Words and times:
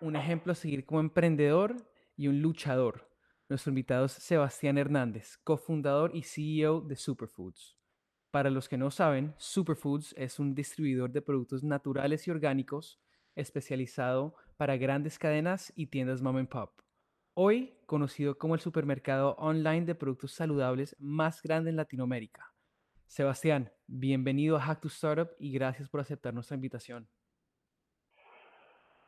un 0.00 0.16
ejemplo 0.16 0.52
a 0.52 0.54
seguir 0.54 0.84
como 0.84 1.00
emprendedor 1.00 1.76
y 2.16 2.28
un 2.28 2.40
luchador. 2.42 3.10
Nuestro 3.48 3.70
invitado 3.70 4.06
es 4.06 4.12
Sebastián 4.12 4.78
Hernández, 4.78 5.38
cofundador 5.44 6.14
y 6.14 6.22
CEO 6.22 6.80
de 6.80 6.96
Superfoods. 6.96 7.76
Para 8.30 8.50
los 8.50 8.68
que 8.68 8.76
no 8.76 8.90
saben, 8.90 9.34
Superfoods 9.38 10.14
es 10.18 10.38
un 10.38 10.54
distribuidor 10.54 11.10
de 11.10 11.22
productos 11.22 11.62
naturales 11.62 12.26
y 12.26 12.30
orgánicos 12.30 13.00
especializado 13.34 14.34
para 14.56 14.76
grandes 14.76 15.18
cadenas 15.18 15.72
y 15.76 15.86
tiendas 15.86 16.22
mom 16.22 16.36
and 16.36 16.48
pop. 16.48 16.80
Hoy 17.34 17.78
conocido 17.86 18.38
como 18.38 18.54
el 18.54 18.60
supermercado 18.60 19.36
online 19.38 19.84
de 19.84 19.94
productos 19.94 20.32
saludables 20.32 20.96
más 20.98 21.42
grande 21.42 21.70
en 21.70 21.76
Latinoamérica. 21.76 22.52
Sebastián, 23.06 23.70
bienvenido 23.86 24.56
a 24.56 24.60
Hack 24.60 24.80
to 24.80 24.88
Startup 24.88 25.30
y 25.38 25.52
gracias 25.52 25.88
por 25.88 26.00
aceptar 26.00 26.34
nuestra 26.34 26.56
invitación. 26.56 27.08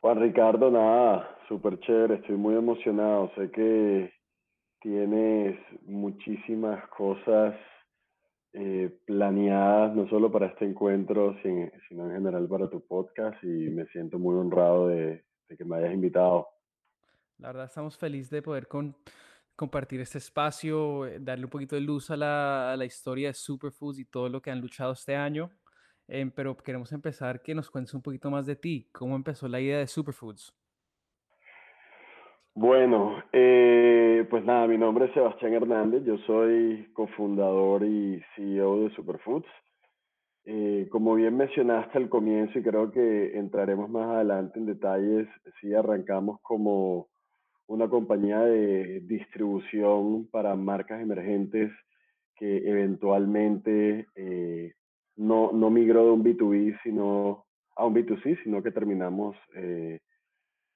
Juan 0.00 0.20
Ricardo, 0.20 0.70
nada, 0.70 1.36
súper 1.48 1.78
chévere, 1.80 2.16
estoy 2.16 2.36
muy 2.36 2.54
emocionado. 2.54 3.30
Sé 3.34 3.50
que 3.50 4.12
tienes 4.80 5.58
muchísimas 5.82 6.88
cosas 6.90 7.54
eh, 8.52 8.96
planeadas, 9.06 9.94
no 9.94 10.08
solo 10.08 10.30
para 10.30 10.46
este 10.46 10.64
encuentro, 10.64 11.36
sino 11.42 12.06
en 12.06 12.12
general 12.12 12.48
para 12.48 12.70
tu 12.70 12.86
podcast 12.86 13.42
y 13.42 13.70
me 13.70 13.86
siento 13.86 14.18
muy 14.18 14.36
honrado 14.36 14.88
de 14.88 15.24
que 15.56 15.64
me 15.64 15.76
hayas 15.76 15.94
invitado. 15.94 16.46
La 17.38 17.48
verdad 17.48 17.66
estamos 17.66 17.96
felices 17.96 18.30
de 18.30 18.42
poder 18.42 18.66
compartir 19.54 20.00
este 20.00 20.18
espacio, 20.18 21.06
eh, 21.06 21.18
darle 21.20 21.44
un 21.44 21.50
poquito 21.50 21.76
de 21.76 21.82
luz 21.82 22.10
a 22.10 22.16
la, 22.16 22.84
historia 22.84 23.28
de 23.28 23.34
Superfoods 23.34 24.00
y 24.00 24.04
todo 24.04 24.28
lo 24.28 24.42
que 24.42 24.50
han 24.50 24.60
luchado 24.60 24.92
este 24.92 25.14
año. 25.14 25.50
Em, 26.08 26.30
pero 26.30 26.56
queremos 26.56 26.90
empezar 26.92 27.42
que 27.42 27.54
nos 27.54 27.70
cuentes 27.70 27.92
un 27.92 28.02
poquito 28.02 28.30
más 28.30 28.46
de 28.46 28.56
ti. 28.56 28.88
¿Cómo 28.92 29.14
empezó 29.14 29.46
la 29.46 29.60
idea 29.60 29.78
de 29.78 29.86
Superfoods? 29.86 30.54
Bueno, 32.54 33.22
eh, 33.32 34.26
pues 34.30 34.44
nada, 34.44 34.66
mi 34.66 34.78
nombre 34.78 35.04
es 35.04 35.12
Sebastián 35.12 35.52
Hernández, 35.52 36.02
yo 36.04 36.18
soy 36.26 36.90
cofundador 36.92 37.84
y 37.84 38.20
CEO 38.34 38.80
de 38.80 38.90
Superfoods. 38.96 39.46
Eh, 40.44 40.88
como 40.90 41.14
bien 41.14 41.36
mencionaste 41.36 41.98
al 41.98 42.08
comienzo 42.08 42.58
y 42.58 42.62
creo 42.62 42.90
que 42.90 43.38
entraremos 43.38 43.90
más 43.90 44.08
adelante 44.08 44.58
en 44.58 44.66
detalles, 44.66 45.28
sí 45.60 45.74
arrancamos 45.74 46.40
como 46.40 47.08
una 47.66 47.86
compañía 47.88 48.40
de 48.40 49.00
distribución 49.00 50.26
para 50.30 50.56
marcas 50.56 51.02
emergentes 51.02 51.70
que 52.34 52.68
eventualmente 52.68 54.06
eh, 54.16 54.72
no, 55.18 55.52
no, 55.52 55.70
migró 55.70 56.06
de 56.06 56.10
un 56.12 56.24
B2B 56.24 56.78
sino 56.82 57.44
a 57.76 57.84
un 57.84 57.94
B2C, 57.94 58.42
sino 58.42 58.62
que 58.62 58.72
terminamos 58.72 59.36
eh, 59.54 60.00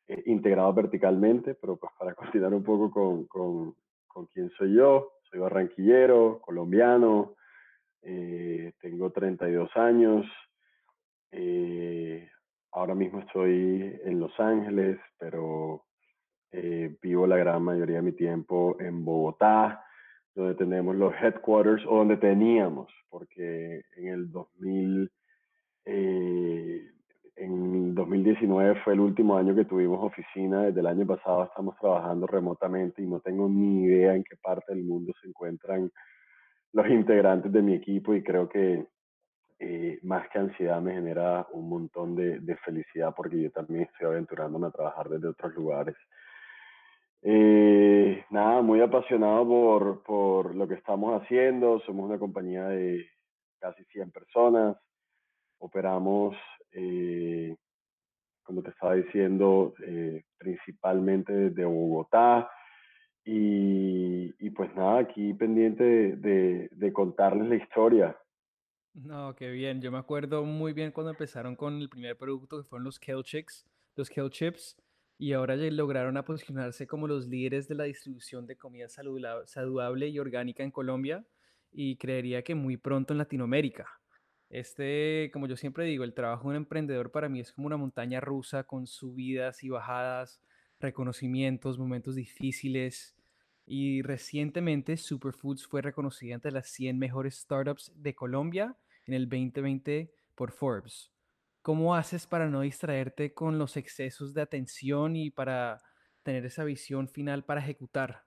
eh, 0.08 0.22
integrados 0.26 0.74
verticalmente, 0.74 1.54
pero 1.54 1.76
pues 1.76 1.92
para 1.98 2.14
continuar 2.14 2.54
un 2.54 2.62
poco 2.62 2.90
con, 2.90 3.26
con, 3.26 3.74
con 4.06 4.26
quién 4.26 4.50
soy 4.50 4.74
yo, 4.74 5.12
soy 5.30 5.40
barranquillero, 5.40 6.40
colombiano, 6.40 7.34
tengo 8.80 9.12
32 9.12 9.70
años, 9.76 10.26
ahora 12.72 12.94
mismo 12.94 13.20
estoy 13.20 14.00
en 14.04 14.18
Los 14.18 14.38
Ángeles, 14.40 14.98
pero 15.18 15.84
eh, 16.50 16.96
vivo 17.00 17.26
la 17.26 17.38
gran 17.38 17.62
mayoría 17.62 17.96
de 17.96 18.02
mi 18.02 18.12
tiempo 18.12 18.76
en 18.78 19.04
Bogotá, 19.04 19.84
donde 20.34 20.54
tenemos 20.54 20.96
los 20.96 21.12
headquarters, 21.14 21.84
o 21.86 21.98
donde 21.98 22.16
teníamos, 22.16 22.92
porque 23.10 23.82
en 23.96 24.08
el 24.08 24.30
2000, 24.30 25.10
eh, 25.84 26.82
en 27.36 27.94
2019 27.94 28.80
fue 28.84 28.94
el 28.94 29.00
último 29.00 29.36
año 29.36 29.54
que 29.54 29.64
tuvimos 29.64 30.02
oficina. 30.02 30.62
Desde 30.62 30.80
el 30.80 30.86
año 30.86 31.06
pasado 31.06 31.44
estamos 31.44 31.76
trabajando 31.78 32.26
remotamente 32.26 33.02
y 33.02 33.06
no 33.06 33.20
tengo 33.20 33.48
ni 33.48 33.84
idea 33.84 34.14
en 34.14 34.24
qué 34.24 34.36
parte 34.36 34.74
del 34.74 34.84
mundo 34.84 35.12
se 35.20 35.28
encuentran 35.28 35.90
los 36.72 36.88
integrantes 36.88 37.52
de 37.52 37.62
mi 37.62 37.74
equipo 37.74 38.14
y 38.14 38.22
creo 38.22 38.48
que 38.48 38.86
eh, 39.58 39.98
más 40.02 40.28
que 40.30 40.38
ansiedad 40.38 40.80
me 40.80 40.94
genera 40.94 41.46
un 41.52 41.68
montón 41.68 42.16
de, 42.16 42.40
de, 42.40 42.56
felicidad 42.56 43.14
porque 43.16 43.40
yo 43.40 43.50
también 43.50 43.82
estoy 43.82 44.06
aventurándome 44.06 44.66
a 44.66 44.70
trabajar 44.70 45.08
desde 45.08 45.28
otros 45.28 45.54
lugares. 45.54 45.94
Eh, 47.24 48.24
nada, 48.30 48.62
muy 48.62 48.80
apasionado 48.80 49.46
por, 49.46 50.02
por, 50.02 50.54
lo 50.56 50.66
que 50.66 50.74
estamos 50.74 51.20
haciendo. 51.20 51.80
Somos 51.86 52.08
una 52.08 52.18
compañía 52.18 52.66
de 52.66 53.08
casi 53.60 53.84
100 53.84 54.10
personas. 54.10 54.76
Operamos, 55.58 56.36
eh, 56.72 57.56
como 58.42 58.62
te 58.62 58.70
estaba 58.70 58.94
diciendo, 58.94 59.74
eh, 59.86 60.24
principalmente 60.36 61.32
desde 61.32 61.64
Bogotá. 61.64 62.50
Y, 63.24 64.34
y, 64.44 64.50
pues 64.50 64.74
nada, 64.74 64.98
aquí 64.98 65.32
pendiente 65.34 65.84
de, 65.84 66.16
de, 66.16 66.68
de, 66.72 66.92
contarles 66.92 67.48
la 67.48 67.54
historia. 67.54 68.18
No, 68.94 69.36
qué 69.36 69.48
bien. 69.52 69.80
Yo 69.80 69.92
me 69.92 69.98
acuerdo 69.98 70.42
muy 70.44 70.72
bien 70.72 70.90
cuando 70.90 71.12
empezaron 71.12 71.54
con 71.54 71.80
el 71.80 71.88
primer 71.88 72.18
producto 72.18 72.58
que 72.58 72.68
fueron 72.68 72.82
los 72.82 72.98
Kale 72.98 73.22
Chicks, 73.22 73.64
los 73.94 74.10
Kale 74.10 74.30
Chips 74.30 74.76
y 75.18 75.32
ahora 75.32 75.56
ya 75.56 75.70
lograron 75.70 76.16
a 76.16 76.24
posicionarse 76.24 76.86
como 76.86 77.06
los 77.06 77.28
líderes 77.28 77.68
de 77.68 77.74
la 77.74 77.84
distribución 77.84 78.46
de 78.46 78.56
comida 78.56 78.88
saludable 78.88 80.08
y 80.08 80.18
orgánica 80.18 80.62
en 80.62 80.70
Colombia 80.70 81.24
y 81.70 81.96
creería 81.96 82.42
que 82.42 82.54
muy 82.54 82.76
pronto 82.76 83.14
en 83.14 83.18
Latinoamérica. 83.18 83.86
Este, 84.50 85.30
como 85.32 85.46
yo 85.46 85.56
siempre 85.56 85.86
digo, 85.86 86.04
el 86.04 86.12
trabajo 86.12 86.42
de 86.42 86.50
un 86.50 86.56
emprendedor 86.56 87.10
para 87.10 87.30
mí 87.30 87.40
es 87.40 87.52
como 87.52 87.66
una 87.66 87.78
montaña 87.78 88.20
rusa 88.20 88.64
con 88.64 88.86
subidas 88.86 89.64
y 89.64 89.70
bajadas, 89.70 90.42
reconocimientos, 90.78 91.78
momentos 91.78 92.16
difíciles. 92.16 93.16
Y 93.64 94.02
recientemente 94.02 94.98
Superfoods 94.98 95.66
fue 95.66 95.80
reconocida 95.80 96.34
entre 96.34 96.52
las 96.52 96.68
100 96.68 96.98
mejores 96.98 97.36
startups 97.36 97.92
de 97.94 98.14
Colombia 98.14 98.76
en 99.06 99.14
el 99.14 99.28
2020 99.28 100.12
por 100.34 100.52
Forbes. 100.52 101.10
¿Cómo 101.62 101.94
haces 101.94 102.26
para 102.26 102.48
no 102.48 102.62
distraerte 102.62 103.32
con 103.32 103.56
los 103.56 103.76
excesos 103.76 104.34
de 104.34 104.42
atención 104.42 105.14
y 105.14 105.30
para 105.30 105.78
tener 106.24 106.44
esa 106.44 106.64
visión 106.64 107.06
final 107.06 107.44
para 107.44 107.60
ejecutar? 107.60 108.22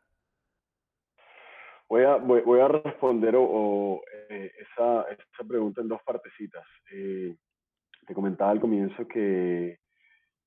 Voy 1.89 2.03
a, 2.03 2.15
voy, 2.15 2.59
a 2.61 2.67
responder 2.69 3.35
o, 3.37 4.01
eh, 4.29 4.51
esa, 4.57 5.01
esa, 5.03 5.47
pregunta 5.47 5.81
en 5.81 5.89
dos 5.89 6.01
partecitas. 6.03 6.63
Eh, 6.91 7.35
te 8.07 8.13
comentaba 8.13 8.51
al 8.51 8.61
comienzo 8.61 9.05
que, 9.05 9.79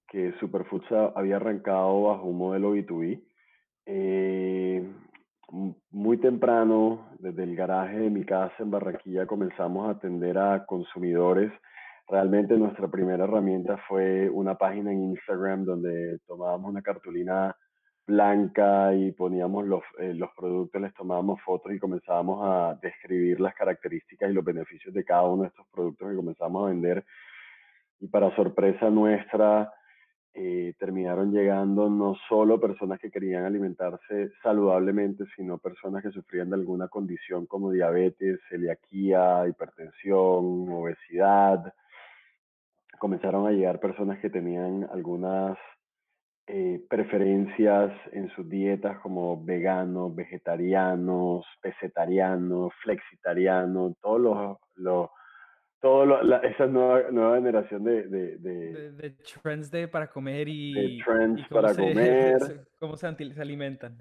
que 0.09 0.32
Superfoods 0.41 0.91
había 1.15 1.37
arrancado 1.37 2.05
bajo 2.05 2.25
un 2.25 2.38
modelo 2.38 2.75
B2B. 2.75 3.22
Eh, 3.84 4.82
muy 5.91 6.19
temprano, 6.19 7.10
desde 7.19 7.43
el 7.43 7.55
garaje 7.55 7.99
de 7.99 8.10
mi 8.10 8.25
casa 8.25 8.55
en 8.59 8.70
Barranquilla, 8.70 9.26
comenzamos 9.26 9.88
a 9.88 9.93
atender 9.93 10.38
a 10.38 10.65
consumidores 10.65 11.53
Realmente 12.10 12.56
nuestra 12.56 12.88
primera 12.88 13.25
herramienta 13.25 13.76
fue 13.87 14.31
una 14.31 14.56
página 14.56 14.90
en 14.90 15.05
Instagram 15.10 15.66
donde 15.66 16.19
tomábamos 16.26 16.70
una 16.70 16.81
cartulina 16.81 17.55
blanca 18.06 18.94
y 18.94 19.12
poníamos 19.12 19.66
los, 19.66 19.82
eh, 19.99 20.14
los 20.14 20.31
productos, 20.34 20.81
les 20.81 20.94
tomábamos 20.94 21.38
fotos 21.43 21.70
y 21.70 21.78
comenzábamos 21.78 22.40
a 22.43 22.78
describir 22.81 23.38
las 23.38 23.55
características 23.55 24.31
y 24.31 24.32
los 24.32 24.43
beneficios 24.43 24.94
de 24.94 25.05
cada 25.05 25.25
uno 25.25 25.43
de 25.43 25.49
estos 25.49 25.66
productos 25.70 26.08
que 26.08 26.16
comenzamos 26.16 26.64
a 26.64 26.69
vender. 26.70 27.05
Y 28.00 28.06
para 28.08 28.34
sorpresa 28.34 28.88
nuestra, 28.88 29.70
eh, 30.32 30.75
terminaron 30.78 31.31
llegando 31.31 31.90
no 31.90 32.14
solo 32.26 32.58
personas 32.58 32.99
que 33.00 33.11
querían 33.11 33.44
alimentarse 33.44 34.31
saludablemente, 34.43 35.25
sino 35.37 35.58
personas 35.58 36.02
que 36.02 36.11
sufrían 36.11 36.49
de 36.49 36.56
alguna 36.56 36.88
condición 36.88 37.44
como 37.44 37.70
diabetes, 37.70 38.40
celiaquía, 38.49 39.46
hipertensión, 39.46 40.70
obesidad, 40.70 41.75
comenzaron 42.99 43.47
a 43.47 43.53
llegar 43.53 43.81
personas 43.81 44.19
que 44.21 44.31
tenían 44.31 44.89
algunas 44.93 45.56
eh, 46.50 46.81
preferencias 46.89 47.93
en 48.12 48.31
sus 48.31 48.49
dietas 48.49 48.99
como 49.00 49.45
veganos, 49.45 50.15
vegetarianos, 50.15 51.45
pesetarianos, 51.61 52.73
flexitarianos, 52.83 53.99
todos 54.00 54.59
los, 54.77 55.11
todo 55.79 56.06
lo, 56.06 56.43
esa 56.43 56.67
nueva, 56.67 57.11
nueva 57.11 57.37
generación 57.37 57.85
de 57.85 58.09
de, 58.09 58.39
de, 58.39 59.17
trends 59.43 59.71
de 59.71 59.89
para 59.89 60.06
comer 60.09 60.49
y, 60.49 61.03
trends 61.05 61.47
para 61.49 61.75
comer. 61.75 62.39
cómo 62.81 62.97
se, 62.97 63.06
alimentan. 63.06 63.99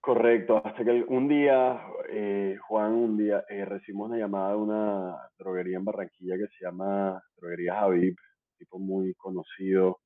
Correcto, 0.00 0.62
hasta 0.64 0.82
que 0.84 1.04
un 1.06 1.28
día, 1.28 1.78
eh, 2.10 2.56
Juan, 2.66 2.92
un 2.92 3.16
día 3.18 3.44
eh, 3.50 3.66
recibimos 3.66 4.08
una 4.08 4.18
llamada 4.18 4.52
de 4.52 4.56
una 4.56 5.16
droguería 5.38 5.76
en 5.76 5.84
Barranquilla 5.84 6.36
que 6.38 6.48
se 6.56 6.64
llama 6.64 7.22
Droguería 7.36 7.74
Javib, 7.74 8.16
tipo 8.62 8.78
muy 8.78 9.14
conocido 9.14 10.00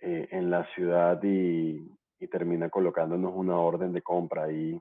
eh, 0.00 0.28
en 0.30 0.50
la 0.50 0.64
ciudad 0.74 1.20
y, 1.22 1.84
y, 2.20 2.28
termina 2.28 2.70
colocándonos 2.70 3.32
una 3.34 3.56
orden 3.58 3.92
de 3.92 4.02
compra 4.02 4.50
y 4.52 4.80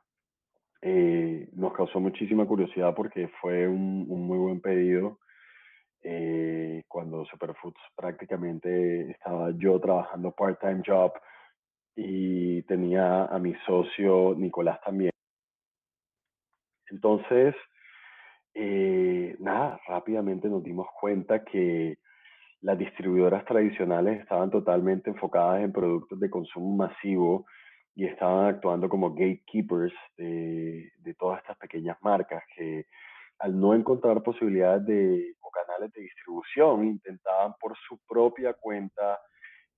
nos 1.53 1.73
causó 1.73 1.99
muchísima 1.99 2.45
curiosidad 2.45 2.95
porque 2.95 3.27
fue 3.39 3.67
un, 3.67 4.05
un 4.09 4.25
muy 4.25 4.37
buen 4.37 4.61
pedido 4.61 5.19
eh, 6.03 6.83
cuando 6.87 7.25
Superfoods 7.25 7.79
prácticamente 7.95 9.11
estaba 9.11 9.51
yo 9.51 9.79
trabajando 9.79 10.31
part-time 10.31 10.81
job 10.85 11.13
y 11.95 12.63
tenía 12.63 13.25
a 13.25 13.37
mi 13.37 13.53
socio 13.65 14.33
Nicolás 14.35 14.79
también. 14.83 15.11
Entonces, 16.89 17.55
eh, 18.53 19.35
nada, 19.39 19.79
rápidamente 19.87 20.49
nos 20.49 20.63
dimos 20.63 20.87
cuenta 20.99 21.43
que 21.43 21.99
las 22.61 22.77
distribuidoras 22.77 23.43
tradicionales 23.45 24.21
estaban 24.21 24.51
totalmente 24.51 25.09
enfocadas 25.09 25.61
en 25.63 25.71
productos 25.71 26.19
de 26.19 26.29
consumo 26.29 26.75
masivo 26.75 27.45
y 27.95 28.05
estaban 28.05 28.45
actuando 28.45 28.87
como 28.87 29.13
gatekeepers 29.13 29.93
de, 30.17 30.91
de 30.99 31.13
todas 31.15 31.39
estas 31.39 31.57
pequeñas 31.57 31.97
marcas 32.01 32.43
que 32.55 32.85
al 33.39 33.59
no 33.59 33.73
encontrar 33.73 34.21
posibilidades 34.21 34.85
de, 34.85 35.35
o 35.41 35.49
canales 35.49 35.91
de 35.93 36.01
distribución, 36.01 36.85
intentaban 36.85 37.53
por 37.59 37.75
su 37.87 37.99
propia 38.07 38.53
cuenta 38.53 39.19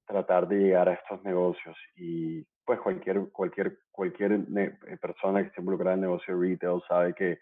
tratar 0.05 0.47
de 0.49 0.57
llegar 0.57 0.89
a 0.89 0.93
estos 0.93 1.23
negocios. 1.23 1.77
Y 1.95 2.45
pues 2.65 2.79
cualquier, 2.81 3.29
cualquier, 3.31 3.77
cualquier 3.89 4.33
eh, 4.33 4.97
persona 5.01 5.41
que 5.41 5.47
esté 5.47 5.61
involucrada 5.61 5.93
en 5.93 6.03
el 6.03 6.09
negocio 6.09 6.37
de 6.37 6.49
retail 6.49 6.81
sabe 6.87 7.13
que 7.13 7.39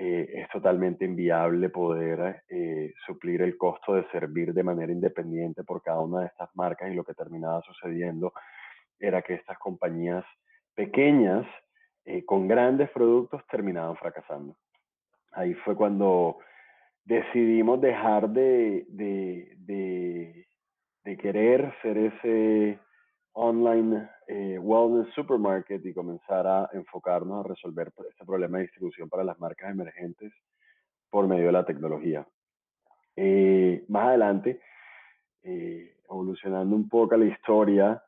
eh, 0.00 0.42
es 0.42 0.48
totalmente 0.50 1.04
inviable 1.04 1.70
poder 1.70 2.44
eh, 2.48 2.94
suplir 3.04 3.42
el 3.42 3.58
costo 3.58 3.94
de 3.94 4.08
servir 4.12 4.54
de 4.54 4.62
manera 4.62 4.92
independiente 4.92 5.64
por 5.64 5.82
cada 5.82 5.98
una 6.00 6.20
de 6.20 6.26
estas 6.26 6.48
marcas 6.54 6.88
y 6.88 6.94
lo 6.94 7.02
que 7.02 7.14
terminaba 7.14 7.60
sucediendo 7.62 8.32
era 9.00 9.22
que 9.22 9.34
estas 9.34 9.58
compañías 9.58 10.24
pequeñas 10.74 11.46
con 12.24 12.48
grandes 12.48 12.88
productos 12.90 13.42
terminaban 13.50 13.94
fracasando. 13.96 14.56
Ahí 15.32 15.52
fue 15.54 15.76
cuando 15.76 16.38
decidimos 17.08 17.80
dejar 17.80 18.28
de, 18.28 18.84
de, 18.88 20.46
querer 21.20 21.74
ser 21.82 21.98
ese 21.98 22.78
online 23.32 24.08
eh, 24.26 24.58
wellness 24.58 25.12
supermarket 25.14 25.84
y 25.84 25.94
comenzar 25.94 26.46
a 26.46 26.70
enfocarnos 26.72 27.44
a 27.44 27.48
resolver 27.48 27.92
este 28.10 28.24
problema 28.24 28.58
de 28.58 28.64
distribución 28.64 29.08
para 29.08 29.24
las 29.24 29.38
marcas 29.38 29.70
emergentes 29.70 30.32
por 31.10 31.26
medio 31.26 31.46
de 31.46 31.52
la 31.52 31.64
tecnología. 31.64 32.26
Eh, 33.16 33.84
más 33.88 34.08
adelante, 34.08 34.60
eh, 35.42 35.96
evolucionando 36.04 36.74
un 36.76 36.88
poco 36.88 37.16
la 37.16 37.26
historia, 37.26 38.02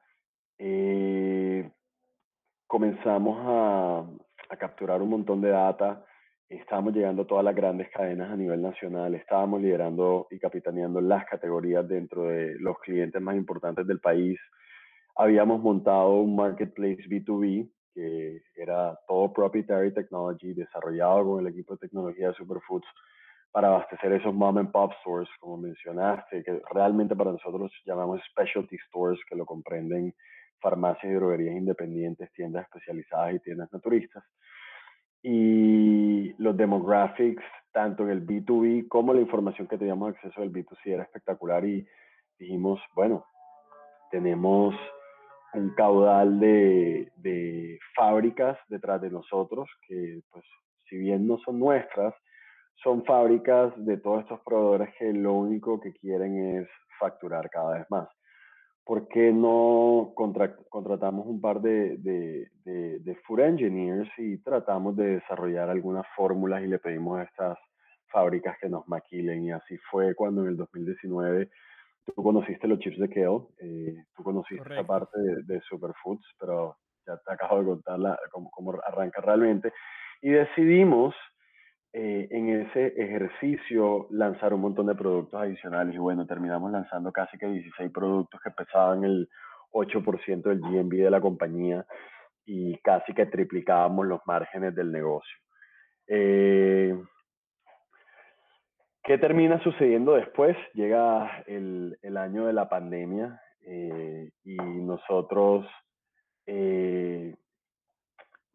comenzamos 2.66 3.38
a, 3.40 4.04
a 4.50 4.56
capturar 4.56 5.00
un 5.00 5.08
montón 5.08 5.40
de 5.40 5.48
data 5.48 6.04
estábamos 6.50 6.94
llegando 6.94 7.22
a 7.22 7.26
todas 7.26 7.44
las 7.44 7.54
grandes 7.54 7.88
cadenas 7.90 8.30
a 8.30 8.36
nivel 8.36 8.60
nacional, 8.60 9.14
estábamos 9.14 9.62
liderando 9.62 10.26
y 10.30 10.38
capitaneando 10.38 11.00
las 11.00 11.24
categorías 11.26 11.88
dentro 11.88 12.24
de 12.24 12.56
los 12.58 12.78
clientes 12.80 13.22
más 13.22 13.36
importantes 13.36 13.86
del 13.86 14.00
país. 14.00 14.38
Habíamos 15.16 15.60
montado 15.60 16.20
un 16.20 16.36
marketplace 16.36 17.02
B2B 17.08 17.70
que 17.94 18.42
era 18.54 18.98
todo 19.06 19.32
proprietary 19.32 19.92
technology 19.92 20.54
desarrollado 20.54 21.24
con 21.24 21.40
el 21.40 21.52
equipo 21.52 21.74
de 21.74 21.88
tecnología 21.88 22.28
de 22.28 22.34
Superfoods 22.34 22.86
para 23.52 23.68
abastecer 23.68 24.12
esos 24.12 24.32
mom 24.32 24.58
and 24.58 24.70
pop 24.70 24.92
stores, 25.00 25.28
como 25.40 25.56
mencionaste, 25.56 26.44
que 26.44 26.62
realmente 26.72 27.16
para 27.16 27.32
nosotros 27.32 27.72
llamamos 27.84 28.20
specialty 28.30 28.78
stores, 28.86 29.18
que 29.28 29.34
lo 29.34 29.44
comprenden 29.44 30.14
farmacias 30.60 31.12
y 31.12 31.16
droguerías 31.16 31.56
independientes, 31.56 32.32
tiendas 32.32 32.64
especializadas 32.64 33.34
y 33.34 33.40
tiendas 33.40 33.72
naturistas. 33.72 34.22
Y 35.22 36.32
los 36.42 36.56
demographics, 36.56 37.42
tanto 37.72 38.04
en 38.04 38.10
el 38.10 38.26
B2B 38.26 38.88
como 38.88 39.12
la 39.12 39.20
información 39.20 39.66
que 39.66 39.78
teníamos 39.78 40.10
acceso 40.10 40.40
del 40.40 40.52
B2C 40.52 40.86
era 40.86 41.02
espectacular 41.02 41.64
y 41.64 41.86
dijimos, 42.38 42.80
bueno, 42.94 43.26
tenemos 44.10 44.74
un 45.54 45.70
caudal 45.74 46.38
de, 46.40 47.10
de 47.16 47.78
fábricas 47.94 48.58
detrás 48.68 49.00
de 49.00 49.10
nosotros 49.10 49.68
que, 49.86 50.20
pues, 50.30 50.44
si 50.88 50.96
bien 50.96 51.26
no 51.26 51.38
son 51.38 51.58
nuestras, 51.58 52.14
son 52.82 53.04
fábricas 53.04 53.72
de 53.76 53.98
todos 53.98 54.22
estos 54.22 54.40
proveedores 54.40 54.94
que 54.98 55.12
lo 55.12 55.34
único 55.34 55.80
que 55.80 55.92
quieren 55.92 56.56
es 56.56 56.68
facturar 56.98 57.50
cada 57.50 57.78
vez 57.78 57.86
más. 57.90 58.08
¿por 58.90 59.06
qué 59.06 59.32
no 59.32 60.12
contratamos 60.16 61.24
un 61.24 61.40
par 61.40 61.60
de, 61.60 61.96
de, 61.98 63.16
food 63.24 63.38
engineers 63.38 64.10
y 64.18 64.38
tratamos 64.38 64.96
de 64.96 65.20
desarrollar 65.20 65.70
algunas 65.70 66.04
fórmulas 66.16 66.60
y 66.64 66.66
le 66.66 66.80
pedimos 66.80 67.20
a 67.20 67.22
estas 67.22 67.58
fábricas 68.08 68.56
que 68.60 68.68
nos 68.68 68.88
maquilen? 68.88 69.44
Y 69.44 69.52
así 69.52 69.76
fue 69.92 70.16
cuando 70.16 70.42
en 70.42 70.48
el 70.48 70.56
2019 70.56 71.48
tú 72.04 72.22
conociste 72.22 72.66
los 72.66 72.78
chips 72.78 72.98
de 72.98 73.08
kale, 73.08 73.40
eh, 73.58 74.04
tú 74.16 74.22
conociste 74.22 74.68
esta 74.68 74.86
parte 74.86 75.18
de, 75.46 75.60
Superfoods, 75.62 76.26
pero 76.38 76.76
ya 77.06 77.16
te 77.18 77.32
acabo 77.32 77.60
de 77.60 77.66
contar 77.66 78.18
cómo, 78.30 78.50
cómo 78.50 78.74
arranca 78.86 79.20
realmente. 79.20 79.72
Y 80.22 80.30
decidimos 80.30 81.14
eh, 81.92 82.28
en 82.30 82.48
ese 82.50 82.86
ejercicio 82.96 84.06
lanzar 84.10 84.54
un 84.54 84.60
montón 84.60 84.86
de 84.86 84.94
productos 84.94 85.40
adicionales 85.40 85.92
y 85.92 85.98
bueno, 85.98 86.24
terminamos 86.24 86.70
lanzando 86.70 87.10
casi 87.10 87.36
que 87.36 87.46
16 87.46 87.90
productos 87.90 88.40
que 88.42 88.50
pesaban 88.52 89.02
el 89.02 89.28
8% 89.72 90.42
del 90.42 90.60
GMV 90.60 91.04
de 91.04 91.10
la 91.10 91.20
compañía 91.20 91.84
y 92.44 92.78
casi 92.78 93.12
que 93.12 93.26
triplicábamos 93.26 94.06
los 94.06 94.20
márgenes 94.24 94.72
del 94.74 94.92
negocio. 94.92 95.36
Eh, 96.06 96.96
¿Qué 99.02 99.18
termina 99.18 99.62
sucediendo 99.62 100.14
después? 100.14 100.56
Llega 100.74 101.42
el, 101.46 101.98
el 102.02 102.16
año 102.16 102.46
de 102.46 102.52
la 102.52 102.68
pandemia 102.68 103.40
eh, 103.66 104.30
y 104.44 104.56
nosotros 104.56 105.66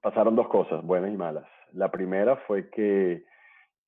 pasaron 0.02 0.36
dos 0.36 0.48
cosas, 0.50 0.84
buenas 0.84 1.12
y 1.12 1.18
malas. 1.18 1.48
La 1.72 1.90
primera 1.90 2.36
fue 2.48 2.70
que 2.70 3.24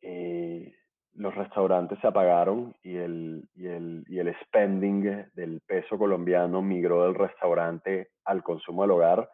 eh, 0.01 0.73
los 1.13 1.35
restaurantes 1.35 1.99
se 1.99 2.07
apagaron 2.07 2.75
y 2.81 2.97
el, 2.97 3.47
y, 3.55 3.67
el, 3.67 4.03
y 4.07 4.17
el 4.17 4.35
spending 4.43 5.25
del 5.35 5.61
peso 5.67 5.97
colombiano 5.97 6.61
migró 6.61 7.03
del 7.03 7.15
restaurante 7.15 8.09
al 8.25 8.41
consumo 8.43 8.83
al 8.83 8.91
hogar. 8.91 9.29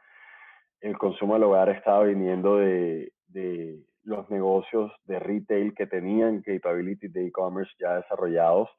El 0.82 0.98
consumo 0.98 1.36
al 1.36 1.44
hogar 1.44 1.70
estaba 1.70 2.03
viniendo 2.03 2.58
de, 2.58 3.13
de 3.27 3.80
los 4.04 4.30
negocios 4.30 4.92
de 5.06 5.20
retail 5.20 5.74
que 5.74 5.88
tenían 5.88 6.42
capabilities 6.42 7.14
de 7.14 7.28
e-commerce 7.28 7.72
ya 7.80 7.96
desarrollados 7.96 8.70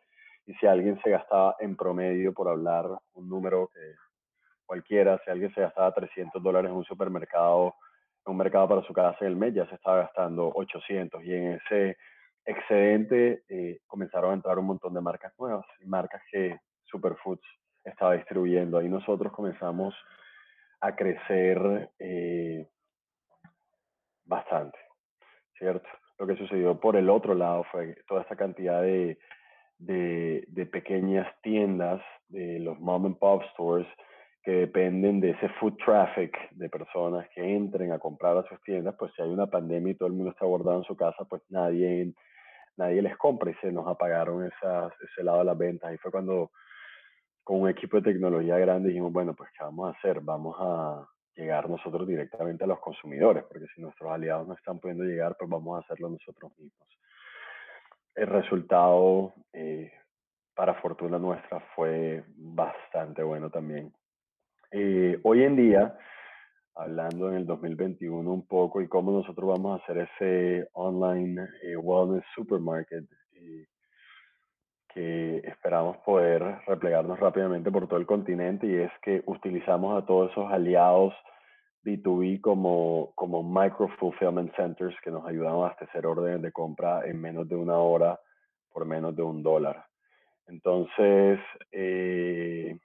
y 0.46 0.54
si 0.54 0.66
alguien 0.66 1.00
se 1.02 1.10
gastaba 1.10 1.56
en 1.58 1.76
promedio, 1.76 2.32
por 2.34 2.48
hablar 2.48 2.86
un 3.14 3.28
número 3.28 3.68
que 3.72 3.94
cualquiera, 4.66 5.20
si 5.24 5.30
alguien 5.30 5.52
se 5.54 5.62
gastaba 5.62 5.92
300 5.92 6.42
dólares 6.42 6.70
en 6.70 6.76
un 6.76 6.84
supermercado 6.84 7.74
un 8.26 8.36
mercado 8.36 8.68
para 8.68 8.82
su 8.82 8.92
casa 8.92 9.18
en 9.20 9.28
el 9.28 9.36
mes 9.36 9.54
ya 9.54 9.66
se 9.66 9.74
estaba 9.74 9.98
gastando 9.98 10.50
800 10.54 11.22
y 11.24 11.34
en 11.34 11.52
ese 11.52 11.96
excedente 12.44 13.42
eh, 13.48 13.80
comenzaron 13.86 14.30
a 14.30 14.34
entrar 14.34 14.58
un 14.58 14.66
montón 14.66 14.94
de 14.94 15.00
marcas 15.00 15.32
nuevas, 15.38 15.66
marcas 15.84 16.22
que 16.30 16.58
Superfoods 16.84 17.46
estaba 17.84 18.14
distribuyendo. 18.14 18.78
Ahí 18.78 18.88
nosotros 18.88 19.32
comenzamos 19.32 19.94
a 20.80 20.94
crecer 20.94 21.90
eh, 21.98 22.68
bastante, 24.24 24.78
¿cierto? 25.58 25.88
Lo 26.18 26.26
que 26.26 26.36
sucedió 26.54 26.78
por 26.78 26.96
el 26.96 27.10
otro 27.10 27.34
lado 27.34 27.64
fue 27.70 27.96
toda 28.06 28.22
esta 28.22 28.36
cantidad 28.36 28.82
de, 28.82 29.18
de, 29.78 30.44
de 30.48 30.66
pequeñas 30.66 31.26
tiendas, 31.42 32.00
de 32.28 32.60
los 32.60 32.78
mom 32.80 33.06
and 33.06 33.18
pop 33.18 33.42
stores, 33.52 33.86
que 34.42 34.52
dependen 34.52 35.20
de 35.20 35.30
ese 35.30 35.48
food 35.60 35.76
traffic 35.84 36.36
de 36.52 36.68
personas 36.68 37.26
que 37.34 37.40
entren 37.40 37.92
a 37.92 37.98
comprar 37.98 38.36
a 38.36 38.44
sus 38.44 38.60
tiendas, 38.62 38.94
pues 38.98 39.10
si 39.16 39.22
hay 39.22 39.30
una 39.30 39.46
pandemia 39.46 39.92
y 39.92 39.94
todo 39.94 40.08
el 40.08 40.14
mundo 40.14 40.30
está 40.30 40.44
guardado 40.44 40.78
en 40.78 40.84
su 40.84 40.96
casa, 40.96 41.24
pues 41.24 41.42
nadie, 41.48 42.12
nadie 42.76 43.02
les 43.02 43.16
compra 43.16 43.50
y 43.50 43.54
se 43.54 43.72
nos 43.72 43.86
apagaron 43.86 44.44
esas, 44.44 44.92
ese 45.10 45.24
lado 45.24 45.38
de 45.38 45.44
las 45.46 45.58
ventas. 45.58 45.94
Y 45.94 45.98
fue 45.98 46.10
cuando 46.10 46.50
con 47.42 47.62
un 47.62 47.68
equipo 47.68 47.96
de 47.96 48.12
tecnología 48.12 48.58
grande 48.58 48.88
dijimos, 48.90 49.12
bueno, 49.12 49.34
pues 49.34 49.50
¿qué 49.56 49.64
vamos 49.64 49.88
a 49.88 49.98
hacer? 49.98 50.20
Vamos 50.20 50.56
a 50.58 51.08
llegar 51.36 51.68
nosotros 51.68 52.06
directamente 52.06 52.64
a 52.64 52.66
los 52.66 52.80
consumidores, 52.80 53.44
porque 53.44 53.66
si 53.74 53.80
nuestros 53.80 54.10
aliados 54.10 54.46
no 54.46 54.54
están 54.54 54.78
pudiendo 54.78 55.04
llegar, 55.04 55.36
pues 55.38 55.50
vamos 55.50 55.76
a 55.76 55.84
hacerlo 55.84 56.10
nosotros 56.10 56.52
mismos. 56.58 56.88
el 58.14 58.28
resultado, 58.28 59.34
eh, 59.52 59.90
para 60.54 60.74
fortuna 60.74 61.18
nuestra, 61.18 61.58
fue 61.74 62.24
bastante 62.36 63.24
bueno 63.24 63.50
también. 63.50 63.92
Eh, 64.70 65.18
hoy 65.24 65.42
en 65.42 65.56
día, 65.56 65.98
hablando 66.76 67.28
en 67.28 67.36
el 67.36 67.46
2021 67.46 68.32
un 68.32 68.46
poco 68.46 68.80
y 68.80 68.88
cómo 68.88 69.10
nosotros 69.10 69.50
vamos 69.50 69.80
a 69.80 69.82
hacer 69.82 70.08
ese 70.08 70.68
online 70.74 71.48
wellness 71.76 72.24
supermarket 72.36 73.04
que 74.94 75.38
esperamos 75.38 75.96
poder 75.98 76.60
replegarnos 76.66 77.18
rápidamente 77.18 77.70
por 77.70 77.88
todo 77.88 77.98
el 77.98 78.06
continente 78.06 78.66
y 78.66 78.76
es 78.76 78.92
que 79.02 79.22
utilizamos 79.26 80.00
a 80.00 80.06
todos 80.06 80.30
esos 80.30 80.50
aliados 80.52 81.12
B2B 81.84 82.40
como, 82.40 83.12
como 83.16 83.42
micro 83.42 83.88
fulfillment 83.98 84.54
centers 84.54 84.96
que 85.02 85.10
nos 85.10 85.26
ayudan 85.26 85.52
a 85.52 85.54
abastecer 85.54 86.06
órdenes 86.06 86.42
de 86.42 86.52
compra 86.52 87.02
en 87.04 87.20
menos 87.20 87.48
de 87.48 87.56
una 87.56 87.76
hora 87.76 88.18
por 88.72 88.86
menos 88.86 89.14
de 89.14 89.22
un 89.22 89.42
dólar. 89.42 89.84
Entonces, 90.46 91.40
eh, 91.72 92.78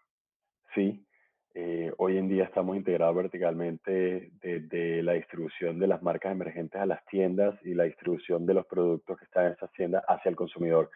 sí, 0.73 1.05
eh, 1.53 1.91
hoy 1.97 2.17
en 2.17 2.27
día 2.27 2.45
estamos 2.45 2.75
integrados 2.75 3.15
verticalmente 3.15 4.31
desde 4.41 5.03
la 5.03 5.13
distribución 5.13 5.79
de 5.79 5.87
las 5.87 6.01
marcas 6.01 6.31
emergentes 6.31 6.79
a 6.79 6.85
las 6.85 7.05
tiendas 7.05 7.55
y 7.63 7.73
la 7.73 7.83
distribución 7.83 8.45
de 8.45 8.53
los 8.53 8.65
productos 8.65 9.17
que 9.17 9.25
están 9.25 9.47
en 9.47 9.51
esas 9.53 9.71
tiendas 9.73 10.03
hacia 10.07 10.29
el 10.29 10.35
consumidor. 10.35 10.89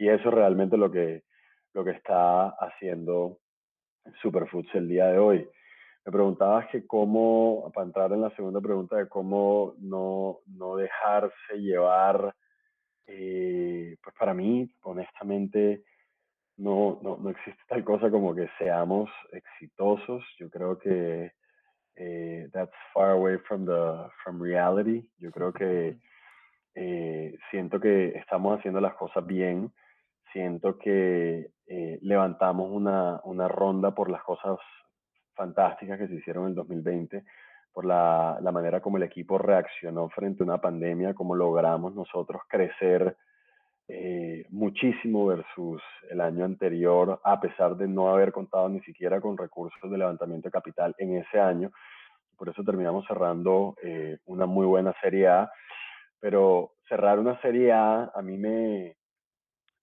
Y 0.00 0.08
eso 0.08 0.30
es 0.30 0.34
realmente 0.34 0.78
lo 0.78 0.90
que, 0.90 1.24
lo 1.74 1.84
que 1.84 1.90
está 1.90 2.48
haciendo 2.48 3.36
Superfoods 4.22 4.74
el 4.74 4.88
día 4.88 5.08
de 5.08 5.18
hoy. 5.18 5.46
Me 6.06 6.10
preguntabas 6.10 6.68
que 6.68 6.86
cómo, 6.86 7.70
para 7.74 7.86
entrar 7.86 8.10
en 8.12 8.22
la 8.22 8.34
segunda 8.34 8.62
pregunta 8.62 8.96
de 8.96 9.10
cómo 9.10 9.74
no, 9.78 10.38
no 10.46 10.76
dejarse 10.76 11.58
llevar, 11.58 12.34
eh, 13.06 13.98
pues 14.02 14.16
para 14.18 14.32
mí, 14.32 14.74
honestamente, 14.84 15.84
no, 16.56 16.98
no, 17.02 17.18
no, 17.18 17.28
existe 17.28 17.62
tal 17.68 17.84
cosa 17.84 18.10
como 18.10 18.34
que 18.34 18.48
seamos 18.56 19.10
exitosos. 19.32 20.24
Yo 20.38 20.48
creo 20.48 20.78
que 20.78 21.32
eh, 21.96 22.48
that's 22.54 22.72
far 22.94 23.10
away 23.10 23.36
from, 23.46 23.66
the, 23.66 24.08
from 24.24 24.40
reality. 24.40 25.06
Yo 25.18 25.30
creo 25.30 25.52
que 25.52 25.98
eh, 26.74 27.38
siento 27.50 27.78
que 27.78 28.16
estamos 28.16 28.58
haciendo 28.58 28.80
las 28.80 28.94
cosas 28.94 29.26
bien 29.26 29.70
siento 30.32 30.78
que 30.78 31.50
eh, 31.66 31.98
levantamos 32.02 32.70
una, 32.70 33.20
una, 33.24 33.48
ronda 33.48 33.94
por 33.94 34.10
las 34.10 34.22
cosas 34.22 34.58
fantásticas 35.34 35.98
que 35.98 36.08
se 36.08 36.14
hicieron 36.14 36.44
en 36.44 36.50
el 36.50 36.54
2020, 36.56 37.24
por 37.72 37.84
la, 37.84 38.38
la, 38.40 38.52
manera 38.52 38.80
como 38.80 38.96
el 38.96 39.04
equipo 39.04 39.38
reaccionó 39.38 40.08
frente 40.08 40.42
a 40.42 40.46
una 40.46 40.60
pandemia, 40.60 41.14
cómo 41.14 41.34
logramos 41.34 41.94
nosotros 41.94 42.42
crecer 42.48 43.16
eh, 43.92 44.44
muchísimo 44.50 45.26
versus 45.26 45.82
el 46.10 46.20
año 46.20 46.44
anterior, 46.44 47.20
a 47.24 47.40
pesar 47.40 47.76
de 47.76 47.88
no 47.88 48.08
haber 48.08 48.30
contado 48.30 48.68
ni 48.68 48.80
siquiera 48.82 49.20
con 49.20 49.36
recursos 49.36 49.90
de 49.90 49.98
levantamiento 49.98 50.46
de 50.46 50.52
capital 50.52 50.94
en 50.98 51.16
ese 51.16 51.40
año. 51.40 51.72
Por 52.36 52.48
eso 52.48 52.62
terminamos 52.62 53.04
cerrando 53.08 53.74
eh, 53.82 54.18
una 54.26 54.46
muy 54.46 54.64
buena 54.64 54.94
Serie 55.00 55.26
A, 55.26 55.50
pero 56.20 56.74
cerrar 56.88 57.18
una 57.18 57.40
Serie 57.40 57.72
A 57.72 58.12
a 58.14 58.22
mí 58.22 58.38
me, 58.38 58.96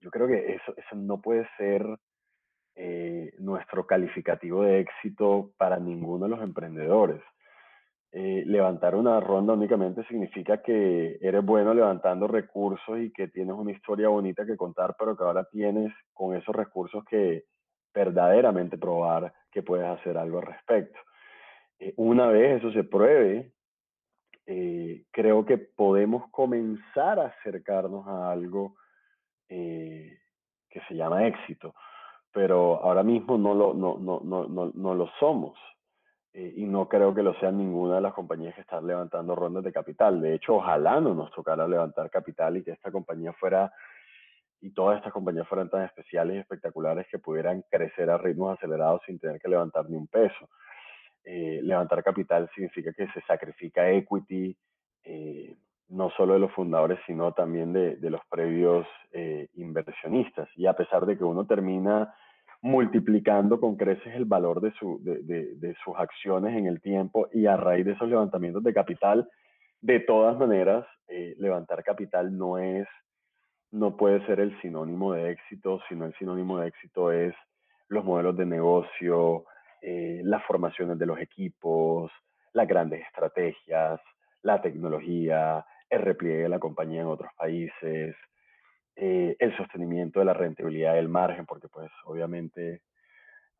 yo 0.02 0.12
creo 0.12 0.28
que 0.28 0.56
eso, 0.56 0.74
eso 0.78 0.96
no 0.96 1.22
puede 1.22 1.48
ser 1.58 1.86
eh, 2.80 3.34
nuestro 3.40 3.88
calificativo 3.88 4.62
de 4.62 4.82
éxito 4.82 5.50
para 5.58 5.80
ninguno 5.80 6.26
de 6.26 6.30
los 6.30 6.44
emprendedores. 6.44 7.24
Eh, 8.12 8.44
levantar 8.46 8.94
una 8.94 9.20
ronda 9.20 9.54
únicamente 9.54 10.06
significa 10.06 10.62
que 10.62 11.18
eres 11.20 11.44
bueno 11.44 11.74
levantando 11.74 12.28
recursos 12.28 13.00
y 13.00 13.12
que 13.12 13.30
tienes 13.30 13.56
una 13.56 13.72
historia 13.72 14.10
bonita 14.10 14.46
que 14.46 14.56
contar, 14.56 14.96
pero 14.98 15.18
que 15.18 15.24
ahora 15.24 15.46
tienes 15.46 15.92
con 16.14 16.36
esos 16.36 16.56
recursos 16.56 17.04
que 17.06 17.46
verdaderamente 17.96 18.78
probar 18.78 19.34
que 19.52 19.64
puedes 19.64 19.88
hacer 19.88 20.16
algo 20.16 20.38
al 20.38 20.46
respecto. 20.46 21.00
Eh, 21.80 21.96
una 21.98 22.28
vez 22.28 22.60
eso 22.60 22.72
se 22.72 22.84
pruebe, 22.84 23.54
creo 25.12 25.46
que 25.46 25.58
podemos 25.58 26.30
comenzar 26.30 27.20
a 27.20 27.26
acercarnos 27.26 28.08
a 28.08 28.32
algo 28.32 28.76
eh, 29.50 30.20
que 30.70 30.82
se 30.88 30.96
llama 30.96 31.26
éxito, 31.28 31.74
pero 32.32 32.84
ahora 32.84 33.04
mismo 33.04 33.38
no 33.38 33.54
lo, 33.54 33.74
no, 33.74 33.98
no, 33.98 34.20
no, 34.24 34.72
no, 34.74 34.94
lo 34.94 35.10
somos. 35.20 35.58
Eh, 36.34 36.54
y 36.58 36.66
no 36.66 36.88
creo 36.88 37.16
que 37.16 37.24
lo 37.24 37.34
sea 37.40 37.52
ninguna 37.52 37.96
de 37.96 38.02
las 38.02 38.14
compañías 38.14 38.54
que 38.54 38.62
están 38.62 38.86
levantando 38.86 39.34
rondas 39.36 39.64
de 39.64 39.72
capital. 39.72 40.22
De 40.22 40.36
hecho, 40.36 40.56
ojalá 40.56 41.00
no 41.02 41.14
nos 41.14 41.32
tocara 41.32 41.68
levantar 41.68 42.10
capital 42.10 42.58
y 42.58 42.64
que 42.64 42.72
esta 42.72 42.92
compañía 42.92 43.34
fuera, 43.34 43.74
y 44.62 44.72
todas 44.72 44.98
estas 44.98 45.14
compañías 45.14 45.48
fueran 45.48 45.70
tan 45.70 45.84
especiales 45.84 46.36
y 46.36 46.40
espectaculares 46.40 47.08
que 47.10 47.20
pudieran 47.20 47.64
crecer 47.72 48.10
a 48.10 48.18
ritmos 48.18 48.58
acelerados 48.58 49.02
sin 49.06 49.20
tener 49.20 49.40
que 49.40 49.50
levantar 49.50 49.90
ni 49.90 49.96
un 49.96 50.08
peso. 50.08 50.50
Eh, 51.24 51.60
levantar 51.62 52.04
capital 52.04 52.50
significa 52.54 52.94
que 52.94 53.08
se 53.08 53.22
sacrifica 53.22 53.90
equity, 53.90 54.56
eh, 55.04 55.58
no 55.90 56.10
solo 56.12 56.34
de 56.34 56.40
los 56.40 56.52
fundadores, 56.52 57.00
sino 57.06 57.32
también 57.34 57.74
de, 57.74 57.96
de 57.96 58.10
los 58.10 58.22
previos 58.30 58.86
eh, 59.14 59.48
inversionistas. 59.56 60.50
Y 60.56 60.66
a 60.66 60.74
pesar 60.74 61.06
de 61.06 61.18
que 61.18 61.24
uno 61.24 61.46
termina 61.46 62.14
multiplicando 62.62 63.60
con 63.60 63.76
creces 63.76 64.14
el 64.16 64.26
valor 64.26 64.62
de, 64.62 64.72
su, 64.74 65.00
de, 65.04 65.22
de, 65.56 65.76
sus 65.84 65.96
acciones 65.98 66.56
en 66.56 66.66
el 66.66 66.82
tiempo 66.82 67.28
y 67.32 67.46
a 67.46 67.56
raíz 67.56 67.86
de 67.86 67.94
esos 67.94 68.10
levantamientos 68.10 68.64
de 68.64 68.74
capital, 68.74 69.30
de 69.82 70.00
todas 70.00 70.38
maneras, 70.38 70.86
eh, 71.08 71.36
levantar 71.38 71.84
capital 71.84 72.36
no 72.36 72.58
es, 72.58 72.88
no 73.72 73.96
puede 73.96 74.26
ser 74.26 74.40
el 74.40 74.60
sinónimo 74.62 75.14
de 75.14 75.32
éxito, 75.32 75.80
sino 75.88 76.06
el 76.06 76.16
sinónimo 76.16 76.60
de 76.60 76.68
éxito 76.68 77.12
es 77.12 77.36
los 77.90 78.04
modelos 78.04 78.36
de 78.36 78.46
negocio, 78.46 79.46
eh, 79.82 80.22
las 80.24 80.44
formaciones 80.44 80.98
de 80.98 81.06
los 81.06 81.20
equipos, 81.20 82.12
las 82.54 82.68
grandes 82.68 83.06
estrategias, 83.06 84.02
la 84.42 84.62
tecnología, 84.62 85.64
el 85.90 86.02
repliegue 86.02 86.44
de 86.44 86.50
la 86.50 86.60
compañía 86.60 87.02
en 87.02 87.08
otros 87.08 87.32
países, 87.38 88.16
eh, 88.96 89.36
el 89.40 89.56
sostenimiento 89.58 90.20
de 90.20 90.26
la 90.26 90.34
rentabilidad 90.34 90.96
del 90.96 91.10
margen, 91.10 91.46
porque 91.46 91.68
pues 91.68 91.92
obviamente 92.06 92.82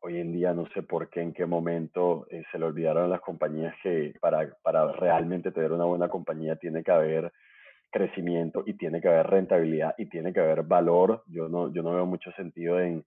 hoy 0.00 0.18
en 0.18 0.32
día 0.32 0.52
no 0.52 0.66
sé 0.74 0.82
por 0.82 1.08
qué, 1.10 1.22
en 1.22 1.32
qué 1.32 1.46
momento 1.46 2.26
eh, 2.30 2.42
se 2.50 2.58
le 2.58 2.66
olvidaron 2.66 3.10
las 3.10 3.20
compañías 3.20 3.74
que 3.82 4.14
para, 4.20 4.48
para 4.62 4.92
realmente 4.92 5.50
tener 5.50 5.72
una 5.72 5.84
buena 5.84 6.08
compañía 6.08 6.56
tiene 6.56 6.82
que 6.82 6.92
haber 6.92 7.32
crecimiento 7.90 8.62
y 8.66 8.74
tiene 8.74 9.00
que 9.00 9.08
haber 9.08 9.26
rentabilidad 9.26 9.94
y 9.96 10.06
tiene 10.06 10.32
que 10.32 10.40
haber 10.40 10.62
valor. 10.62 11.22
Yo 11.26 11.48
no, 11.48 11.72
yo 11.72 11.82
no 11.82 11.94
veo 11.94 12.06
mucho 12.06 12.30
sentido 12.32 12.80
en, 12.80 13.04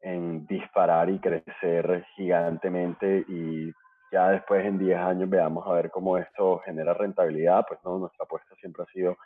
en 0.00 0.46
disparar 0.46 1.10
y 1.10 1.18
crecer 1.18 2.04
gigantemente 2.16 3.24
y 3.28 3.72
ya 4.14 4.30
después 4.30 4.64
en 4.64 4.78
10 4.78 4.96
años 4.96 5.28
veamos 5.28 5.66
a 5.66 5.72
ver 5.72 5.90
cómo 5.90 6.16
esto 6.16 6.60
genera 6.64 6.94
rentabilidad, 6.94 7.66
pues 7.66 7.80
no, 7.84 7.98
nuestra 7.98 8.24
apuesta 8.24 8.54
siempre 8.60 8.84
ha 8.84 8.92
sido 8.92 9.16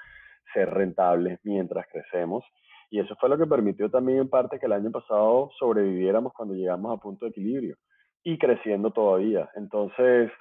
ser 0.54 0.70
rentables 0.70 1.38
mientras 1.42 1.86
crecemos. 1.88 2.42
Y 2.88 2.98
eso 2.98 3.14
fue 3.20 3.28
lo 3.28 3.36
que 3.36 3.44
permitió 3.44 3.90
también 3.90 4.20
en 4.20 4.30
parte 4.30 4.58
que 4.58 4.64
el 4.64 4.72
año 4.72 4.90
pasado 4.90 5.50
sobreviviéramos 5.58 6.32
cuando 6.32 6.54
llegamos 6.54 6.96
a 6.96 7.02
punto 7.02 7.26
de 7.26 7.32
equilibrio 7.32 7.76
y 8.24 8.38
creciendo 8.38 8.90
todavía. 8.90 9.50
Entonces, 9.56 10.32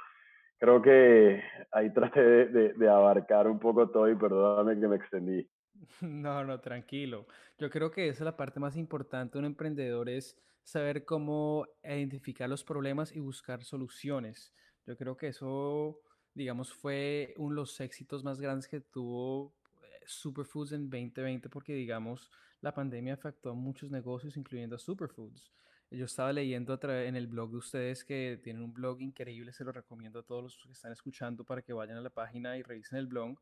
creo 0.58 0.82
que 0.82 1.44
ahí 1.74 1.94
traté 1.94 2.22
de, 2.22 2.74
de, 2.74 2.90
abarcar 2.90 3.50
un 3.50 3.60
poco 3.60 3.90
todo 3.90 4.10
y 4.10 4.16
perdóname 4.16 4.80
que 4.80 4.88
me 4.88 4.96
extendí. 4.96 5.46
No, 6.02 6.44
no, 6.46 6.60
tranquilo. 6.62 7.28
Yo 7.60 7.70
creo 7.70 7.92
que 7.92 8.08
esa 8.08 8.24
es 8.24 8.26
la 8.26 8.38
parte 8.38 8.62
más 8.62 8.78
importante 8.78 9.34
de 9.34 9.40
un 9.40 9.46
emprendedor 9.46 10.08
es 10.10 10.36
saber 10.68 11.06
cómo 11.06 11.66
identificar 11.82 12.50
los 12.50 12.66
problemas 12.66 13.16
y 13.16 13.22
buscar 13.22 13.64
soluciones. 13.64 14.52
Yo 14.86 14.98
creo 14.98 15.16
que 15.16 15.28
eso, 15.28 16.02
digamos, 16.34 16.74
fue 16.74 17.34
uno 17.38 17.52
de 17.52 17.56
los 17.62 17.80
éxitos 17.80 18.22
más 18.22 18.42
grandes 18.42 18.68
que 18.68 18.82
tuvo 18.82 19.54
eh, 19.82 20.04
Superfoods 20.06 20.74
en 20.74 20.90
2020 20.90 21.48
porque, 21.48 21.74
digamos, 21.74 22.30
la 22.60 22.74
pandemia 22.74 23.14
afectó 23.14 23.52
a 23.52 23.54
muchos 23.54 23.92
negocios, 23.92 24.36
incluyendo 24.36 24.76
a 24.76 24.80
Superfoods. 24.80 25.54
Yo 25.90 26.04
estaba 26.04 26.34
leyendo 26.34 26.78
en 26.84 27.16
el 27.16 27.28
blog 27.28 27.52
de 27.52 27.58
ustedes 27.58 28.04
que 28.04 28.38
tienen 28.44 28.62
un 28.62 28.74
blog 28.74 29.00
increíble, 29.00 29.54
se 29.54 29.64
lo 29.64 29.72
recomiendo 29.72 30.20
a 30.20 30.24
todos 30.24 30.44
los 30.44 30.58
que 30.66 30.74
están 30.74 30.92
escuchando 30.92 31.46
para 31.46 31.62
que 31.62 31.72
vayan 31.72 31.96
a 31.96 32.02
la 32.02 32.10
página 32.10 32.58
y 32.58 32.62
revisen 32.62 33.00
el 33.00 33.08
blog. 33.08 33.40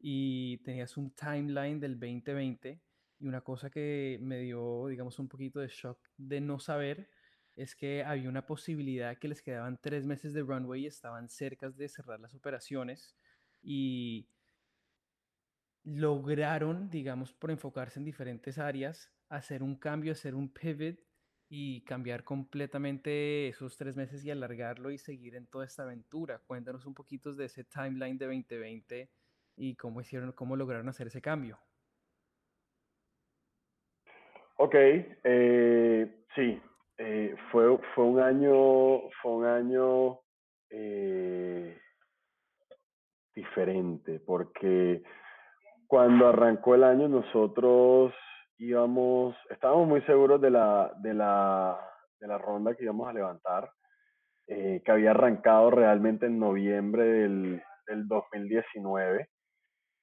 Y 0.00 0.56
tenías 0.64 0.96
un 0.96 1.10
timeline 1.10 1.78
del 1.78 2.00
2020 2.00 2.80
y 3.24 3.26
una 3.26 3.40
cosa 3.40 3.70
que 3.70 4.18
me 4.20 4.40
dio, 4.40 4.86
digamos, 4.88 5.18
un 5.18 5.28
poquito 5.28 5.58
de 5.58 5.68
shock 5.68 5.98
de 6.18 6.42
no 6.42 6.60
saber 6.60 7.08
es 7.56 7.74
que 7.74 8.04
había 8.04 8.28
una 8.28 8.44
posibilidad 8.44 9.16
que 9.16 9.28
les 9.28 9.40
quedaban 9.40 9.80
tres 9.80 10.04
meses 10.04 10.34
de 10.34 10.42
runway 10.42 10.82
y 10.82 10.86
estaban 10.88 11.30
cerca 11.30 11.70
de 11.70 11.88
cerrar 11.88 12.20
las 12.20 12.34
operaciones 12.34 13.16
y 13.62 14.28
lograron, 15.84 16.90
digamos, 16.90 17.32
por 17.32 17.50
enfocarse 17.50 17.98
en 17.98 18.04
diferentes 18.04 18.58
áreas, 18.58 19.10
hacer 19.30 19.62
un 19.62 19.76
cambio, 19.76 20.12
hacer 20.12 20.34
un 20.34 20.52
pivot 20.52 20.98
y 21.48 21.82
cambiar 21.84 22.24
completamente 22.24 23.48
esos 23.48 23.78
tres 23.78 23.96
meses 23.96 24.22
y 24.22 24.32
alargarlo 24.32 24.90
y 24.90 24.98
seguir 24.98 25.34
en 25.36 25.46
toda 25.46 25.64
esta 25.64 25.84
aventura. 25.84 26.40
Cuéntanos 26.40 26.84
un 26.84 26.92
poquito 26.92 27.32
de 27.34 27.46
ese 27.46 27.64
timeline 27.64 28.18
de 28.18 28.26
2020 28.26 29.10
y 29.56 29.76
cómo 29.76 30.02
hicieron, 30.02 30.32
cómo 30.32 30.56
lograron 30.56 30.90
hacer 30.90 31.06
ese 31.06 31.22
cambio. 31.22 31.58
Ok, 34.56 34.74
eh, 34.76 36.24
sí, 36.34 36.60
eh, 36.98 37.34
fue, 37.50 37.76
fue 37.94 38.04
un 38.04 38.20
año, 38.20 39.10
fue 39.20 39.32
un 39.32 39.44
año 39.46 40.20
eh, 40.70 41.76
diferente, 43.34 44.20
porque 44.20 45.02
cuando 45.88 46.28
arrancó 46.28 46.76
el 46.76 46.84
año 46.84 47.08
nosotros 47.08 48.14
íbamos, 48.58 49.36
estábamos 49.50 49.88
muy 49.88 50.02
seguros 50.02 50.40
de 50.40 50.50
la, 50.50 50.92
de 50.98 51.14
la, 51.14 51.76
de 52.20 52.28
la 52.28 52.38
ronda 52.38 52.76
que 52.76 52.84
íbamos 52.84 53.08
a 53.08 53.12
levantar, 53.12 53.72
eh, 54.46 54.82
que 54.84 54.92
había 54.92 55.10
arrancado 55.10 55.72
realmente 55.72 56.26
en 56.26 56.38
noviembre 56.38 57.02
del, 57.04 57.62
del 57.88 58.06
2019. 58.06 59.28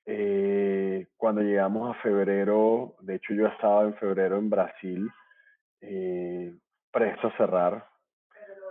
Eh, 0.05 1.08
cuando 1.15 1.41
llegamos 1.41 1.96
a 1.96 2.01
febrero, 2.01 2.96
de 3.01 3.15
hecho 3.15 3.34
yo 3.34 3.48
estaba 3.48 3.84
en 3.84 3.96
febrero 3.96 4.38
en 4.38 4.50
Brasil, 4.50 5.10
eh, 5.81 6.53
presto 6.91 7.27
a 7.27 7.38
cerrar 7.38 7.88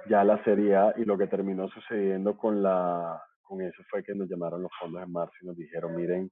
ya 0.08 0.24
la 0.24 0.42
Serie 0.44 0.76
y 0.96 1.04
lo 1.04 1.16
que 1.16 1.26
terminó 1.26 1.68
sucediendo 1.68 2.36
con, 2.36 2.62
la, 2.62 3.22
con 3.42 3.60
eso 3.60 3.82
fue 3.90 4.02
que 4.02 4.14
nos 4.14 4.28
llamaron 4.28 4.62
los 4.62 4.72
fondos 4.78 5.02
en 5.02 5.12
marzo 5.12 5.34
y 5.42 5.46
nos 5.46 5.56
dijeron, 5.56 5.94
miren, 5.94 6.30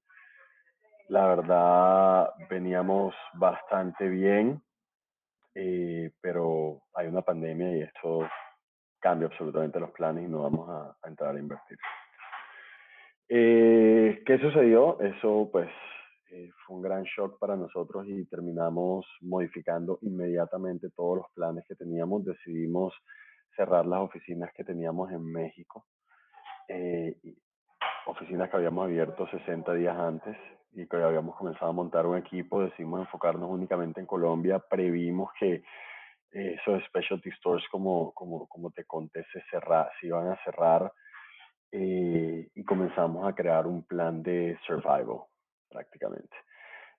la 1.08 1.26
verdad 1.26 2.30
veníamos 2.50 3.14
bastante 3.34 4.08
bien, 4.08 4.62
eh, 5.54 6.12
pero 6.20 6.82
hay 6.94 7.06
una 7.06 7.22
pandemia 7.22 7.76
y 7.76 7.82
esto 7.82 8.28
cambia 9.00 9.28
absolutamente 9.28 9.80
los 9.80 9.90
planes 9.92 10.24
y 10.24 10.28
no 10.28 10.42
vamos 10.42 10.68
a 10.68 11.08
entrar 11.08 11.34
a 11.36 11.38
invertir. 11.38 11.78
Eh, 13.30 14.22
¿Qué 14.24 14.38
sucedió? 14.38 14.98
Eso 15.00 15.50
pues 15.52 15.68
eh, 16.30 16.50
fue 16.64 16.76
un 16.76 16.82
gran 16.82 17.02
shock 17.04 17.38
para 17.38 17.56
nosotros 17.56 18.06
y 18.08 18.24
terminamos 18.24 19.06
modificando 19.20 19.98
inmediatamente 20.00 20.88
todos 20.96 21.18
los 21.18 21.26
planes 21.34 21.64
que 21.68 21.74
teníamos. 21.74 22.24
Decidimos 22.24 22.94
cerrar 23.54 23.86
las 23.86 24.00
oficinas 24.00 24.50
que 24.54 24.64
teníamos 24.64 25.10
en 25.12 25.24
México, 25.30 25.84
eh, 26.68 27.16
oficinas 28.06 28.48
que 28.48 28.56
habíamos 28.56 28.84
abierto 28.84 29.28
60 29.28 29.74
días 29.74 29.98
antes 29.98 30.36
y 30.72 30.86
que 30.86 30.96
habíamos 30.96 31.36
comenzado 31.36 31.70
a 31.70 31.74
montar 31.74 32.06
un 32.06 32.16
equipo. 32.16 32.62
Decidimos 32.62 33.00
enfocarnos 33.00 33.50
únicamente 33.50 34.00
en 34.00 34.06
Colombia. 34.06 34.58
Previmos 34.58 35.30
que 35.38 35.62
esos 36.30 36.82
specialty 36.84 37.30
stores, 37.32 37.66
como, 37.70 38.12
como, 38.12 38.46
como 38.46 38.70
te 38.70 38.84
conté, 38.84 39.24
se, 39.32 39.42
cerra, 39.50 39.90
se 40.00 40.06
iban 40.06 40.28
a 40.28 40.36
cerrar 40.44 40.92
eh, 41.72 42.48
y 42.54 42.64
comenzamos 42.64 43.28
a 43.28 43.34
crear 43.34 43.66
un 43.66 43.82
plan 43.82 44.22
de 44.22 44.58
survival 44.66 45.22
prácticamente. 45.68 46.36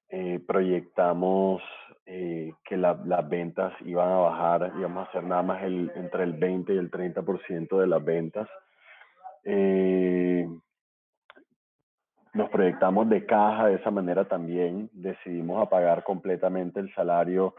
Eh, 0.09 0.39
proyectamos 0.47 1.61
eh, 2.05 2.53
que 2.63 2.77
la, 2.77 2.99
las 3.05 3.27
ventas 3.29 3.73
iban 3.81 4.09
a 4.09 4.17
bajar, 4.17 4.73
íbamos 4.77 5.05
a 5.05 5.09
hacer 5.09 5.23
nada 5.23 5.43
más 5.43 5.61
el, 5.63 5.91
entre 5.95 6.23
el 6.23 6.33
20 6.33 6.73
y 6.73 6.77
el 6.77 6.89
30% 6.89 7.79
de 7.79 7.87
las 7.87 8.03
ventas. 8.03 8.49
Eh, 9.43 10.47
nos 12.33 12.49
proyectamos 12.49 13.09
de 13.09 13.25
caja 13.25 13.67
de 13.67 13.75
esa 13.75 13.91
manera 13.91 14.25
también, 14.25 14.89
decidimos 14.93 15.61
apagar 15.61 16.03
completamente 16.03 16.79
el 16.79 16.93
salario 16.93 17.55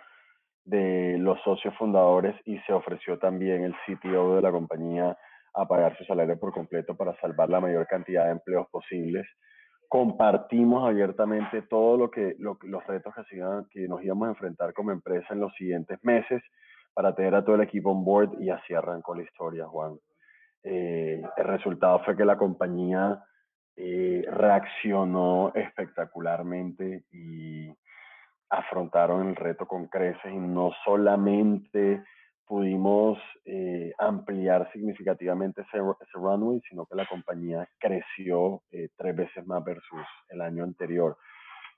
de 0.64 1.16
los 1.18 1.40
socios 1.42 1.74
fundadores 1.76 2.34
y 2.44 2.58
se 2.60 2.72
ofreció 2.72 3.18
también 3.18 3.64
el 3.64 3.74
CTO 3.86 4.36
de 4.36 4.42
la 4.42 4.50
compañía 4.50 5.16
a 5.54 5.66
pagar 5.66 5.96
su 5.96 6.04
salario 6.04 6.38
por 6.38 6.52
completo 6.52 6.96
para 6.96 7.18
salvar 7.20 7.48
la 7.48 7.60
mayor 7.60 7.86
cantidad 7.86 8.26
de 8.26 8.32
empleos 8.32 8.66
posibles. 8.70 9.26
Compartimos 9.88 10.88
abiertamente 10.88 11.62
todo 11.62 11.96
lo 11.96 12.10
que 12.10 12.36
lo, 12.38 12.58
los 12.62 12.86
retos 12.86 13.14
que, 13.14 13.24
sigan, 13.24 13.66
que 13.70 13.88
nos 13.88 14.02
íbamos 14.02 14.28
a 14.28 14.30
enfrentar 14.30 14.72
como 14.72 14.92
empresa 14.92 15.26
en 15.30 15.40
los 15.40 15.52
siguientes 15.54 15.98
meses 16.04 16.42
para 16.94 17.14
tener 17.14 17.34
a 17.34 17.44
todo 17.44 17.56
el 17.56 17.62
equipo 17.62 17.90
on 17.90 18.04
board 18.04 18.40
y 18.40 18.50
así 18.50 18.74
arrancó 18.74 19.14
la 19.14 19.22
historia, 19.22 19.66
Juan. 19.66 19.98
Eh, 20.62 21.22
el 21.36 21.44
resultado 21.44 22.00
fue 22.04 22.16
que 22.16 22.24
la 22.24 22.36
compañía 22.36 23.22
eh, 23.76 24.24
reaccionó 24.30 25.52
espectacularmente 25.54 27.04
y 27.10 27.72
afrontaron 28.50 29.28
el 29.28 29.36
reto 29.36 29.66
con 29.66 29.86
creces 29.86 30.32
y 30.32 30.38
no 30.38 30.72
solamente 30.84 32.02
pudimos 32.50 33.16
eh, 33.44 33.92
ampliar 33.96 34.68
significativamente 34.72 35.60
ese, 35.60 35.78
ese, 35.78 36.14
runway, 36.14 36.60
sino 36.68 36.84
que 36.84 36.96
la 36.96 37.06
compañía 37.06 37.68
creció 37.78 38.62
eh, 38.72 38.88
tres 38.96 39.14
veces 39.14 39.46
más 39.46 39.62
versus 39.62 40.04
el 40.30 40.40
año 40.40 40.64
anterior. 40.64 41.16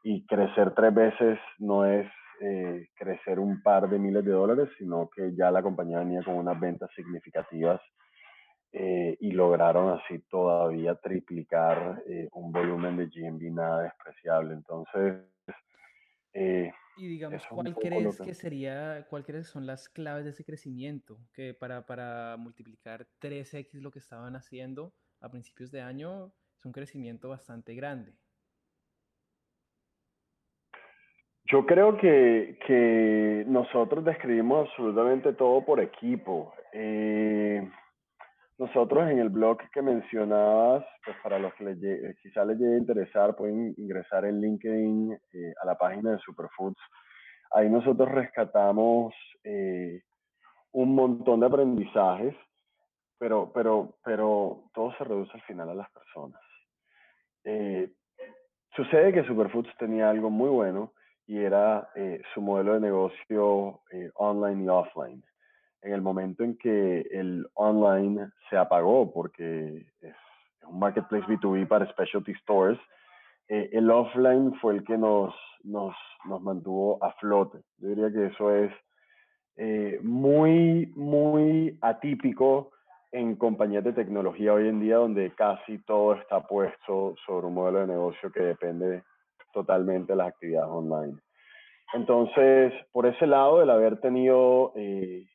Y 0.02 0.24
crecer 0.24 0.72
tres 0.74 0.94
veces 0.94 1.38
no 1.58 1.84
es 1.84 2.10
eh, 2.40 2.88
crecer 2.94 3.38
un 3.38 3.62
par 3.62 3.90
de 3.90 3.98
miles 3.98 4.24
de 4.24 4.30
dólares, 4.30 4.70
sino 4.78 5.10
que 5.14 5.34
ya 5.36 5.50
la 5.50 5.62
compañía 5.62 5.98
venía 5.98 6.22
con 6.22 6.36
unas 6.36 6.58
ventas 6.58 6.88
significativas 6.96 7.78
eh, 8.72 9.18
y 9.20 9.32
lograron 9.32 9.90
así 9.90 10.20
todavía 10.30 10.94
triplicar 10.94 12.02
eh, 12.06 12.30
un 12.32 12.50
volumen 12.50 12.96
de 12.96 13.08
GMV 13.08 13.52
nada 13.52 13.82
despreciable. 13.82 14.54
Entonces, 14.54 15.20
eh, 16.32 16.72
y 16.96 17.08
digamos, 17.08 17.46
¿cuál 17.46 17.74
crees 17.74 18.20
que... 18.20 18.34
sería, 18.34 19.06
cuál 19.08 19.24
crees 19.24 19.46
que 19.46 19.52
son 19.52 19.66
las 19.66 19.88
claves 19.88 20.24
de 20.24 20.30
ese 20.30 20.44
crecimiento? 20.44 21.18
Que 21.32 21.54
para, 21.54 21.86
para 21.86 22.36
multiplicar 22.38 23.06
3x 23.20 23.80
lo 23.80 23.90
que 23.90 23.98
estaban 23.98 24.36
haciendo 24.36 24.92
a 25.20 25.30
principios 25.30 25.70
de 25.70 25.80
año 25.80 26.32
es 26.56 26.64
un 26.64 26.72
crecimiento 26.72 27.28
bastante 27.28 27.74
grande. 27.74 28.12
Yo 31.44 31.66
creo 31.66 31.98
que, 31.98 32.58
que 32.66 33.44
nosotros 33.46 34.04
describimos 34.04 34.68
absolutamente 34.68 35.32
todo 35.32 35.64
por 35.64 35.80
equipo. 35.80 36.54
Eh, 36.72 37.68
nosotros 38.62 39.10
en 39.10 39.18
el 39.18 39.28
blog 39.28 39.58
que 39.72 39.82
mencionabas, 39.82 40.84
pues 41.04 41.16
para 41.20 41.36
los 41.36 41.52
que 41.54 41.64
les 41.64 42.16
quizá 42.18 42.44
les 42.44 42.56
llegue 42.58 42.76
a 42.76 42.78
interesar, 42.78 43.34
pueden 43.34 43.74
ingresar 43.76 44.24
en 44.24 44.40
LinkedIn 44.40 45.12
eh, 45.32 45.52
a 45.60 45.66
la 45.66 45.74
página 45.74 46.12
de 46.12 46.18
Superfoods. 46.18 46.80
Ahí 47.50 47.68
nosotros 47.68 48.08
rescatamos 48.08 49.14
eh, 49.42 50.02
un 50.70 50.94
montón 50.94 51.40
de 51.40 51.46
aprendizajes, 51.46 52.36
pero, 53.18 53.50
pero, 53.52 53.96
pero 54.04 54.62
todo 54.72 54.94
se 54.96 55.02
reduce 55.02 55.32
al 55.34 55.42
final 55.42 55.68
a 55.68 55.74
las 55.74 55.90
personas. 55.90 56.40
Eh, 57.42 57.90
sucede 58.76 59.12
que 59.12 59.24
Superfoods 59.24 59.76
tenía 59.76 60.08
algo 60.08 60.30
muy 60.30 60.50
bueno 60.50 60.92
y 61.26 61.38
era 61.38 61.88
su 62.32 62.40
modelo 62.40 62.74
de 62.74 62.80
negocio 62.80 63.80
online 64.14 64.64
y 64.64 64.68
offline 64.68 65.24
en 65.82 65.92
el 65.92 66.00
momento 66.00 66.44
en 66.44 66.56
que 66.56 67.00
el 67.10 67.46
online 67.54 68.30
se 68.48 68.56
apagó, 68.56 69.12
porque 69.12 69.86
es 70.00 70.14
un 70.66 70.78
marketplace 70.78 71.26
B2B 71.26 71.66
para 71.66 71.90
specialty 71.90 72.34
stores, 72.36 72.78
eh, 73.48 73.68
el 73.72 73.90
offline 73.90 74.54
fue 74.60 74.74
el 74.74 74.84
que 74.84 74.96
nos, 74.96 75.34
nos, 75.64 75.94
nos, 76.24 76.40
mantuvo 76.40 77.02
a 77.02 77.12
flote. 77.14 77.58
Yo 77.78 77.88
diría 77.88 78.12
que 78.12 78.26
eso 78.26 78.54
es 78.54 78.72
eh, 79.56 79.98
muy, 80.02 80.92
muy 80.94 81.76
atípico 81.82 82.70
en 83.10 83.36
compañías 83.36 83.84
de 83.84 83.92
tecnología 83.92 84.54
hoy 84.54 84.68
en 84.68 84.80
día, 84.80 84.96
donde 84.96 85.32
casi 85.34 85.78
todo 85.80 86.14
está 86.14 86.40
puesto 86.46 87.14
sobre 87.26 87.48
un 87.48 87.54
modelo 87.54 87.80
de 87.80 87.88
negocio 87.88 88.32
que 88.32 88.40
depende 88.40 89.02
totalmente 89.52 90.12
de 90.12 90.16
las 90.16 90.28
actividades 90.28 90.70
online. 90.70 91.18
Entonces, 91.92 92.72
por 92.90 93.04
ese 93.06 93.26
lado, 93.26 93.62
el 93.62 93.68
haber 93.68 94.00
tenido 94.00 94.72
eh, 94.76 95.26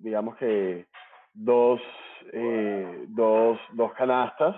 digamos 0.00 0.36
que 0.36 0.86
dos, 1.32 1.80
eh, 2.32 3.04
dos, 3.08 3.58
dos 3.72 3.92
canastas 3.94 4.56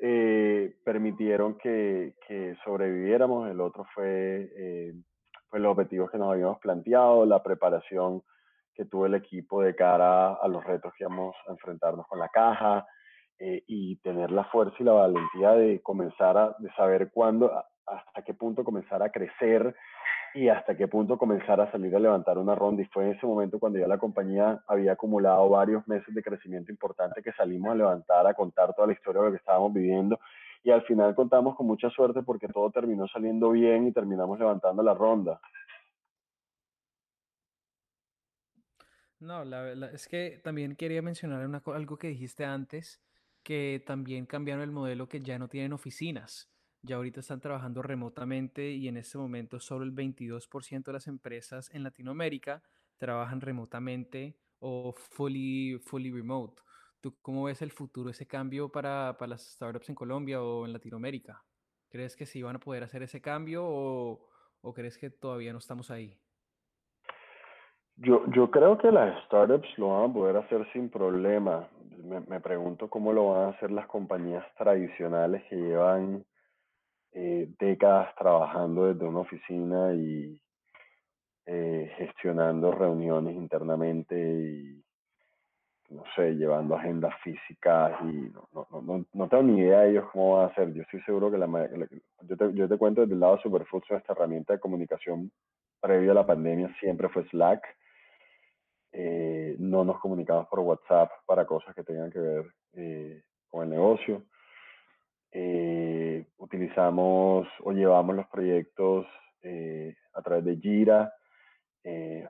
eh, 0.00 0.74
permitieron 0.84 1.56
que, 1.58 2.14
que, 2.26 2.56
sobreviviéramos. 2.64 3.50
El 3.50 3.60
otro 3.60 3.86
fue 3.94 4.50
eh, 4.56 4.94
pues 5.48 5.62
los 5.62 5.72
objetivos 5.72 6.10
que 6.10 6.18
nos 6.18 6.32
habíamos 6.32 6.58
planteado, 6.58 7.24
la 7.26 7.42
preparación 7.42 8.22
que 8.74 8.86
tuvo 8.86 9.06
el 9.06 9.14
equipo 9.14 9.62
de 9.62 9.74
cara 9.74 10.34
a 10.34 10.48
los 10.48 10.64
retos 10.64 10.92
que 10.96 11.04
íbamos 11.04 11.36
a 11.46 11.52
enfrentarnos 11.52 12.06
con 12.06 12.18
la 12.18 12.28
caja 12.28 12.86
y 13.66 13.96
tener 13.96 14.30
la 14.30 14.44
fuerza 14.44 14.76
y 14.78 14.84
la 14.84 14.92
valentía 14.92 15.50
de 15.50 15.82
comenzar 15.82 16.38
a 16.38 16.54
de 16.60 16.72
saber 16.74 17.10
cuándo, 17.12 17.50
hasta 17.92 18.22
qué 18.22 18.34
punto 18.34 18.64
comenzar 18.64 19.02
a 19.02 19.10
crecer 19.10 19.74
y 20.34 20.48
hasta 20.48 20.76
qué 20.76 20.88
punto 20.88 21.18
comenzar 21.18 21.60
a 21.60 21.70
salir 21.70 21.94
a 21.94 22.00
levantar 22.00 22.38
una 22.38 22.54
ronda. 22.54 22.82
Y 22.82 22.86
fue 22.86 23.04
en 23.04 23.12
ese 23.12 23.26
momento 23.26 23.58
cuando 23.58 23.78
ya 23.78 23.86
la 23.86 23.98
compañía 23.98 24.62
había 24.66 24.92
acumulado 24.92 25.48
varios 25.48 25.86
meses 25.86 26.14
de 26.14 26.22
crecimiento 26.22 26.72
importante 26.72 27.22
que 27.22 27.32
salimos 27.32 27.72
a 27.72 27.74
levantar, 27.74 28.26
a 28.26 28.34
contar 28.34 28.74
toda 28.74 28.86
la 28.86 28.94
historia 28.94 29.20
de 29.20 29.26
lo 29.26 29.32
que 29.32 29.38
estábamos 29.38 29.72
viviendo. 29.72 30.18
Y 30.64 30.70
al 30.70 30.82
final 30.82 31.14
contamos 31.14 31.56
con 31.56 31.66
mucha 31.66 31.90
suerte 31.90 32.22
porque 32.22 32.48
todo 32.48 32.70
terminó 32.70 33.06
saliendo 33.08 33.50
bien 33.50 33.88
y 33.88 33.92
terminamos 33.92 34.38
levantando 34.38 34.82
la 34.82 34.94
ronda. 34.94 35.40
No, 39.18 39.44
la, 39.44 39.74
la, 39.74 39.86
es 39.86 40.08
que 40.08 40.40
también 40.42 40.74
quería 40.74 41.00
mencionar 41.00 41.46
una, 41.46 41.62
algo 41.66 41.96
que 41.96 42.08
dijiste 42.08 42.44
antes, 42.44 43.00
que 43.42 43.82
también 43.86 44.26
cambiaron 44.26 44.62
el 44.62 44.72
modelo 44.72 45.08
que 45.08 45.20
ya 45.20 45.38
no 45.38 45.48
tienen 45.48 45.72
oficinas. 45.72 46.51
Ya 46.82 46.96
ahorita 46.96 47.20
están 47.20 47.40
trabajando 47.40 47.80
remotamente 47.80 48.70
y 48.70 48.88
en 48.88 48.96
este 48.96 49.16
momento 49.16 49.60
solo 49.60 49.84
el 49.84 49.92
22% 49.92 50.84
de 50.84 50.92
las 50.92 51.06
empresas 51.06 51.72
en 51.72 51.84
Latinoamérica 51.84 52.62
trabajan 52.98 53.40
remotamente 53.40 54.36
o 54.58 54.92
fully, 54.92 55.78
fully 55.78 56.10
remote. 56.10 56.60
¿Tú 57.00 57.16
cómo 57.22 57.44
ves 57.44 57.62
el 57.62 57.70
futuro, 57.70 58.10
ese 58.10 58.26
cambio 58.26 58.68
para, 58.68 59.16
para 59.18 59.30
las 59.30 59.42
startups 59.42 59.88
en 59.88 59.94
Colombia 59.94 60.42
o 60.42 60.66
en 60.66 60.72
Latinoamérica? 60.72 61.42
¿Crees 61.88 62.16
que 62.16 62.26
sí 62.26 62.42
van 62.42 62.56
a 62.56 62.60
poder 62.60 62.82
hacer 62.82 63.02
ese 63.02 63.20
cambio 63.20 63.64
o, 63.64 64.28
o 64.60 64.74
crees 64.74 64.98
que 64.98 65.10
todavía 65.10 65.52
no 65.52 65.58
estamos 65.58 65.90
ahí? 65.90 66.16
Yo, 67.96 68.24
yo 68.32 68.50
creo 68.50 68.78
que 68.78 68.90
las 68.90 69.24
startups 69.26 69.68
lo 69.78 69.90
van 69.90 70.10
a 70.10 70.12
poder 70.12 70.36
hacer 70.36 70.66
sin 70.72 70.88
problema. 70.88 71.68
Me, 72.02 72.20
me 72.20 72.40
pregunto 72.40 72.88
cómo 72.88 73.12
lo 73.12 73.30
van 73.30 73.46
a 73.46 73.48
hacer 73.50 73.70
las 73.70 73.86
compañías 73.86 74.44
tradicionales 74.56 75.44
que 75.48 75.56
llevan 75.56 76.24
eh, 77.12 77.48
décadas 77.58 78.14
trabajando 78.16 78.92
desde 78.92 79.06
una 79.06 79.20
oficina 79.20 79.92
y 79.94 80.40
eh, 81.46 81.92
gestionando 81.96 82.72
reuniones 82.72 83.34
internamente 83.34 84.16
y, 84.16 84.82
no 85.90 86.04
sé, 86.16 86.34
llevando 86.34 86.76
agendas 86.76 87.14
físicas 87.22 87.92
y 88.02 88.32
no, 88.32 88.48
no, 88.52 88.82
no, 88.82 89.06
no 89.12 89.28
tengo 89.28 89.42
ni 89.42 89.60
idea 89.60 89.80
de 89.80 89.90
ellos 89.90 90.04
cómo 90.12 90.36
van 90.36 90.44
a 90.44 90.52
hacer. 90.52 90.72
Yo 90.72 90.82
estoy 90.82 91.02
seguro 91.02 91.30
que 91.30 91.38
la, 91.38 91.46
yo, 92.22 92.36
te, 92.36 92.54
yo 92.54 92.68
te 92.68 92.78
cuento 92.78 93.02
desde 93.02 93.14
el 93.14 93.20
lado 93.20 93.36
de 93.36 93.42
Superfoods, 93.42 93.90
esta 93.90 94.12
herramienta 94.12 94.54
de 94.54 94.60
comunicación 94.60 95.30
previo 95.80 96.12
a 96.12 96.14
la 96.14 96.26
pandemia 96.26 96.74
siempre 96.80 97.08
fue 97.08 97.24
Slack 97.28 97.64
eh, 98.92 99.56
no 99.58 99.84
nos 99.84 99.98
comunicamos 100.00 100.46
por 100.48 100.60
WhatsApp 100.60 101.10
para 101.24 101.46
cosas 101.46 101.74
que 101.74 101.82
tengan 101.82 102.10
que 102.10 102.18
ver 102.18 102.46
eh, 102.74 103.22
con 103.48 103.64
el 103.64 103.70
negocio. 103.70 104.22
Eh, 105.32 106.26
utilizamos 106.38 107.48
o 107.62 107.72
llevamos 107.72 108.16
los 108.16 108.26
proyectos 108.28 109.06
a 110.14 110.22
través 110.22 110.44
de 110.44 110.56
Jira. 110.56 111.12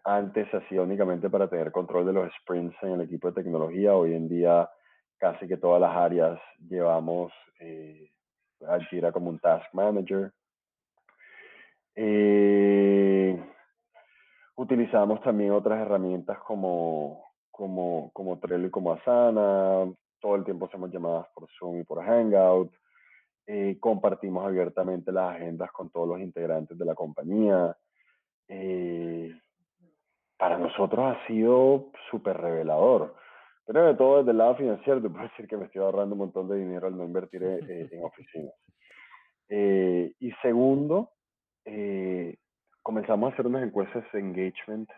antes 0.04 0.48
se 0.50 0.56
hacía 0.56 0.80
únicamente 0.80 1.28
para 1.28 1.48
tener 1.48 1.70
control 1.70 2.06
de 2.06 2.12
los 2.14 2.32
sprints 2.40 2.76
en 2.82 2.92
el 2.92 3.00
equipo 3.02 3.28
de 3.28 3.42
tecnología. 3.42 3.94
Hoy 3.94 4.14
en 4.14 4.28
día 4.28 4.68
casi 5.18 5.46
que 5.46 5.58
todas 5.58 5.80
las 5.80 5.94
áreas 5.94 6.40
llevamos 6.68 7.32
a 8.66 8.80
Jira 8.88 9.12
como 9.12 9.28
un 9.28 9.38
task 9.40 9.66
manager. 9.74 10.32
Eh, 11.94 13.38
Utilizamos 14.54 15.20
también 15.22 15.50
otras 15.52 15.80
herramientas 15.80 16.38
como, 16.40 17.24
como, 17.50 18.10
como 18.12 18.38
Trello 18.38 18.66
y 18.66 18.70
como 18.70 18.92
Asana. 18.92 19.92
Todo 20.20 20.36
el 20.36 20.44
tiempo 20.44 20.66
hacemos 20.66 20.92
llamadas 20.92 21.26
por 21.34 21.48
Zoom 21.58 21.80
y 21.80 21.84
por 21.84 22.04
Hangout. 22.04 22.72
Eh, 23.46 23.76
compartimos 23.80 24.46
abiertamente 24.46 25.12
las 25.12 25.34
agendas 25.36 25.70
con 25.72 25.90
todos 25.90 26.08
los 26.08 26.20
integrantes 26.20 26.78
de 26.78 26.84
la 26.84 26.94
compañía. 26.94 27.76
Eh, 28.48 29.34
para 30.36 30.58
nosotros 30.58 31.16
ha 31.16 31.26
sido 31.26 31.90
súper 32.10 32.36
revelador. 32.36 33.14
Pero 33.66 33.86
de 33.86 33.94
todo 33.94 34.18
desde 34.18 34.32
el 34.32 34.38
lado 34.38 34.56
financiero, 34.56 35.00
te 35.00 35.08
puedo 35.08 35.22
decir 35.28 35.46
que 35.46 35.56
me 35.56 35.66
estoy 35.66 35.82
ahorrando 35.82 36.14
un 36.14 36.20
montón 36.20 36.48
de 36.48 36.56
dinero 36.56 36.86
al 36.86 36.96
no 36.96 37.04
invertir 37.04 37.42
en, 37.42 37.88
en 37.90 38.04
oficinas. 38.04 38.54
Eh, 39.48 40.14
y 40.18 40.32
segundo, 40.40 41.10
eh, 41.64 42.36
comenzamos 42.82 43.30
a 43.30 43.34
hacer 43.34 43.46
unas 43.46 43.62
encuestas 43.62 44.04
de 44.12 44.20
engagement 44.20 44.88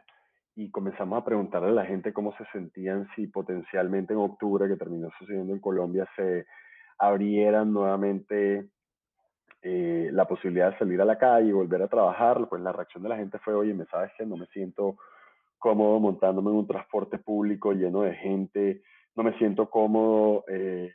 y 0.54 0.70
comenzamos 0.70 1.20
a 1.20 1.24
preguntarle 1.24 1.70
a 1.70 1.72
la 1.72 1.86
gente 1.86 2.12
cómo 2.12 2.36
se 2.36 2.44
sentían 2.52 3.08
si 3.16 3.26
potencialmente 3.26 4.12
en 4.12 4.20
octubre, 4.20 4.68
que 4.68 4.76
terminó 4.76 5.10
sucediendo 5.18 5.52
en 5.52 5.60
Colombia, 5.60 6.08
se 6.14 6.46
abrieran 6.98 7.72
nuevamente 7.72 8.68
eh, 9.62 10.10
la 10.12 10.26
posibilidad 10.26 10.72
de 10.72 10.78
salir 10.78 11.00
a 11.00 11.04
la 11.04 11.18
calle 11.18 11.48
y 11.48 11.52
volver 11.52 11.82
a 11.82 11.88
trabajar. 11.88 12.48
Pues 12.48 12.62
la 12.62 12.72
reacción 12.72 13.02
de 13.02 13.08
la 13.08 13.16
gente 13.16 13.38
fue, 13.38 13.54
oye, 13.54 13.74
¿me 13.74 13.86
sabes 13.86 14.12
que 14.16 14.26
no 14.26 14.36
me 14.36 14.46
siento 14.46 14.96
cómodo 15.58 15.98
montándome 16.00 16.50
en 16.50 16.56
un 16.56 16.66
transporte 16.66 17.18
público 17.18 17.72
lleno 17.72 18.02
de 18.02 18.14
gente? 18.14 18.82
No 19.16 19.22
me 19.22 19.36
siento 19.38 19.70
cómodo 19.70 20.44
eh, 20.48 20.92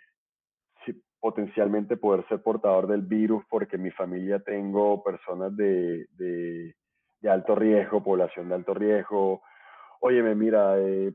potencialmente 1.19 1.97
poder 1.97 2.25
ser 2.27 2.41
portador 2.41 2.87
del 2.87 3.01
virus 3.01 3.43
porque 3.49 3.77
mi 3.77 3.91
familia 3.91 4.39
tengo 4.39 5.03
personas 5.03 5.55
de, 5.55 6.07
de, 6.17 6.75
de 7.21 7.29
alto 7.29 7.55
riesgo, 7.55 8.03
población 8.03 8.49
de 8.49 8.55
alto 8.55 8.73
riesgo. 8.73 9.41
Óyeme, 9.99 10.35
mira, 10.35 10.79
eh, 10.79 11.13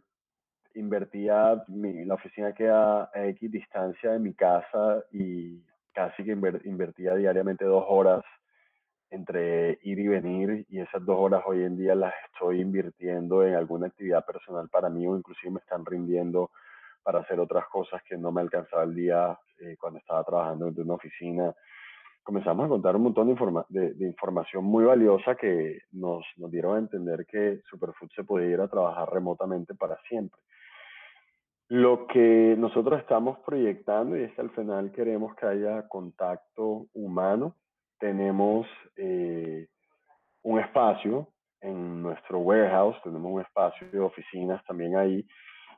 invertía, 0.74 1.62
mi, 1.68 2.04
la 2.04 2.14
oficina 2.14 2.52
queda 2.52 3.10
a 3.14 3.26
X 3.28 3.50
distancia 3.50 4.12
de 4.12 4.18
mi 4.18 4.34
casa 4.34 5.04
y 5.12 5.62
casi 5.92 6.24
que 6.24 6.32
invertía 6.64 7.14
diariamente 7.14 7.64
dos 7.64 7.84
horas 7.88 8.24
entre 9.10 9.78
ir 9.82 9.98
y 10.00 10.08
venir 10.08 10.66
y 10.68 10.80
esas 10.80 11.04
dos 11.04 11.16
horas 11.18 11.42
hoy 11.46 11.62
en 11.62 11.76
día 11.76 11.94
las 11.94 12.12
estoy 12.32 12.60
invirtiendo 12.60 13.44
en 13.44 13.54
alguna 13.54 13.86
actividad 13.86 14.24
personal 14.24 14.68
para 14.68 14.90
mí 14.90 15.06
o 15.06 15.16
inclusive 15.16 15.52
me 15.52 15.60
están 15.60 15.86
rindiendo 15.86 16.50
para 17.02 17.20
hacer 17.20 17.38
otras 17.38 17.66
cosas 17.68 18.02
que 18.02 18.16
no 18.16 18.32
me 18.32 18.40
alcanzaba 18.40 18.82
el 18.82 18.94
día 18.94 19.38
eh, 19.60 19.76
cuando 19.78 20.00
estaba 20.00 20.24
trabajando 20.24 20.68
en 20.68 20.80
una 20.80 20.94
oficina. 20.94 21.54
Comenzamos 22.24 22.64
a 22.64 22.68
contar 22.68 22.96
un 22.96 23.02
montón 23.02 23.26
de, 23.26 23.32
informa 23.32 23.66
de, 23.68 23.92
de 23.92 24.06
información 24.06 24.64
muy 24.64 24.84
valiosa 24.84 25.36
que 25.36 25.82
nos, 25.92 26.24
nos, 26.38 26.50
dieron 26.50 26.76
a 26.76 26.78
entender 26.78 27.26
que 27.26 27.60
Superfood 27.68 28.08
se 28.16 28.24
podía 28.24 28.48
ir 28.48 28.60
a 28.60 28.68
trabajar 28.68 29.12
remotamente 29.12 29.74
para 29.74 29.98
siempre. 30.08 30.40
Lo 31.68 32.06
que 32.06 32.54
nosotros 32.58 33.00
estamos 33.00 33.38
proyectando 33.40 34.16
y 34.16 34.24
es 34.24 34.34
que 34.34 34.42
al 34.42 34.50
final 34.50 34.92
queremos 34.92 35.34
que 35.34 35.46
haya 35.46 35.88
contacto 35.88 36.86
humano. 36.92 37.56
Tenemos 37.98 38.66
eh, 38.96 39.68
un 40.42 40.60
espacio 40.60 41.28
en 41.60 42.02
nuestro 42.02 42.40
warehouse, 42.40 43.00
tenemos 43.02 43.32
un 43.32 43.40
espacio 43.40 43.90
de 43.90 43.98
oficinas 43.98 44.62
también 44.66 44.96
ahí 44.96 45.26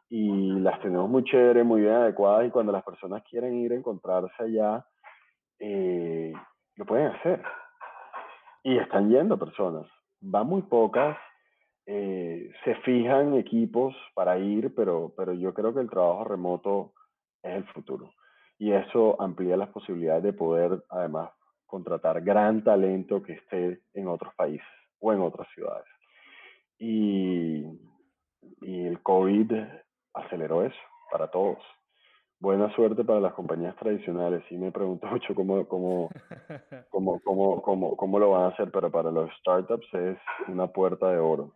y 0.09 0.51
las 0.61 0.81
tenemos 0.81 1.09
muy 1.09 1.23
chéveres, 1.25 1.65
muy 1.65 1.83
bien 1.83 1.95
adecuadas 1.95 2.47
y 2.47 2.51
cuando 2.51 2.73
las 2.73 2.83
personas 2.83 3.23
quieren 3.29 3.55
ir 3.55 3.73
a 3.73 3.77
encontrarse 3.77 4.43
allá, 4.43 4.85
eh, 5.59 6.33
lo 6.75 6.85
pueden 6.85 7.09
hacer. 7.09 7.43
Y 8.65 8.79
están 8.79 9.09
yendo 9.09 9.39
personas. 9.39 9.87
Van 10.21 10.47
muy 10.47 10.63
pocas, 10.63 11.17
eh, 11.87 12.51
se 12.65 12.75
fijan 12.77 13.35
equipos 13.35 13.95
para 14.15 14.39
ir, 14.39 14.75
pero, 14.75 15.13
pero 15.17 15.33
yo 15.33 15.55
creo 15.55 15.73
que 15.73 15.81
el 15.81 15.91
trabajo 15.91 16.25
remoto 16.25 16.93
es 17.43 17.55
el 17.55 17.65
futuro. 17.67 18.13
Y 18.59 18.73
eso 18.73 19.21
amplía 19.21 19.57
las 19.57 19.69
posibilidades 19.69 20.25
de 20.25 20.33
poder, 20.33 20.83
además, 20.89 21.31
contratar 21.67 22.23
gran 22.23 22.65
talento 22.65 23.23
que 23.23 23.35
esté 23.35 23.81
en 23.95 24.09
otros 24.09 24.35
países 24.35 24.67
o 25.01 25.13
en 25.13 25.21
otras 25.21 25.47
ciudades. 25.55 25.87
Y, 26.79 27.65
y 28.63 28.87
el 28.87 29.01
COVID 29.03 29.53
aceleró 30.15 30.65
eso 30.65 30.77
para 31.11 31.31
todos. 31.31 31.59
Buena 32.39 32.75
suerte 32.75 33.03
para 33.03 33.21
las 33.21 33.33
compañías 33.33 33.77
tradicionales. 33.77 34.45
Sí 34.49 34.59
me 34.59 34.73
pregunto 34.73 35.07
mucho 35.11 35.35
cómo, 35.35 35.67
cómo, 35.67 36.11
cómo, 36.91 37.21
cómo, 37.21 37.63
cómo, 37.63 37.97
cómo 37.97 38.19
lo 38.19 38.31
van 38.31 38.43
a 38.43 38.49
hacer, 38.49 38.71
pero 38.71 38.91
para 38.91 39.11
los 39.11 39.31
startups 39.39 39.87
es 39.95 40.19
una 40.49 40.67
puerta 40.67 41.11
de 41.11 41.19
oro. 41.19 41.53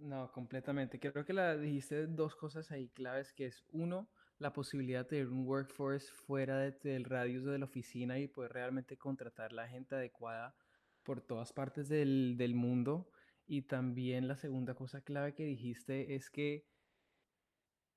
No, 0.00 0.32
completamente. 0.32 0.98
Creo 0.98 1.24
que 1.26 1.34
la 1.34 1.56
dijiste 1.56 2.06
dos 2.06 2.34
cosas 2.34 2.70
ahí 2.70 2.88
claves, 2.88 3.32
que 3.34 3.46
es 3.46 3.64
uno, 3.70 4.08
la 4.38 4.52
posibilidad 4.52 5.00
de 5.00 5.08
tener 5.10 5.28
un 5.28 5.46
workforce 5.46 6.10
fuera 6.10 6.58
de, 6.58 6.72
del 6.72 7.04
radius 7.04 7.44
de 7.44 7.58
la 7.58 7.66
oficina 7.66 8.18
y 8.18 8.26
poder 8.26 8.52
realmente 8.52 8.96
contratar 8.96 9.52
la 9.52 9.68
gente 9.68 9.94
adecuada 9.94 10.54
por 11.02 11.20
todas 11.20 11.52
partes 11.52 11.88
del, 11.88 12.36
del 12.38 12.54
mundo. 12.54 13.10
Y 13.46 13.62
también 13.62 14.26
la 14.26 14.36
segunda 14.36 14.74
cosa 14.74 15.02
clave 15.02 15.34
que 15.34 15.44
dijiste 15.44 16.14
es 16.14 16.30
que 16.30 16.64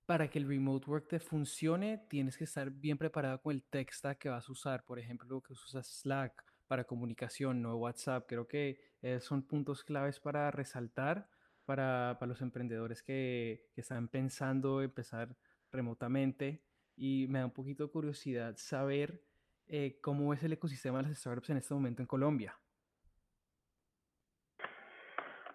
para 0.06 0.30
que 0.30 0.39
el 0.39 0.48
remote 0.48 0.89
work 0.89 1.08
te 1.08 1.20
funcione, 1.20 2.00
tienes 2.10 2.38
que 2.38 2.44
estar 2.44 2.70
bien 2.70 2.98
preparado 2.98 3.42
con 3.42 3.56
el 3.56 3.63
tech 3.63 3.89
stack 3.94 4.18
que 4.18 4.30
vas 4.30 4.50
a 4.50 4.52
usar. 4.52 4.84
Por 4.84 5.00
ejemplo, 5.00 5.42
que 5.42 5.54
usas 5.54 5.88
Slack 5.88 6.44
para 6.68 6.84
comunicación, 6.84 7.62
no 7.62 7.78
WhatsApp. 7.78 8.26
Creo 8.28 8.46
que 8.46 8.82
eh, 9.02 9.22
son 9.22 9.44
puntos 9.44 9.86
claves 9.86 10.20
para 10.20 10.52
resaltar 10.52 11.30
para, 11.65 12.17
para 12.19 12.30
los 12.30 12.41
emprendedores 12.41 13.04
que, 13.04 13.69
que, 13.73 13.82
están 13.82 14.08
pensando 14.08 14.82
empezar 14.82 15.36
remotamente. 15.71 16.63
Y 16.95 17.26
me 17.30 17.39
da 17.39 17.45
un 17.45 17.52
poquito 17.52 17.84
de 17.86 17.91
curiosidad 17.91 18.56
saber 18.58 19.23
eh, 19.67 19.99
cómo 20.02 20.34
es 20.34 20.43
el 20.43 20.54
ecosistema 20.54 20.97
de 20.97 21.10
las 21.10 21.17
startups 21.17 21.49
en 21.49 21.58
este 21.58 21.73
momento 21.73 22.02
en 22.02 22.08
Colombia. 22.08 22.56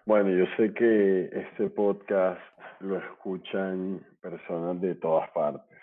Bueno, 0.05 0.31
yo 0.31 0.45
sé 0.57 0.73
que 0.73 1.25
este 1.31 1.69
podcast 1.69 2.41
lo 2.79 2.97
escuchan 2.97 4.03
personas 4.19 4.81
de 4.81 4.95
todas 4.95 5.29
partes, 5.31 5.77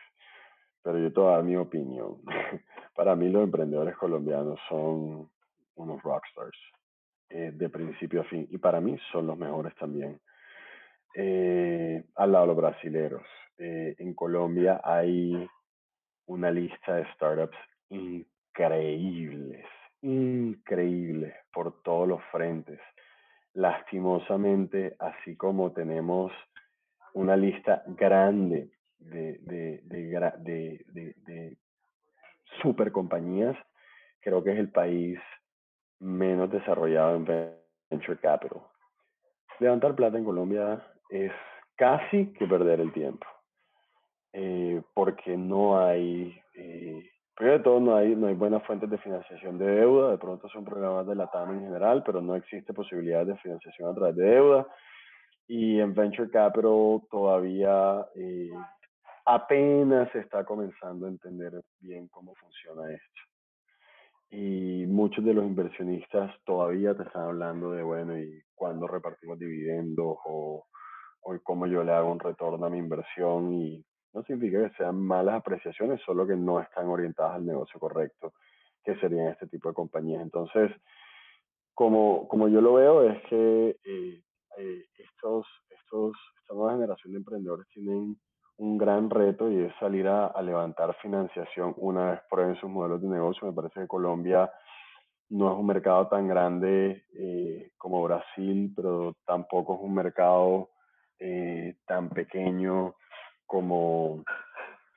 pero 0.83 0.99
yo 0.99 1.13
te 1.13 1.21
voy 1.21 1.33
dar 1.33 1.45
mi 1.45 1.57
opinión. 1.57 2.17
Para 2.97 3.15
mí 3.15 3.29
los 3.29 3.45
emprendedores 3.45 3.97
colombianos 3.97 4.59
son 4.69 5.31
unos 5.77 6.03
rockstars, 6.03 6.59
eh, 7.29 7.51
de 7.53 7.69
principio 7.69 8.21
a 8.21 8.25
fin, 8.25 8.47
y 8.51 8.59
para 8.59 8.81
mí 8.81 8.97
son 9.11 9.27
los 9.27 9.37
mejores 9.37 9.75
también. 9.77 10.21
Eh, 11.15 12.05
al 12.15 12.33
lado 12.33 12.45
de 12.45 12.49
los 12.49 12.57
brasileros, 12.57 13.27
eh, 13.59 13.95
en 13.99 14.15
Colombia 14.15 14.81
hay 14.85 15.49
una 16.27 16.51
lista 16.51 16.97
de 16.97 17.07
startups 17.15 17.57
increíbles, 17.89 19.67
increíble 20.03 21.35
por 21.53 21.83
todos 21.83 22.07
los 22.07 22.23
frentes. 22.31 22.81
Lastimosamente, 23.55 24.95
así 24.99 25.37
como 25.37 25.73
tenemos 25.73 26.33
una 27.15 27.37
lista 27.37 27.83
grande 27.87 28.71
de, 28.99 29.39
de, 29.39 29.81
de, 29.85 31.15
de 31.27 31.57
super 32.61 32.93
compañías, 32.93 33.57
creo 34.21 34.45
que 34.45 34.53
es 34.53 34.59
el 34.59 34.71
país 34.71 35.19
menos 36.01 36.51
desarrollado 36.51 37.17
en 37.17 37.25
venture 37.91 38.19
capital. 38.19 38.61
Levantar 39.59 39.95
plata 39.95 40.19
en 40.19 40.25
Colombia 40.25 40.87
es 41.09 41.33
casi 41.77 42.33
que 42.35 42.47
perder 42.47 42.81
el 42.81 42.93
tiempo, 42.93 43.27
eh, 44.33 44.83
porque 44.95 45.37
no 45.37 45.79
hay, 45.79 46.39
eh, 46.55 47.11
primero 47.35 47.59
de 47.59 47.65
todo, 47.65 47.81
no 47.81 47.97
hay, 47.97 48.15
no 48.15 48.27
hay 48.27 48.35
buenas 48.35 48.63
fuentes 48.65 48.91
de 48.91 48.99
financiación 48.99 49.59
de 49.59 49.67
deuda, 49.67 50.11
de 50.11 50.19
pronto 50.19 50.49
son 50.49 50.65
programas 50.65 51.07
de 51.07 51.15
la 51.15 51.31
TAM 51.31 51.53
en 51.53 51.61
general, 51.61 52.03
pero 52.05 52.21
no 52.21 52.35
existe 52.35 52.75
posibilidad 52.75 53.25
de 53.25 53.37
financiación 53.39 53.91
a 53.91 53.95
través 53.95 54.17
de 54.17 54.25
deuda. 54.25 54.67
Y 55.49 55.81
en 55.81 55.95
Venture 55.95 56.29
Capital 56.29 57.01
todavía 57.11 58.05
eh, 58.17 58.51
apenas 59.25 60.11
se 60.11 60.19
está 60.19 60.45
comenzando 60.45 61.07
a 61.07 61.11
entender 61.11 61.63
bien 61.81 62.09
cómo 62.09 62.35
funciona 62.35 62.91
esto 62.91 63.36
y 64.31 64.87
muchos 64.87 65.25
de 65.25 65.35
los 65.35 65.45
inversionistas 65.45 66.33
todavía 66.45 66.95
te 66.95 67.05
están 67.05 67.23
hablando 67.23 67.73
de, 67.73 67.83
bueno, 67.83 68.19
¿y 68.19 68.43
cuándo 68.55 68.87
repartimos 68.87 69.39
dividendos 69.39 70.17
o, 70.25 70.67
o 71.21 71.39
cómo 71.43 71.67
yo 71.67 71.85
le 71.85 71.93
hago 71.93 72.11
un 72.11 72.19
retorno 72.19 72.67
a 72.67 72.71
mi 72.71 72.79
inversión? 72.79 73.53
Y 73.53 73.85
no 74.13 74.23
significa 74.25 74.69
que 74.69 74.77
sean 74.77 75.01
malas 75.01 75.37
apreciaciones, 75.37 76.01
solo 76.05 76.27
que 76.27 76.37
no 76.37 76.61
están 76.61 76.89
orientadas 76.89 77.35
al 77.35 77.47
negocio 77.47 77.79
correcto, 77.79 78.33
que 78.83 78.97
serían 78.97 79.29
este 79.29 79.47
tipo 79.47 79.69
de 79.69 79.75
compañías. 79.75 80.23
Entonces, 80.23 80.73
como, 81.75 82.27
como 82.27 82.49
yo 82.49 82.61
lo 82.61 82.75
veo, 82.75 83.03
es 83.09 83.23
que 83.29 83.77
eh, 83.85 84.23
eh, 84.59 84.87
estos, 84.97 85.47
estos, 85.69 86.17
esta 86.41 86.55
nueva 86.55 86.73
generación 86.73 87.13
de 87.13 87.19
emprendedores 87.19 87.69
tienen 87.69 88.19
un 88.59 88.79
gran 88.79 89.11
reto 89.11 89.51
y 89.51 89.65
es 89.65 89.75
salir 89.79 90.09
a, 90.09 90.41
levantar 90.43 90.97
financiación 90.97 91.75
una 91.77 92.13
vez 92.13 92.21
prueben 92.31 92.57
sus 92.57 92.71
modelos 92.71 93.03
de 93.03 93.09
negocio. 93.09 93.47
Me 93.47 93.53
parece 93.53 93.81
que 93.81 93.87
Colombia 93.87 94.51
no 95.29 95.53
es 95.53 95.59
un 95.59 95.67
mercado 95.67 96.09
tan 96.09 96.29
grande 96.29 97.05
eh, 97.15 97.73
como 97.77 98.03
Brasil, 98.03 98.73
pero 98.75 99.15
tampoco 99.27 99.75
es 99.75 99.81
un 99.83 99.95
mercado 99.95 100.71
eh, 101.19 101.77
tan 101.87 102.09
pequeño 102.09 102.95
como, 103.45 104.25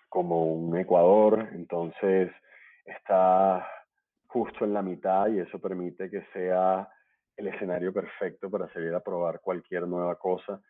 como 0.08 0.54
un 0.54 0.78
Ecuador. 0.78 1.50
Entonces 1.54 2.32
está 2.86 3.68
justo 4.28 4.64
en 4.64 4.74
la 4.74 4.82
mitad 4.82 5.28
y 5.28 5.40
eso 5.40 5.60
permite 5.60 6.10
que 6.10 6.24
sea 6.32 6.88
el 7.36 7.48
escenario 7.48 7.92
perfecto 7.92 8.50
para 8.50 8.72
salir 8.72 8.94
a 8.94 9.00
probar 9.00 9.42
cualquier 9.42 9.88
nueva 9.88 10.16
cosa 10.16 10.62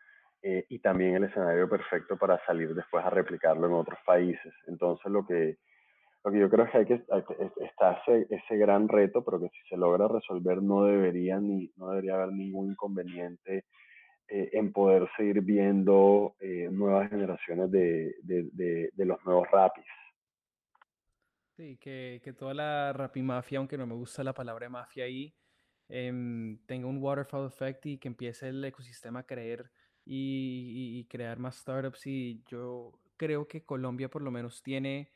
eh, 0.42 0.64
y 0.68 0.78
también 0.78 1.16
el 1.16 1.24
escenario 1.24 1.68
perfecto 1.68 2.16
para 2.16 2.44
salir 2.46 2.74
después 2.74 3.04
a 3.04 3.10
replicarlo 3.10 3.66
en 3.66 3.74
otros 3.74 3.98
países. 4.06 4.52
Entonces 4.66 5.10
lo 5.12 5.26
que, 5.26 5.58
lo 6.24 6.32
que 6.32 6.38
yo 6.38 6.48
creo 6.48 6.64
es 6.64 6.70
que, 6.70 6.78
hay 6.78 6.86
que, 6.86 7.64
está 7.64 8.00
ese, 8.04 8.26
ese, 8.30 8.56
gran 8.56 8.88
reto, 8.88 9.24
pero 9.24 9.40
que 9.40 9.48
si 9.48 9.68
se 9.68 9.76
logra 9.76 10.08
resolver 10.08 10.62
no 10.62 10.84
debería, 10.84 11.38
ni, 11.38 11.70
no 11.76 11.90
debería 11.90 12.14
haber 12.14 12.32
ningún 12.32 12.70
inconveniente 12.70 13.64
eh, 14.28 14.50
en 14.52 14.72
poder 14.72 15.08
seguir 15.16 15.40
viendo 15.40 16.36
eh, 16.40 16.68
nuevas 16.70 17.10
generaciones 17.10 17.70
de, 17.70 18.14
de, 18.22 18.90
de, 18.92 19.04
los 19.04 19.18
nuevos 19.24 19.50
rapis. 19.50 19.84
Sí, 21.56 21.76
que, 21.78 22.20
que 22.22 22.32
toda 22.32 22.54
la 22.54 22.92
rapimafia, 22.92 23.58
aunque 23.58 23.76
no 23.76 23.86
me 23.86 23.94
gusta 23.94 24.22
la 24.22 24.32
palabra 24.32 24.68
mafia 24.68 25.04
ahí, 25.04 25.34
eh, 25.88 26.56
tenga 26.66 26.86
un 26.86 27.02
waterfall 27.02 27.48
effect 27.48 27.84
y 27.86 27.98
que 27.98 28.06
empiece 28.06 28.48
el 28.48 28.64
ecosistema 28.64 29.20
a 29.20 29.26
creer 29.26 29.68
y, 30.04 31.04
crear 31.08 31.38
más 31.38 31.56
startups. 31.56 32.06
Y 32.06 32.42
yo 32.46 32.92
creo 33.16 33.46
que 33.48 33.64
Colombia 33.64 34.08
por 34.10 34.22
lo 34.22 34.30
menos 34.30 34.62
tiene 34.62 35.12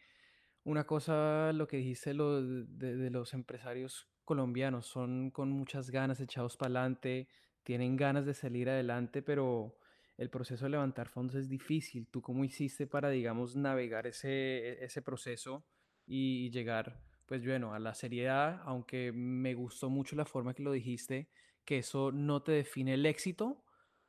una 0.64 0.86
cosa, 0.86 1.52
lo 1.52 1.66
que 1.66 1.76
dijiste 1.78 2.14
lo 2.14 2.42
de, 2.42 3.10
los 3.10 3.34
empresarios 3.34 4.08
colombianos, 4.24 4.86
son 4.86 5.30
con 5.30 5.50
muchas 5.50 5.90
ganas, 5.90 6.20
echados 6.20 6.56
para 6.56 6.68
adelante, 6.80 7.28
tienen 7.62 7.96
ganas 7.96 8.24
de 8.26 8.34
salir 8.34 8.70
adelante, 8.70 9.22
pero 9.22 9.78
el 10.16 10.30
proceso 10.30 10.64
de 10.64 10.70
levantar 10.70 11.08
fondos 11.08 11.36
es 11.36 11.48
difícil. 11.48 12.06
¿Tú 12.08 12.22
cómo 12.22 12.44
hiciste 12.44 12.86
para, 12.86 13.10
digamos, 13.10 13.56
navegar 13.56 14.06
ese, 14.06 14.82
ese 14.82 15.02
proceso 15.02 15.66
y 16.06 16.50
llegar, 16.50 17.00
pues 17.26 17.44
bueno, 17.44 17.74
a 17.74 17.78
la 17.78 17.94
seriedad, 17.94 18.62
aunque 18.64 19.12
me 19.12 19.54
gustó 19.54 19.90
mucho 19.90 20.16
la 20.16 20.24
forma 20.24 20.54
que 20.54 20.62
lo 20.62 20.72
dijiste, 20.72 21.28
que 21.64 21.78
eso 21.78 22.12
no 22.12 22.42
te 22.42 22.52
define 22.52 22.94
el 22.94 23.06
éxito, 23.06 23.63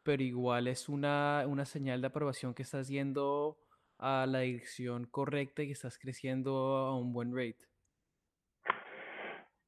pero 0.06 0.22
igual 0.22 0.68
es 0.68 0.88
una, 0.88 1.44
una 1.48 1.66
señal 1.66 2.00
de 2.00 2.08
aprobación 2.08 2.54
que 2.54 2.62
estás 2.62 2.88
yendo 2.88 3.58
a 3.98 4.28
la 4.28 4.42
dirección 4.42 5.06
correcta 5.06 5.64
y 5.64 5.68
que 5.68 5.74
estás 5.74 5.98
creciendo 5.98 6.52
a 6.78 6.96
un 6.96 7.12
buen 7.12 7.36
rate. 7.36 7.58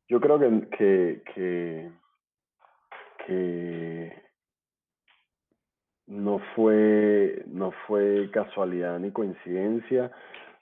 Yo 0.07 0.21
creo 0.21 0.39
que, 0.39 1.23
que, 1.33 1.91
que, 3.25 4.23
no, 6.05 6.39
fue, 6.55 7.43
no 7.47 7.71
fue 7.87 8.29
casualidad 8.31 8.99
ni 8.99 9.11
coincidencia. 9.11 10.11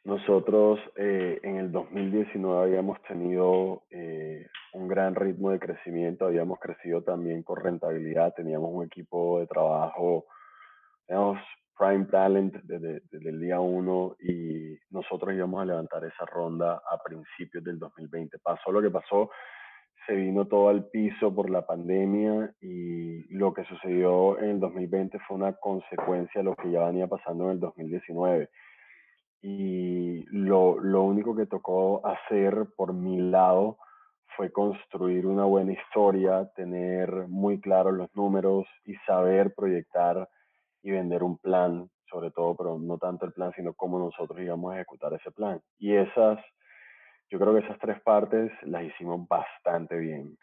Nosotros 0.05 0.79
eh, 0.97 1.39
en 1.41 1.57
el 1.57 1.71
2019 1.71 2.61
habíamos 2.61 3.01
tenido 3.01 3.81
eh, 3.89 4.45
un 4.73 4.87
gran 4.87 5.15
ritmo 5.15 5.49
de 5.49 5.57
crecimiento, 5.57 6.27
habíamos 6.27 6.59
crecido 6.59 7.01
también 7.01 7.41
con 7.41 7.57
rentabilidad, 7.57 8.31
teníamos 8.35 8.69
un 8.71 8.85
equipo 8.85 9.39
de 9.39 9.47
trabajo, 9.47 10.27
teníamos 11.07 11.39
prime 11.75 12.05
talent 12.05 12.53
desde, 12.65 13.01
el 13.11 13.39
día 13.39 13.59
uno 13.59 14.15
y 14.19 14.77
nosotros 14.91 15.33
íbamos 15.33 15.63
a 15.63 15.65
levantar 15.65 16.05
esa 16.05 16.25
ronda 16.27 16.83
a 16.87 17.01
principios 17.03 17.63
del 17.63 17.79
2020. 17.79 18.37
Pasó 18.43 18.71
lo 18.71 18.83
que 18.83 18.91
pasó, 18.91 19.31
se 20.05 20.13
vino 20.13 20.45
todo 20.45 20.69
al 20.69 20.85
piso 20.89 21.33
por 21.33 21.49
la 21.49 21.65
pandemia 21.65 22.53
y 22.61 23.23
lo 23.33 23.55
que 23.55 23.63
sucedió 23.63 24.37
en 24.37 24.51
el 24.51 24.59
2020 24.59 25.17
fue 25.27 25.37
una 25.37 25.53
consecuencia 25.53 26.41
de 26.41 26.45
lo 26.45 26.55
que 26.55 26.69
ya 26.69 26.85
venía 26.85 27.07
pasando 27.07 27.45
en 27.45 27.51
el 27.53 27.59
2019 27.59 28.51
y 29.47 30.23
lo, 30.31 30.79
lo, 30.79 31.03
único 31.03 31.35
que 31.35 31.45
tocó 31.45 32.01
hacer 32.03 32.65
por 32.75 32.93
mi 32.93 33.21
lado 33.29 33.77
fue 34.35 34.51
construir 34.51 35.27
una 35.27 35.45
buena 35.45 35.73
historia, 35.73 36.49
tener 36.55 37.27
muy 37.27 37.61
claros 37.61 37.93
los 37.93 38.09
números 38.15 38.65
y 38.85 38.95
saber 39.05 39.53
proyectar 39.53 40.27
y 40.81 40.89
vender 40.89 41.21
un 41.21 41.37
plan, 41.37 41.87
sobre 42.09 42.31
todo, 42.31 42.55
pero 42.55 42.79
no 42.79 42.97
tanto 42.97 43.27
el 43.27 43.33
plan, 43.33 43.51
sino 43.55 43.75
cómo 43.75 43.99
nosotros 43.99 44.39
íbamos 44.41 44.73
a 44.73 44.77
ejecutar 44.77 45.13
ese 45.13 45.29
plan. 45.29 45.61
Y 45.77 45.93
esas, 45.93 46.39
yo 47.29 47.37
creo 47.37 47.53
que 47.53 47.65
esas 47.65 47.77
tres 47.77 48.01
partes 48.01 48.51
las 48.63 48.83
hicimos 48.83 49.27
bastante 49.27 49.95
bien. 49.99 50.35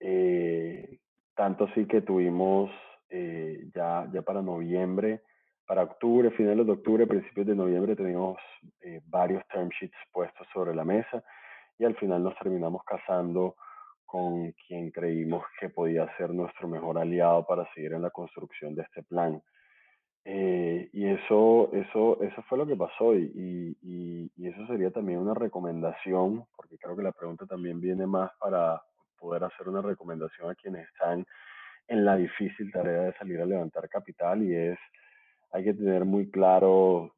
Eh, 0.00 0.98
tanto 1.36 1.68
sí 1.76 1.86
que 1.86 2.00
tuvimos 2.00 2.68
eh, 3.10 3.68
ya, 3.72 4.08
ya 4.12 4.22
para 4.22 4.42
noviembre, 4.42 5.22
para 5.66 5.82
octubre, 5.82 6.30
finales 6.32 6.66
de 6.66 6.72
octubre, 6.72 7.06
principios 7.06 7.46
de 7.46 7.54
noviembre, 7.54 7.96
teníamos 7.96 8.38
eh, 8.82 9.00
varios 9.06 9.46
term 9.48 9.68
sheets 9.68 9.96
puestos 10.12 10.46
sobre 10.52 10.74
la 10.74 10.84
mesa 10.84 11.22
y 11.78 11.84
al 11.84 11.96
final 11.96 12.22
nos 12.22 12.36
terminamos 12.38 12.82
casando 12.84 13.56
con 14.04 14.52
quien 14.66 14.90
creímos 14.90 15.44
que 15.58 15.70
podía 15.70 16.08
ser 16.16 16.30
nuestro 16.30 16.68
mejor 16.68 16.98
aliado 16.98 17.46
para 17.46 17.66
seguir 17.74 17.94
en 17.94 18.02
la 18.02 18.10
construcción 18.10 18.74
de 18.74 18.82
este 18.82 19.02
plan. 19.02 19.42
Eh, 20.26 20.88
y 20.92 21.06
eso, 21.06 21.70
eso, 21.72 22.22
eso 22.22 22.42
fue 22.48 22.56
lo 22.56 22.66
que 22.66 22.76
pasó 22.76 23.14
y, 23.14 23.76
y, 23.82 24.30
y, 24.36 24.48
eso 24.48 24.66
sería 24.66 24.90
también 24.90 25.18
una 25.18 25.34
recomendación, 25.34 26.46
porque 26.56 26.78
creo 26.78 26.96
que 26.96 27.02
la 27.02 27.12
pregunta 27.12 27.44
también 27.44 27.80
viene 27.80 28.06
más 28.06 28.30
para 28.38 28.80
poder 29.18 29.44
hacer 29.44 29.68
una 29.68 29.82
recomendación 29.82 30.50
a 30.50 30.54
quienes 30.54 30.88
están 30.88 31.26
en 31.88 32.04
la 32.04 32.16
difícil 32.16 32.70
tarea 32.72 33.02
de 33.02 33.12
salir 33.14 33.40
a 33.40 33.46
levantar 33.46 33.88
capital 33.88 34.42
y 34.42 34.54
es 34.54 34.78
hay 35.54 35.62
que 35.62 35.74
tener 35.74 36.04
muy 36.04 36.32
claro 36.32 37.14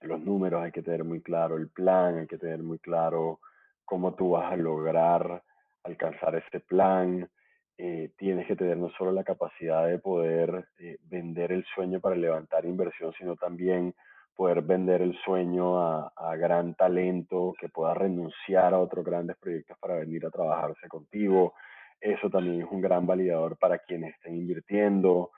los 0.00 0.20
números, 0.20 0.64
hay 0.64 0.72
que 0.72 0.82
tener 0.82 1.04
muy 1.04 1.22
claro 1.22 1.56
el 1.56 1.68
plan, 1.68 2.18
hay 2.18 2.26
que 2.26 2.36
tener 2.36 2.60
muy 2.60 2.80
claro 2.80 3.38
cómo 3.84 4.14
tú 4.14 4.30
vas 4.30 4.52
a 4.52 4.56
lograr 4.56 5.44
alcanzar 5.84 6.34
ese 6.34 6.58
plan. 6.58 7.30
Eh, 7.78 8.10
tienes 8.18 8.48
que 8.48 8.56
tener 8.56 8.76
no 8.76 8.90
solo 8.98 9.12
la 9.12 9.22
capacidad 9.22 9.86
de 9.86 10.00
poder 10.00 10.70
eh, 10.80 10.98
vender 11.04 11.52
el 11.52 11.64
sueño 11.72 12.00
para 12.00 12.16
levantar 12.16 12.64
inversión, 12.64 13.12
sino 13.16 13.36
también 13.36 13.94
poder 14.34 14.62
vender 14.62 15.00
el 15.00 15.16
sueño 15.24 15.80
a, 15.80 16.12
a, 16.16 16.34
gran 16.34 16.74
talento 16.74 17.54
que 17.60 17.68
pueda 17.68 17.94
renunciar 17.94 18.74
a 18.74 18.80
otros 18.80 19.04
grandes 19.04 19.36
proyectos 19.36 19.78
para 19.78 19.94
venir 19.94 20.26
a 20.26 20.30
trabajarse 20.30 20.88
contigo. 20.88 21.54
Eso 22.00 22.28
también 22.28 22.62
es 22.62 22.68
un 22.72 22.80
gran 22.80 23.06
validador 23.06 23.56
para 23.56 23.78
quienes 23.78 24.16
estén 24.16 24.34
invirtiendo. 24.34 25.30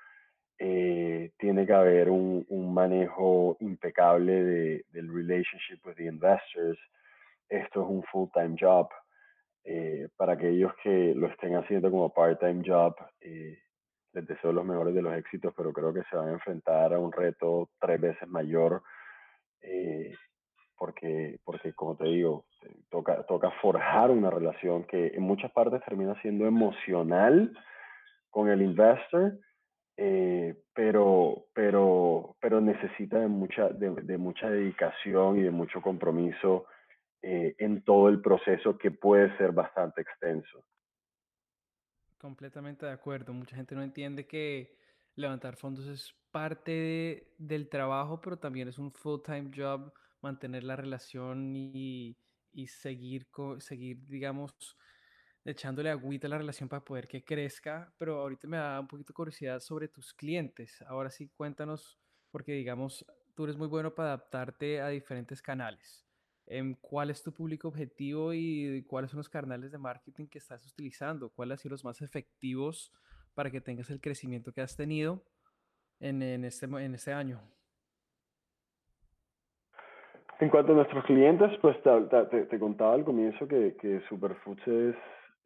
Eh, 0.59 1.33
tiene 1.37 1.67
que 1.67 1.73
haber 1.73 2.11
un, 2.11 2.47
un 2.49 2.73
manejo 2.73 3.57
impecable 3.61 4.45
de, 4.45 4.85
del 4.91 5.13
relationship 5.13 5.85
with 5.85 5.97
the 5.97 6.05
investors. 6.05 6.79
Esto 7.49 7.83
es 7.83 7.89
un 7.89 8.03
full-time 8.05 8.57
job. 8.59 8.89
Eh, 9.65 10.09
para 10.17 10.35
aquellos 10.35 10.75
que 10.83 11.15
lo 11.15 11.27
estén 11.27 11.57
haciendo 11.57 11.91
como 11.91 12.13
part-time 12.13 12.63
job, 12.67 12.95
eh, 13.21 13.59
les 14.13 14.27
deseo 14.27 14.53
los 14.53 14.65
mejores 14.65 14.95
de 14.95 15.03
los 15.03 15.15
éxitos, 15.15 15.55
pero 15.57 15.73
creo 15.73 15.93
que 15.93 16.03
se 16.05 16.17
van 16.17 16.29
a 16.29 16.33
enfrentar 16.33 16.93
a 16.93 16.99
un 16.99 17.11
reto 17.11 17.71
tres 17.81 17.99
veces 18.01 18.29
mayor, 18.29 18.83
eh, 19.63 20.15
porque, 20.77 21.39
porque 21.45 21.73
como 21.73 21.97
te 21.97 22.05
digo, 22.05 22.45
toca, 22.91 23.23
toca 23.25 23.51
forjar 23.63 24.11
una 24.11 24.29
relación 24.29 24.85
que 24.85 25.09
en 25.09 25.23
muchas 25.23 25.51
partes 25.53 25.83
termina 25.83 26.15
siendo 26.21 26.47
emocional 26.47 27.57
con 28.31 28.51
el 28.51 28.61
investor, 28.61 29.39
eh, 29.97 30.57
pero, 30.75 31.47
pero, 31.55 32.37
pero 32.41 32.61
necesita 32.61 33.21
de 33.21 33.29
mucha, 33.29 33.69
de, 33.69 34.19
mucha 34.19 34.51
dedicación 34.51 35.39
y 35.39 35.43
de 35.43 35.51
mucho 35.51 35.81
compromiso 35.81 36.67
eh, 37.23 37.55
en 37.59 37.83
todo 37.83 38.09
el 38.09 38.21
proceso 38.21 38.77
que 38.77 38.91
puede 38.91 39.37
ser 39.39 39.53
bastante 39.53 40.03
extenso. 40.03 40.65
Completamente 42.19 42.87
de 42.87 42.93
acuerdo. 42.93 43.33
Mucha 43.33 43.57
gente 43.57 43.75
no 43.75 43.83
entiende 43.83 44.27
que 44.27 44.77
levantar 45.15 45.57
fondos 45.57 45.87
es 45.87 46.13
parte 46.31 46.73
de, 46.73 47.35
del 47.39 47.69
trabajo, 47.69 48.21
pero 48.21 48.39
también 48.39 48.69
es 48.69 48.79
un 48.79 48.91
full-time 48.91 49.51
job 49.55 49.93
mantener 50.21 50.65
la 50.65 50.75
relación 50.75 51.55
y, 51.55 52.17
y 52.53 52.67
seguir, 52.67 53.29
seguir, 53.59 54.05
digamos, 54.09 54.77
echándole 55.45 55.91
agüita 55.91 56.27
a 56.27 56.31
la 56.31 56.39
relación 56.39 56.69
para 56.69 56.85
poder 56.85 57.07
que 57.07 57.25
crezca, 57.25 57.93
pero 57.99 58.21
ahorita 58.21 58.49
me 58.49 58.57
da 58.57 58.81
un 58.81 58.89
poquito 58.89 59.13
de 59.13 59.15
curiosidad 59.15 59.61
sobre 59.61 59.89
tus 59.89 60.15
clientes. 60.15 60.81
Ahora 60.83 61.11
sí, 61.11 61.29
cuéntanos, 61.29 61.99
porque 62.31 62.53
digamos, 62.53 63.05
tú 63.35 63.45
eres 63.45 63.57
muy 63.57 63.69
bueno 63.69 63.95
para 63.95 64.09
adaptarte 64.09 64.81
a 64.81 64.89
diferentes 64.89 65.43
canales. 65.43 66.05
Em, 66.47 66.75
¿Cuál 66.81 67.11
es 67.11 67.23
tu 67.23 67.33
público 67.33 67.69
objetivo 67.69 68.33
y 68.35 68.85
cuáles 68.87 69.11
son 69.11 69.19
los 69.19 69.29
canales 69.29 69.73
de 69.73 69.79
marketing 69.79 70.27
que 70.27 70.39
estás 70.39 70.67
utilizando? 70.67 71.31
¿Cuáles 71.31 71.53
han 71.53 71.59
sido 71.59 71.73
los 71.73 71.85
más 71.85 72.03
efectivos 72.03 72.93
para 73.35 73.51
que 73.51 73.61
tengas 73.61 73.91
el 73.91 74.01
crecimiento 74.01 74.53
que 74.53 74.61
has 74.61 74.77
tenido 74.77 75.23
en, 76.01 76.23
en, 76.23 76.45
este, 76.45 76.67
en 76.67 76.95
este 76.95 77.13
año? 77.13 77.41
En 80.41 80.51
cuanto 80.51 80.73
a 80.73 80.77
nuestros 80.77 81.05
clientes, 81.05 81.51
pues 81.63 81.77
te, 81.83 81.91
te, 82.31 82.47
te 82.47 82.59
contaba 82.59 82.95
al 82.95 83.05
comienzo 83.05 83.47
que, 83.47 83.77
que 83.81 84.01
Superfoods 84.09 84.67
es 84.67 84.97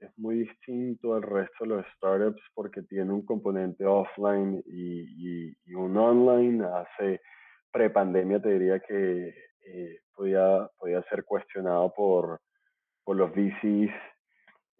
es 0.01 0.17
muy 0.19 0.41
distinto 0.41 1.15
al 1.15 1.23
resto 1.23 1.65
de 1.65 1.67
los 1.67 1.87
startups 1.97 2.43
porque 2.55 2.83
tiene 2.83 3.13
un 3.13 3.25
componente 3.25 3.85
offline 3.85 4.63
y, 4.67 5.55
y, 5.67 5.75
un 5.75 5.97
online. 5.97 6.65
Hace 6.65 7.21
pre-pandemia 7.73 8.41
te 8.41 8.51
diría 8.51 8.81
que 8.81 9.35
eh, 9.67 10.01
podía, 10.15 10.69
podía 10.79 11.03
ser 11.05 11.25
cuestionado 11.25 11.93
por, 11.95 12.41
por 13.05 13.17
los 13.17 13.31
VCs. 13.33 13.93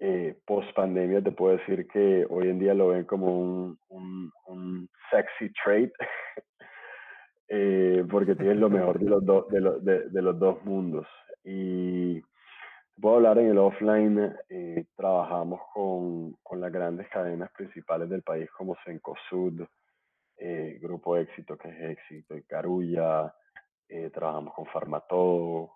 Eh, 0.01 0.39
post 0.47 0.73
pandemia 0.77 1.21
te 1.21 1.33
puedo 1.33 1.57
decir 1.57 1.89
que 1.89 2.25
hoy 2.31 2.49
en 2.49 2.61
día 2.61 2.73
lo 2.73 2.89
ven 2.89 3.05
como 3.05 3.41
un, 3.41 3.79
un, 3.89 4.89
sexy 5.11 5.53
trait 5.65 5.93
eh, 7.49 8.05
porque 8.09 8.37
tienes 8.37 8.59
lo 8.59 8.71
mejor 8.71 9.01
de 9.01 9.11
los, 9.11 9.49
de, 9.49 9.61
de, 9.81 10.09
de 10.09 10.23
los 10.23 10.39
dos 10.39 10.65
mundos. 10.65 11.07
Y 11.43 12.23
Puedo 13.01 13.17
hablar 13.17 13.39
en 13.39 13.51
el 13.51 13.59
offline, 13.59 14.35
eh, 14.49 14.87
trabajamos 14.97 15.61
con, 15.73 16.33
con, 16.43 16.61
las 16.61 16.73
grandes 16.73 17.09
cadenas 17.09 17.49
principales 17.53 18.09
del 18.09 18.23
país 18.23 18.51
como 18.51 18.75
Sencosud, 18.85 19.65
eh, 20.37 20.81
Grupo 20.83 21.17
Éxito, 21.17 21.57
que 21.57 21.69
es 21.69 21.91
Éxito, 21.97 22.37
y 22.37 22.43
Carulla, 22.43 23.33
eh, 23.89 24.11
trabajamos 24.11 24.53
con 24.53 24.67
Farmatodo, 24.67 25.71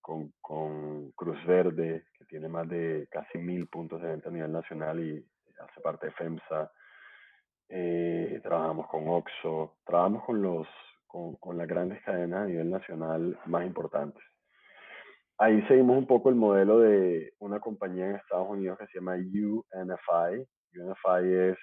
con, 0.00 0.32
con, 0.40 1.10
Cruz 1.12 1.44
Verde, 1.44 2.06
que 2.16 2.24
tiene 2.24 2.48
más 2.48 2.66
de 2.66 3.08
casi 3.10 3.36
mil 3.36 3.68
puntos 3.68 4.00
de 4.00 4.08
venta 4.08 4.30
a 4.30 4.32
nivel 4.32 4.50
nacional 4.50 5.00
y 5.00 5.22
hace 5.60 5.80
parte 5.82 6.06
de 6.06 6.12
FEMSA, 6.12 6.72
trabajamos 8.42 8.86
con 8.88 9.06
Oxo, 9.08 9.76
trabajamos 9.84 10.24
con, 10.24 10.40
los, 10.40 10.66
con, 11.06 11.36
con 11.36 11.58
las 11.58 11.68
grandes 11.68 12.02
cadenas 12.04 12.44
a 12.44 12.46
nivel 12.46 12.70
nacional 12.70 13.38
más 13.44 13.66
importantes 13.66 14.24
ahí 15.38 15.62
seguimos 15.68 15.98
un 15.98 16.06
poco 16.06 16.28
el 16.28 16.34
modelo 16.34 16.80
de 16.80 17.32
una 17.38 17.60
compañía 17.60 18.06
en 18.06 18.16
Estados 18.16 18.48
Unidos 18.48 18.78
que 18.78 18.86
se 18.86 18.98
llama 18.98 19.14
UNFI. 19.14 20.46
UNFI 20.76 21.34
es 21.50 21.58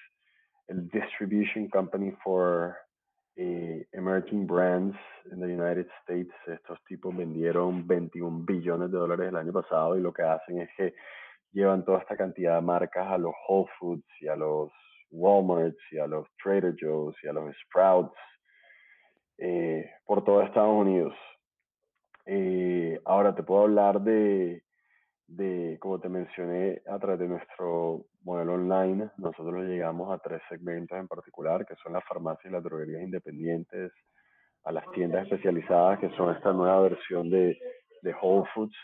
el 0.67 0.87
Distribution 0.89 1.67
Company 1.69 2.11
for 2.23 2.75
eh, 3.35 3.85
Emerging 3.93 4.45
Brands 4.45 4.97
in 5.31 5.39
the 5.39 5.47
United 5.47 5.87
States. 6.01 6.33
Estos 6.47 6.83
tipos 6.85 7.15
vendieron 7.15 7.87
21 7.87 8.45
billones 8.45 8.91
de 8.91 8.97
dólares 8.97 9.29
el 9.29 9.35
año 9.35 9.53
pasado 9.53 9.97
y 9.97 10.01
lo 10.01 10.13
que 10.13 10.23
hacen 10.23 10.59
es 10.59 10.69
que 10.75 10.93
llevan 11.51 11.83
toda 11.83 11.99
esta 11.99 12.15
cantidad 12.15 12.55
de 12.55 12.61
marcas 12.61 13.07
a 13.07 13.17
los 13.17 13.33
Whole 13.47 13.69
Foods 13.79 14.21
y 14.21 14.27
a 14.27 14.35
los 14.35 14.71
Walmarts 15.11 15.81
y 15.91 15.97
a 15.97 16.07
los 16.07 16.27
Trader 16.41 16.75
Joe's 16.79 17.15
y 17.23 17.27
a 17.27 17.33
los 17.33 17.53
Sprouts 17.65 18.17
eh, 19.37 19.89
por 20.05 20.23
todo 20.23 20.41
Estados 20.41 20.73
Unidos. 20.73 21.13
Eh, 22.33 22.97
ahora 23.03 23.35
te 23.35 23.43
puedo 23.43 23.63
hablar 23.63 23.99
de, 23.99 24.63
de, 25.27 25.77
como 25.81 25.99
te 25.99 26.07
mencioné, 26.07 26.81
a 26.87 26.97
través 26.97 27.19
de 27.19 27.27
nuestro 27.27 28.05
modelo 28.23 28.53
online, 28.53 29.09
nosotros 29.17 29.65
llegamos 29.65 30.09
a 30.13 30.17
tres 30.19 30.41
segmentos 30.47 30.97
en 30.97 31.09
particular, 31.09 31.65
que 31.65 31.75
son 31.83 31.91
las 31.91 32.05
farmacias 32.05 32.45
y 32.45 32.53
las 32.53 32.63
droguerías 32.63 33.01
independientes, 33.01 33.91
a 34.63 34.71
las 34.71 34.89
tiendas 34.91 35.23
especializadas, 35.23 35.99
que 35.99 36.09
son 36.11 36.33
esta 36.33 36.53
nueva 36.53 36.79
versión 36.83 37.29
de, 37.29 37.59
de 38.01 38.15
Whole 38.21 38.47
Foods, 38.53 38.77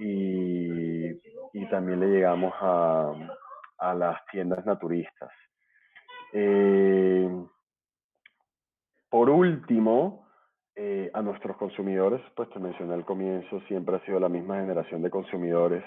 y, 0.00 1.10
y, 1.52 1.68
también 1.70 2.00
le 2.00 2.08
llegamos 2.08 2.52
a, 2.60 3.12
a 3.78 3.94
las 3.94 4.26
tiendas 4.32 4.66
naturistas. 4.66 5.30
Eh, 6.32 7.30
por 9.08 9.30
último, 9.30 10.23
eh, 10.76 11.10
a 11.14 11.22
nuestros 11.22 11.56
consumidores, 11.56 12.20
pues 12.34 12.50
te 12.50 12.58
mencioné 12.58 12.94
al 12.94 13.04
comienzo, 13.04 13.60
siempre 13.68 13.96
ha 13.96 14.04
sido 14.04 14.18
la 14.18 14.28
misma 14.28 14.60
generación 14.60 15.02
de 15.02 15.10
consumidores, 15.10 15.84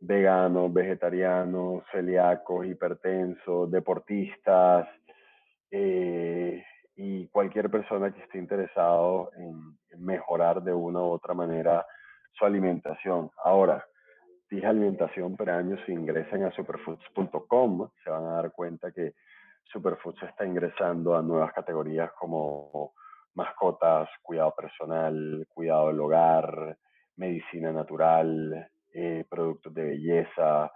veganos, 0.00 0.72
vegetarianos, 0.72 1.84
celíacos, 1.92 2.66
hipertensos, 2.66 3.70
deportistas, 3.70 4.88
eh, 5.70 6.64
y 6.96 7.28
cualquier 7.28 7.70
persona 7.70 8.12
que 8.12 8.20
esté 8.22 8.38
interesado 8.38 9.30
en, 9.36 9.78
mejorar 9.98 10.62
de 10.62 10.72
una 10.72 11.00
u 11.00 11.10
otra 11.10 11.34
manera 11.34 11.86
su 12.32 12.44
alimentación. 12.44 13.30
Ahora, 13.44 13.84
dije 14.50 14.66
alimentación, 14.66 15.36
pero 15.36 15.54
años 15.54 15.80
si 15.86 15.92
ingresan 15.92 16.44
a 16.44 16.50
superfoods.com, 16.52 17.88
se 18.02 18.10
van 18.10 18.24
a 18.24 18.32
dar 18.34 18.52
cuenta 18.52 18.90
que 18.92 19.14
Superfoods 19.64 20.22
está 20.22 20.46
ingresando 20.46 21.16
a 21.16 21.22
nuevas 21.22 21.52
categorías 21.52 22.10
como 22.12 22.94
mascotas, 23.38 24.08
cuidado 24.20 24.52
personal, 24.54 25.46
cuidado 25.54 25.88
del 25.88 26.00
hogar, 26.00 26.76
medicina 27.16 27.70
natural, 27.70 28.68
eh, 28.92 29.24
productos 29.30 29.72
de 29.72 29.84
belleza, 29.84 30.72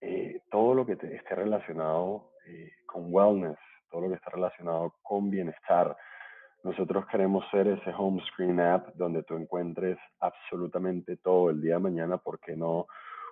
eh, 0.00 0.40
todo 0.50 0.74
lo 0.74 0.84
que 0.84 0.94
esté 0.94 1.34
relacionado 1.36 2.32
eh, 2.44 2.72
con 2.86 3.04
wellness, 3.06 3.56
todo 3.88 4.02
lo 4.02 4.08
que 4.08 4.16
está 4.16 4.30
relacionado 4.30 4.96
con 5.00 5.30
bienestar. 5.30 5.96
Nosotros 6.64 7.06
queremos 7.06 7.44
ser 7.52 7.68
ese 7.68 7.92
home 7.96 8.20
screen 8.26 8.58
app 8.58 8.88
donde 8.94 9.22
tú 9.22 9.36
encuentres 9.36 9.96
absolutamente 10.18 11.18
todo 11.18 11.50
el 11.50 11.60
día 11.60 11.74
de 11.74 11.80
mañana, 11.80 12.18
¿por 12.18 12.40
qué 12.40 12.56
no 12.56 12.86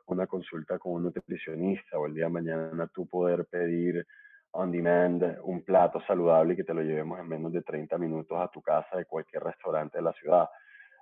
una 0.07 0.29
consulta 0.29 0.79
con 0.79 0.93
un 0.93 1.03
nutricionista 1.05 1.99
o 1.99 2.07
el 2.07 2.15
día 2.15 2.27
de 2.27 2.31
mañana 2.31 2.89
tú 2.95 3.09
poder 3.09 3.47
pedir 3.47 4.07
on 4.53 4.73
demand, 4.73 5.39
un 5.45 5.63
plato 5.63 6.01
saludable 6.07 6.57
que 6.57 6.65
te 6.65 6.75
lo 6.75 6.83
llevemos 6.83 7.19
en 7.21 7.29
menos 7.29 7.53
de 7.53 7.63
30 7.63 7.97
minutos 7.99 8.39
a 8.39 8.49
tu 8.49 8.61
casa 8.61 8.97
de 8.97 9.05
cualquier 9.05 9.43
restaurante 9.43 9.99
de 9.99 10.05
la 10.05 10.13
ciudad. 10.13 10.49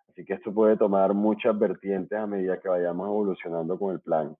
Así 0.08 0.24
que 0.24 0.34
esto 0.34 0.52
puede 0.52 0.76
tomar 0.76 1.14
muchas 1.14 1.58
vertientes 1.58 2.18
a 2.18 2.26
medida 2.26 2.61
que 2.61 2.68
vayamos 2.68 3.07
evolucionando 3.07 3.78
con 3.78 3.94
el 3.94 4.01
plan. 4.01 4.36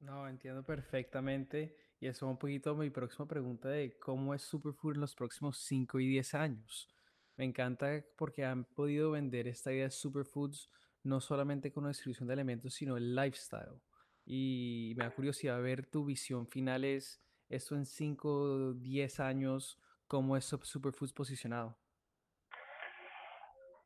No, 0.00 0.28
entiendo 0.28 0.62
perfectamente. 0.62 1.76
Y 1.98 2.06
eso 2.06 2.26
es 2.26 2.30
un 2.30 2.38
poquito 2.38 2.74
mi 2.74 2.90
próxima 2.90 3.26
pregunta 3.26 3.68
de 3.68 3.98
cómo 3.98 4.34
es 4.34 4.42
Superfood 4.42 4.94
en 4.94 5.00
los 5.00 5.14
próximos 5.14 5.58
5 5.58 5.98
y 6.00 6.08
10 6.08 6.34
años. 6.34 6.88
Me 7.36 7.44
encanta 7.44 8.04
porque 8.16 8.44
han 8.44 8.64
podido 8.64 9.12
vender 9.12 9.46
esta 9.48 9.72
idea 9.72 9.84
de 9.84 9.90
Superfoods 9.90 10.70
no 11.02 11.20
solamente 11.20 11.72
con 11.72 11.84
la 11.84 11.90
distribución 11.90 12.26
de 12.26 12.34
alimentos, 12.34 12.74
sino 12.74 12.96
el 12.96 13.14
lifestyle. 13.14 13.80
Y 14.24 14.94
me 14.96 15.04
da 15.04 15.14
curiosidad 15.14 15.62
ver 15.62 15.86
tu 15.86 16.04
visión 16.04 16.46
final 16.46 16.84
es 16.84 17.22
esto 17.48 17.74
en 17.74 17.86
5, 17.86 18.74
10 18.74 19.20
años, 19.20 19.78
cómo 20.06 20.36
es 20.36 20.44
Superfoods 20.44 21.12
posicionado? 21.12 21.76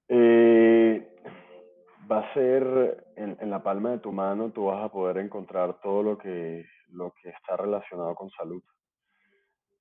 Eh, 0.08 1.16
va 2.10 2.20
a 2.20 2.34
ser 2.34 3.12
en, 3.16 3.36
en, 3.40 3.50
la 3.50 3.62
palma 3.62 3.92
de 3.92 3.98
tu 3.98 4.12
mano, 4.12 4.50
tú 4.50 4.64
vas 4.66 4.84
a 4.84 4.90
poder 4.90 5.18
encontrar 5.18 5.80
todo 5.80 6.02
lo 6.02 6.18
que, 6.18 6.66
lo 6.88 7.12
que 7.22 7.30
está 7.30 7.56
relacionado 7.56 8.14
con 8.14 8.30
salud. 8.30 8.62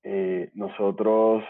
Eh, 0.04 0.52
nosotros 0.54 1.44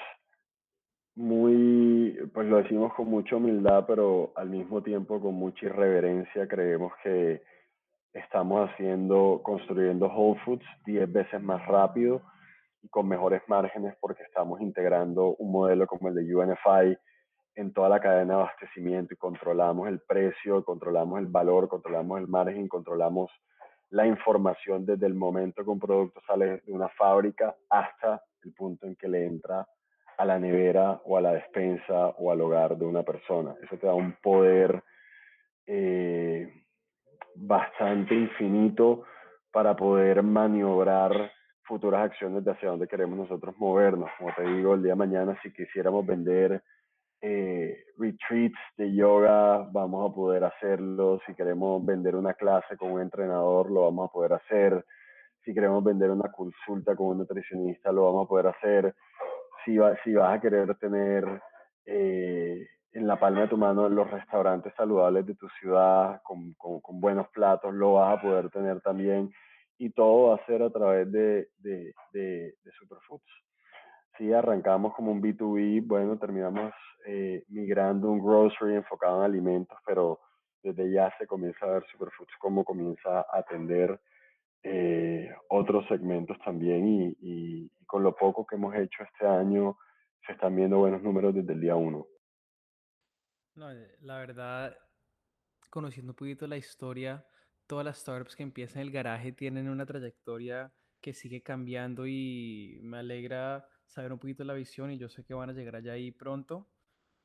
muy, 1.15 2.17
pues 2.33 2.47
lo 2.47 2.57
decimos 2.57 2.93
con 2.93 3.09
mucha 3.09 3.35
humildad, 3.35 3.85
pero 3.85 4.31
al 4.35 4.49
mismo 4.49 4.81
tiempo 4.81 5.19
con 5.19 5.33
mucha 5.33 5.65
irreverencia, 5.65 6.47
creemos 6.47 6.93
que 7.03 7.43
estamos 8.13 8.69
haciendo, 8.69 9.41
construyendo 9.43 10.07
Whole 10.07 10.39
Foods 10.41 10.65
10 10.85 11.11
veces 11.11 11.41
más 11.41 11.65
rápido 11.67 12.21
y 12.81 12.89
con 12.89 13.07
mejores 13.07 13.41
márgenes 13.47 13.95
porque 13.99 14.23
estamos 14.23 14.61
integrando 14.61 15.35
un 15.35 15.51
modelo 15.51 15.85
como 15.87 16.09
el 16.09 16.15
de 16.15 16.35
UNFI 16.35 16.97
en 17.55 17.73
toda 17.73 17.89
la 17.89 17.99
cadena 17.99 18.35
de 18.35 18.41
abastecimiento 18.41 19.13
y 19.13 19.17
controlamos 19.17 19.87
el 19.89 19.99
precio, 19.99 20.63
controlamos 20.63 21.19
el 21.19 21.27
valor, 21.27 21.67
controlamos 21.67 22.19
el 22.19 22.27
margen, 22.27 22.67
controlamos 22.67 23.31
la 23.89 24.05
información 24.05 24.85
desde 24.85 25.07
el 25.07 25.15
momento 25.15 25.63
que 25.63 25.69
un 25.69 25.79
producto 25.79 26.21
sale 26.25 26.61
de 26.65 26.71
una 26.71 26.89
fábrica 26.89 27.55
hasta 27.69 28.23
el 28.43 28.53
punto 28.53 28.87
en 28.87 28.95
que 28.95 29.07
le 29.07 29.25
entra 29.25 29.67
a 30.17 30.25
la 30.25 30.39
nevera 30.39 31.01
o 31.05 31.17
a 31.17 31.21
la 31.21 31.33
despensa 31.33 32.07
o 32.17 32.31
al 32.31 32.41
hogar 32.41 32.77
de 32.77 32.85
una 32.85 33.03
persona. 33.03 33.55
Eso 33.63 33.77
te 33.77 33.87
da 33.87 33.93
un 33.93 34.13
poder 34.21 34.83
eh, 35.65 36.51
bastante 37.39 38.15
infinito 38.15 39.03
para 39.51 39.75
poder 39.75 40.23
maniobrar 40.23 41.31
futuras 41.63 42.05
acciones 42.05 42.43
de 42.43 42.51
hacia 42.51 42.69
dónde 42.69 42.87
queremos 42.87 43.17
nosotros 43.17 43.55
movernos. 43.57 44.09
Como 44.17 44.33
te 44.33 44.43
digo, 44.43 44.73
el 44.73 44.83
día 44.83 44.93
de 44.93 44.97
mañana 44.97 45.39
si 45.41 45.53
quisiéramos 45.53 46.05
vender 46.05 46.63
eh, 47.21 47.85
retreats 47.97 48.59
de 48.77 48.93
yoga, 48.93 49.67
vamos 49.71 50.09
a 50.09 50.13
poder 50.13 50.43
hacerlo. 50.43 51.19
Si 51.25 51.33
queremos 51.35 51.85
vender 51.85 52.15
una 52.15 52.33
clase 52.33 52.75
con 52.77 52.91
un 52.91 53.01
entrenador, 53.01 53.69
lo 53.71 53.83
vamos 53.83 54.09
a 54.09 54.11
poder 54.11 54.33
hacer. 54.33 54.85
Si 55.43 55.53
queremos 55.53 55.83
vender 55.83 56.11
una 56.11 56.31
consulta 56.31 56.95
con 56.95 57.07
un 57.07 57.17
nutricionista, 57.19 57.91
lo 57.91 58.05
vamos 58.05 58.25
a 58.25 58.29
poder 58.29 58.47
hacer. 58.47 58.95
Si, 59.63 59.77
si 60.03 60.13
vas 60.13 60.37
a 60.37 60.41
querer 60.41 60.75
tener 60.75 61.41
eh, 61.85 62.67
en 62.91 63.07
la 63.07 63.19
palma 63.19 63.41
de 63.41 63.47
tu 63.49 63.57
mano 63.57 63.87
los 63.87 64.09
restaurantes 64.09 64.73
saludables 64.75 65.25
de 65.25 65.35
tu 65.35 65.47
ciudad 65.59 66.21
con, 66.23 66.53
con, 66.53 66.99
buenos 66.99 67.27
platos, 67.29 67.73
lo 67.73 67.93
vas 67.93 68.17
a 68.17 68.21
poder 68.21 68.49
tener 68.49 68.81
también. 68.81 69.31
Y 69.77 69.91
todo 69.91 70.29
va 70.29 70.35
a 70.35 70.45
ser 70.45 70.61
a 70.61 70.69
través 70.69 71.11
de, 71.11 71.49
de, 71.59 71.93
de, 72.11 72.53
Superfoods. 72.79 73.31
Si 74.17 74.33
arrancamos 74.33 74.93
como 74.93 75.11
un 75.11 75.21
B2B, 75.21 75.85
bueno, 75.85 76.17
terminamos 76.17 76.73
eh, 77.05 77.45
migrando 77.47 78.09
un 78.09 78.19
grocery 78.19 78.75
enfocado 78.75 79.19
en 79.19 79.31
alimentos, 79.31 79.77
pero 79.85 80.19
desde 80.61 80.91
ya 80.91 81.13
se 81.17 81.25
comienza 81.25 81.65
a 81.65 81.73
ver 81.73 81.85
Superfoods 81.91 82.33
cómo 82.39 82.65
comienza 82.65 83.21
a 83.21 83.39
atender 83.39 83.97
eh, 84.63 85.29
otros 85.47 85.87
segmentos 85.87 86.37
también 86.43 86.85
y, 86.85 87.15
y, 87.21 87.71
con 87.85 88.03
lo 88.03 88.13
poco 88.13 88.45
que 88.45 88.55
hemos 88.55 88.75
hecho 88.75 89.03
este 89.03 89.25
año 89.25 89.77
se 90.27 90.33
están 90.33 90.55
viendo 90.55 90.77
buenos 90.79 91.01
números 91.01 91.33
desde 91.33 91.53
el 91.53 91.61
día 91.61 91.75
uno. 91.75 92.05
No, 93.59 93.69
eh, 93.73 93.97
la 94.03 94.17
verdad, 94.19 94.77
conociendo 95.69 96.13
un 96.13 96.15
poquito 96.15 96.47
la 96.47 96.55
historia, 96.55 97.25
todas 97.67 97.83
las 97.83 97.97
startups 97.99 98.37
que 98.37 98.43
empiezan 98.43 98.81
en 98.81 98.87
el 98.87 98.93
garaje 98.93 99.33
tienen 99.33 99.67
una 99.67 99.85
trayectoria 99.85 100.71
que 101.01 101.13
sigue 101.13 101.43
cambiando 101.43 102.07
y 102.07 102.79
me 102.83 102.99
alegra 102.99 103.67
saber 103.85 104.13
un 104.13 104.19
poquito 104.19 104.45
la 104.45 104.53
visión 104.53 104.91
y 104.91 104.97
yo 104.97 105.09
sé 105.09 105.25
que 105.25 105.33
van 105.33 105.49
a 105.49 105.53
llegar 105.53 105.75
allá 105.75 105.91
ahí 105.91 106.09
pronto. 106.09 106.69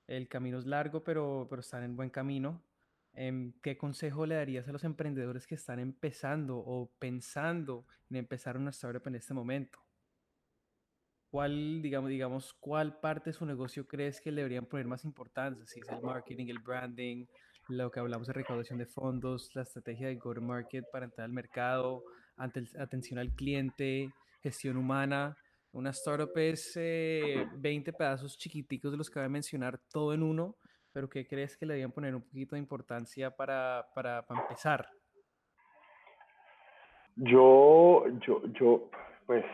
El 0.08 0.26
camino 0.26 0.58
es 0.58 0.66
largo, 0.66 1.04
pero, 1.04 1.46
pero 1.48 1.60
están 1.60 1.84
en 1.84 1.94
buen 1.94 2.10
camino. 2.10 2.64
Em, 3.12 3.52
¿Qué 3.62 3.78
consejo 3.78 4.26
le 4.26 4.34
darías 4.34 4.66
a 4.66 4.72
los 4.72 4.82
emprendedores 4.82 5.46
que 5.46 5.54
están 5.54 5.78
empezando 5.78 6.58
o 6.58 6.90
pensando 6.98 7.86
en 8.10 8.16
empezar 8.16 8.56
una 8.56 8.70
startup 8.70 9.06
en 9.06 9.14
este 9.14 9.34
momento? 9.34 9.83
¿Cuál, 11.34 11.82
digamos, 11.82 12.10
digamos, 12.10 12.54
cuál 12.60 13.00
parte 13.00 13.30
de 13.30 13.34
su 13.34 13.44
negocio 13.44 13.88
crees 13.88 14.20
que 14.20 14.30
le 14.30 14.42
deberían 14.42 14.66
poner 14.66 14.86
más 14.86 15.04
importancia? 15.04 15.66
Si 15.66 15.80
es 15.80 15.88
el 15.88 16.00
marketing, 16.00 16.46
el 16.46 16.60
branding, 16.60 17.26
lo 17.66 17.90
que 17.90 17.98
hablamos 17.98 18.28
de 18.28 18.34
recaudación 18.34 18.78
de 18.78 18.86
fondos, 18.86 19.50
la 19.52 19.62
estrategia 19.62 20.06
de 20.06 20.14
go-to-market 20.14 20.84
para 20.92 21.06
entrar 21.06 21.24
al 21.24 21.32
mercado, 21.32 22.04
atención 22.36 23.18
al 23.18 23.34
cliente, 23.34 24.12
gestión 24.44 24.76
humana. 24.76 25.36
Una 25.72 25.90
startup 25.90 26.30
es 26.36 26.72
20 26.76 27.90
eh, 27.90 27.92
pedazos 27.92 28.38
chiquiticos 28.38 28.92
de 28.92 28.98
los 28.98 29.10
que 29.10 29.18
voy 29.18 29.26
a 29.26 29.28
mencionar, 29.28 29.80
todo 29.90 30.14
en 30.14 30.22
uno, 30.22 30.54
pero 30.92 31.10
¿qué 31.10 31.26
crees 31.26 31.56
que 31.56 31.66
le 31.66 31.72
deberían 31.72 31.90
poner 31.90 32.14
un 32.14 32.22
poquito 32.22 32.54
de 32.54 32.60
importancia 32.60 33.32
para, 33.32 33.84
para, 33.92 34.24
para 34.24 34.40
empezar? 34.40 34.88
Yo, 37.16 38.04
yo, 38.24 38.40
yo, 38.52 38.88
pues, 39.26 39.44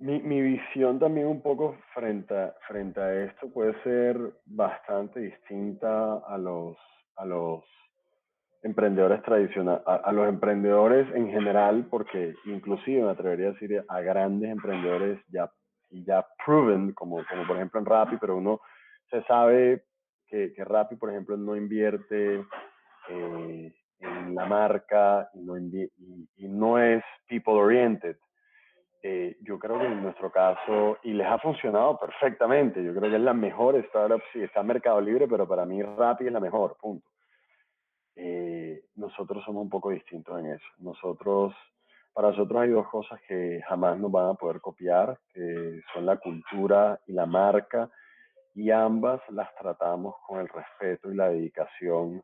mi, 0.00 0.20
mi, 0.20 0.40
visión 0.40 0.98
también 0.98 1.26
un 1.26 1.42
poco 1.42 1.76
frente 1.94 2.34
a, 2.36 2.54
frente 2.66 3.00
a 3.00 3.24
esto 3.24 3.50
puede 3.52 3.80
ser 3.82 4.18
bastante 4.46 5.20
distinta 5.20 6.18
a 6.26 6.38
los, 6.38 6.76
a 7.16 7.26
los 7.26 7.64
emprendedores 8.62 9.22
tradicionales, 9.22 9.82
a, 9.86 10.10
los 10.12 10.28
emprendedores 10.28 11.06
en 11.14 11.30
general, 11.30 11.86
porque 11.90 12.34
inclusive 12.46 13.02
me 13.02 13.10
atrevería 13.10 13.48
a 13.48 13.52
decir 13.52 13.84
a 13.88 14.00
grandes 14.00 14.50
emprendedores 14.50 15.20
ya, 15.28 15.50
ya 15.90 16.26
proven, 16.44 16.92
como, 16.92 17.22
como 17.28 17.46
por 17.46 17.56
ejemplo 17.56 17.80
en 17.80 17.86
Rappi, 17.86 18.16
pero 18.18 18.36
uno 18.36 18.60
se 19.10 19.22
sabe 19.24 19.84
que, 20.28 20.52
que 20.54 20.64
Rappi, 20.64 20.96
por 20.96 21.10
ejemplo, 21.10 21.36
no 21.36 21.56
invierte 21.56 22.44
eh, 23.08 23.74
en 23.98 24.34
la 24.34 24.46
marca 24.46 25.28
y 25.34 25.40
no, 25.40 25.58
y, 25.58 25.90
y 26.36 26.48
no 26.48 26.78
es 26.78 27.02
people 27.28 27.54
oriented. 27.54 28.16
Eh, 29.02 29.38
yo 29.40 29.58
creo 29.58 29.78
que 29.78 29.86
en 29.86 30.02
nuestro 30.02 30.30
caso, 30.30 30.98
y 31.02 31.12
les 31.14 31.26
ha 31.26 31.38
funcionado 31.38 31.98
perfectamente, 31.98 32.84
yo 32.84 32.94
creo 32.94 33.08
que 33.10 33.16
es 33.16 33.22
la 33.22 33.32
mejor 33.32 33.76
startup, 33.76 34.20
sí, 34.32 34.42
está 34.42 34.60
en 34.60 34.66
Mercado 34.66 35.00
Libre, 35.00 35.26
pero 35.26 35.48
para 35.48 35.64
mí 35.64 35.82
Rappi 35.82 36.26
es 36.26 36.32
la 36.32 36.40
mejor, 36.40 36.76
punto. 36.76 37.06
Eh, 38.14 38.84
nosotros 38.96 39.42
somos 39.44 39.62
un 39.62 39.70
poco 39.70 39.90
distintos 39.90 40.38
en 40.38 40.46
eso. 40.52 40.66
Nosotros, 40.78 41.54
para 42.12 42.28
nosotros 42.28 42.60
hay 42.60 42.68
dos 42.68 42.88
cosas 42.88 43.18
que 43.26 43.62
jamás 43.66 43.98
nos 43.98 44.12
van 44.12 44.30
a 44.30 44.34
poder 44.34 44.60
copiar, 44.60 45.18
que 45.32 45.80
son 45.94 46.04
la 46.04 46.18
cultura 46.18 47.00
y 47.06 47.12
la 47.14 47.24
marca, 47.24 47.88
y 48.54 48.70
ambas 48.70 49.22
las 49.30 49.54
tratamos 49.54 50.16
con 50.26 50.40
el 50.40 50.48
respeto 50.48 51.10
y 51.10 51.14
la 51.14 51.30
dedicación 51.30 52.22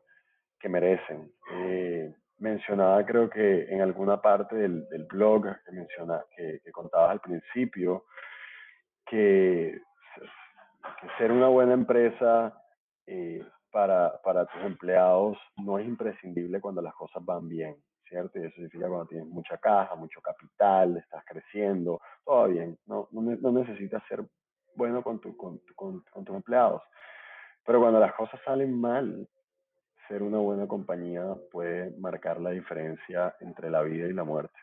que 0.59 0.69
merecen. 0.69 1.31
Eh, 1.53 2.13
mencionaba, 2.39 3.05
creo 3.05 3.29
que 3.29 3.63
en 3.69 3.81
alguna 3.81 4.21
parte 4.21 4.55
del, 4.55 4.87
del 4.89 5.05
blog 5.05 5.43
que, 5.65 5.71
menciona, 5.71 6.23
que, 6.35 6.59
que, 6.63 6.71
contabas 6.71 7.11
al 7.11 7.21
principio, 7.21 8.05
que, 9.05 9.81
que 11.01 11.07
ser 11.17 11.31
una 11.31 11.47
buena 11.47 11.73
empresa 11.73 12.61
eh, 13.05 13.43
para, 13.71 14.21
para 14.21 14.45
tus 14.45 14.61
empleados 14.63 15.37
no 15.57 15.79
es 15.79 15.87
imprescindible 15.87 16.61
cuando 16.61 16.81
las 16.81 16.93
cosas 16.93 17.23
van 17.25 17.47
bien, 17.47 17.75
¿cierto? 18.07 18.39
Y 18.39 18.43
eso 18.43 18.55
significa 18.55 18.87
cuando 18.87 19.07
tienes 19.07 19.27
mucha 19.27 19.57
caja, 19.57 19.95
mucho 19.95 20.21
capital, 20.21 20.97
estás 20.97 21.23
creciendo, 21.25 21.99
todo 22.25 22.47
bien, 22.47 22.77
no, 22.85 23.07
no, 23.11 23.21
no 23.21 23.51
necesitas 23.51 24.03
ser 24.07 24.23
bueno 24.75 25.01
con, 25.03 25.19
tu, 25.19 25.35
con, 25.35 25.59
con, 25.75 26.01
con 26.11 26.23
tus 26.23 26.35
empleados. 26.35 26.83
Pero 27.65 27.81
cuando 27.81 27.99
las 27.99 28.13
cosas 28.13 28.39
salen 28.45 28.79
mal, 28.79 29.27
ser 30.07 30.23
una 30.23 30.37
buena 30.39 30.67
compañía 30.67 31.23
puede 31.51 31.91
marcar 31.97 32.39
la 32.39 32.51
diferencia 32.51 33.35
entre 33.39 33.69
la 33.69 33.81
vida 33.81 34.07
y 34.07 34.13
la 34.13 34.23
muerte. 34.23 34.57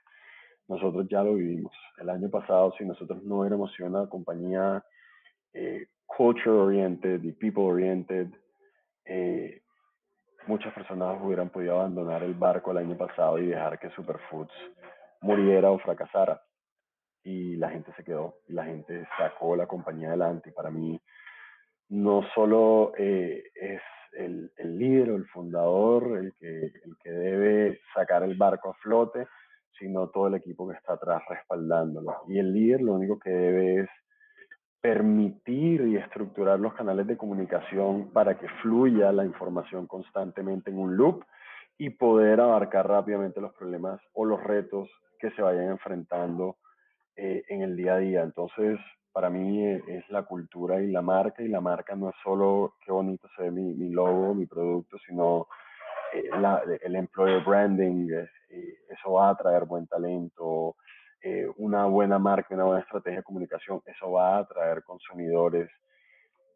Nosotros 0.69 1.07
ya 1.09 1.23
lo 1.23 1.35
vivimos. 1.35 1.75
El 1.99 2.11
año 2.11 2.31
pasado, 2.31 2.73
si 2.79 2.85
nosotros 2.85 3.23
no 3.23 3.45
éramos 3.45 3.71
una 3.81 4.09
compañía 4.09 4.83
eh, 5.53 5.87
culture 6.07 6.57
oriented 6.57 7.23
y 7.23 7.33
people 7.33 7.65
oriented, 7.65 8.29
eh, 9.05 9.63
muchas 10.47 10.73
personas 10.73 11.19
hubieran 11.23 11.51
podido 11.51 11.81
abandonar 11.81 12.23
el 12.23 12.35
barco 12.35 12.71
el 12.71 12.79
año 12.79 12.97
pasado 12.97 13.39
y 13.39 13.47
dejar 13.47 13.79
que 13.79 13.91
Superfoods 13.91 14.55
muriera 15.21 15.71
o 15.71 15.79
fracasara. 15.79 16.43
Y 17.23 17.57
la 17.57 17.71
gente 17.71 17.93
se 17.97 18.05
quedó, 18.05 18.37
y 18.49 18.53
la 18.53 18.65
gente 18.65 19.07
sacó 19.17 19.57
la 19.57 19.67
compañía 19.67 20.09
adelante. 20.09 20.51
Y 20.51 20.53
para 20.53 20.71
mí, 20.71 21.01
no 21.89 22.23
solo 22.35 22.93
eh, 22.99 23.45
es 23.55 23.81
el, 24.17 24.51
líder 24.79 25.11
o 25.11 25.17
el 25.17 25.27
fundador 25.27 26.19
el 26.19 26.33
que, 26.35 26.67
el 26.67 26.97
que 27.03 27.11
debe 27.11 27.81
sacar 27.95 28.23
el 28.23 28.37
barco 28.37 28.71
a 28.71 28.75
flote, 28.75 29.27
sino 29.79 30.09
todo 30.09 30.29
el 30.29 30.35
equipo 30.35 30.69
que 30.69 30.77
está 30.77 30.95
atrás 30.95 31.23
respaldándolo. 31.29 32.23
Y 32.29 32.39
el 32.39 32.53
líder 32.53 32.83
lo 32.83 32.95
único 32.95 33.19
que 33.19 33.31
debe 33.31 33.81
es 33.81 33.89
permitir 34.81 35.81
y 35.83 35.97
estructurar 35.97 36.61
los 36.61 36.75
canales 36.75 37.07
de 37.07 37.17
comunicación 37.17 38.11
para 38.13 38.39
que 38.39 38.49
fluya 38.61 39.13
la 39.13 39.25
información 39.25 39.87
constantemente 39.87 40.71
en 40.71 40.79
un 40.79 40.97
loop 40.97 41.25
y 41.79 41.91
poder 41.91 42.41
abarcar 42.41 42.87
rápidamente 42.87 43.41
los 43.41 43.55
problemas 43.55 44.01
o 44.13 44.25
los 44.25 44.43
retos 44.45 44.91
que 45.19 45.31
se 45.31 45.43
vayan 45.43 45.71
enfrentando 45.71 46.59
eh, 47.17 47.45
en 47.49 47.63
el 47.63 47.77
día 47.77 47.95
a 47.95 47.99
día. 47.99 48.23
Entonces, 48.23 48.79
para 49.15 49.31
mí 49.31 49.65
eh, 49.65 49.81
es 49.87 50.11
la 50.11 50.25
cultura 50.25 50.83
y 50.83 50.91
la 50.91 51.01
marca, 51.01 51.41
y 51.43 51.49
la 51.49 51.61
marca 51.61 51.95
no 51.95 52.11
es 52.11 52.17
solo 52.23 52.75
qué 52.85 52.91
bonito 52.91 53.29
se 53.37 53.45
ve 53.45 53.51
mi, 53.53 53.89
logo, 53.91 54.35
mi 54.35 54.45
producto, 54.45 54.99
sino 55.07 55.47
eh, 56.13 56.29
la, 56.41 56.63
el 56.83 56.97
employer 56.97 57.43
branding, 57.45 58.11
eh, 58.11 58.79
eso 58.91 59.13
va 59.13 59.31
a 59.31 59.37
traer 59.37 59.65
buen 59.67 59.87
talento, 59.87 60.77
una 61.57 61.87
buena 61.87 62.19
marca, 62.19 62.55
una 62.55 62.65
buena 62.65 62.83
estrategia 62.83 63.21
de 63.21 63.25
comunicación, 63.25 63.81
eso 63.87 64.11
va 64.11 64.37
a 64.37 64.39
atraer 64.41 64.83
consumidores. 64.83 65.71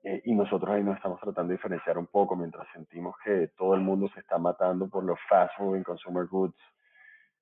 eh, 0.02 0.20
y 0.24 0.34
nosotros 0.34 0.74
ahí 0.74 0.82
nos 0.84 0.96
estamos 0.96 1.20
tratando 1.20 1.50
de 1.50 1.56
diferenciar 1.56 1.96
un 1.96 2.06
poco 2.06 2.36
mientras 2.36 2.66
sentimos 2.74 3.14
que 3.24 3.48
todo 3.56 3.74
el 3.74 3.80
mundo 3.80 4.08
se 4.14 4.20
está 4.20 4.36
matando 4.38 4.88
por 4.88 5.04
los 5.04 5.18
fast 5.28 5.58
moving 5.58 5.84
consumer 5.84 6.26
goods, 6.26 6.58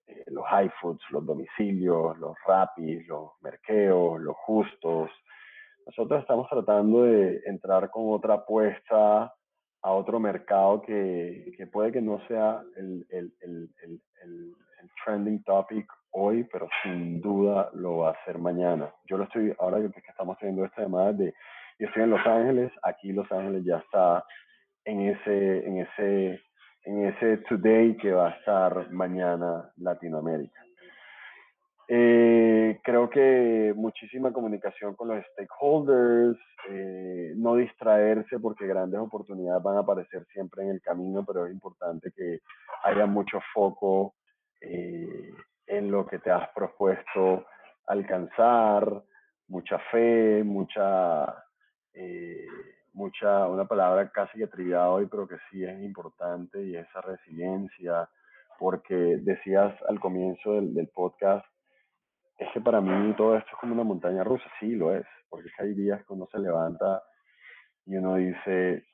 eh, 0.06 0.24
los 0.28 0.44
high 0.46 0.70
los 1.10 1.26
domicilios, 1.26 2.18
los 2.18 2.36
rapis, 2.46 3.06
los 3.06 3.30
merqueos, 3.40 4.20
los 4.20 4.36
justos. 4.36 5.10
Nosotros 5.86 6.20
estamos 6.20 6.48
tratando 6.48 7.02
de 7.04 7.40
entrar 7.46 7.90
con 7.90 8.12
otra 8.12 8.34
apuesta 8.34 9.32
a 9.82 9.92
otro 9.92 10.18
mercado 10.18 10.82
que, 10.82 11.52
que 11.56 11.66
puede 11.66 11.92
que 11.92 12.02
no 12.02 12.20
sea 12.26 12.62
el, 12.76 13.06
el, 13.10 13.32
el, 13.40 13.70
trending 15.04 15.44
topic 15.44 15.86
hoy, 16.10 16.42
pero 16.50 16.68
sin 16.82 17.20
duda 17.20 17.70
lo 17.74 17.98
va 17.98 18.10
a 18.10 18.24
ser 18.24 18.38
mañana. 18.38 18.92
Yo 19.08 19.18
lo 19.18 19.24
estoy, 19.24 19.54
ahora 19.60 19.78
que 19.80 20.00
estamos 20.08 20.36
teniendo 20.38 20.64
esta 20.64 20.82
llamada 20.82 21.12
de 21.12 21.32
yo 21.78 21.86
estoy 21.88 22.04
en 22.04 22.10
Los 22.10 22.26
Ángeles, 22.26 22.72
aquí 22.82 23.12
Los 23.12 23.30
Ángeles 23.30 23.62
ya 23.64 23.76
está 23.76 24.24
en 24.84 25.00
ese, 25.02 25.66
en 25.66 25.78
ese, 25.78 26.40
en 26.86 27.06
ese 27.06 27.38
today 27.48 27.96
que 27.96 28.12
va 28.12 28.28
a 28.28 28.30
estar 28.30 28.90
mañana 28.92 29.70
Latinoamérica. 29.76 30.62
Eh, 31.88 32.80
creo 32.82 33.10
que 33.10 33.72
muchísima 33.76 34.32
comunicación 34.32 34.94
con 34.94 35.08
los 35.08 35.24
stakeholders, 35.32 36.38
eh, 36.68 37.32
no 37.36 37.56
distraerse 37.56 38.38
porque 38.40 38.66
grandes 38.66 39.00
oportunidades 39.00 39.62
van 39.62 39.76
a 39.76 39.80
aparecer 39.80 40.24
siempre 40.32 40.62
en 40.62 40.70
el 40.70 40.80
camino, 40.80 41.24
pero 41.24 41.46
es 41.46 41.52
importante 41.52 42.12
que 42.16 42.40
haya 42.84 43.06
mucho 43.06 43.40
foco 43.52 44.14
eh, 44.60 45.32
en 45.66 45.90
lo 45.90 46.06
que 46.06 46.18
te 46.20 46.30
has 46.30 46.48
propuesto 46.54 47.46
alcanzar, 47.86 49.02
mucha 49.48 49.78
fe, 49.90 50.42
mucha 50.44 51.44
eh, 51.94 52.46
mucha, 52.96 53.46
una 53.46 53.66
palabra 53.66 54.10
casi 54.10 54.38
que 54.38 54.46
trillada 54.46 54.90
hoy, 54.90 55.06
pero 55.06 55.28
que 55.28 55.36
sí 55.50 55.62
es 55.62 55.82
importante 55.82 56.64
y 56.64 56.76
esa 56.76 57.02
resiliencia, 57.02 58.08
porque 58.58 58.94
decías 58.94 59.74
al 59.88 60.00
comienzo 60.00 60.54
del, 60.54 60.88
podcast, 60.88 61.46
es 62.38 62.48
que 62.52 62.60
para 62.60 62.80
mí 62.80 63.14
todo 63.14 63.36
esto 63.36 63.50
es 63.52 63.58
como 63.60 63.74
una 63.74 63.84
montaña 63.84 64.24
rusa, 64.24 64.44
sí 64.58 64.74
lo 64.74 64.94
es, 64.94 65.06
porque 65.28 65.50
hay 65.58 65.74
días 65.74 66.04
que 66.06 66.12
uno 66.14 66.26
se 66.32 66.38
levanta 66.38 67.02
y 67.84 67.96
uno 67.96 68.16
dice, 68.16 68.86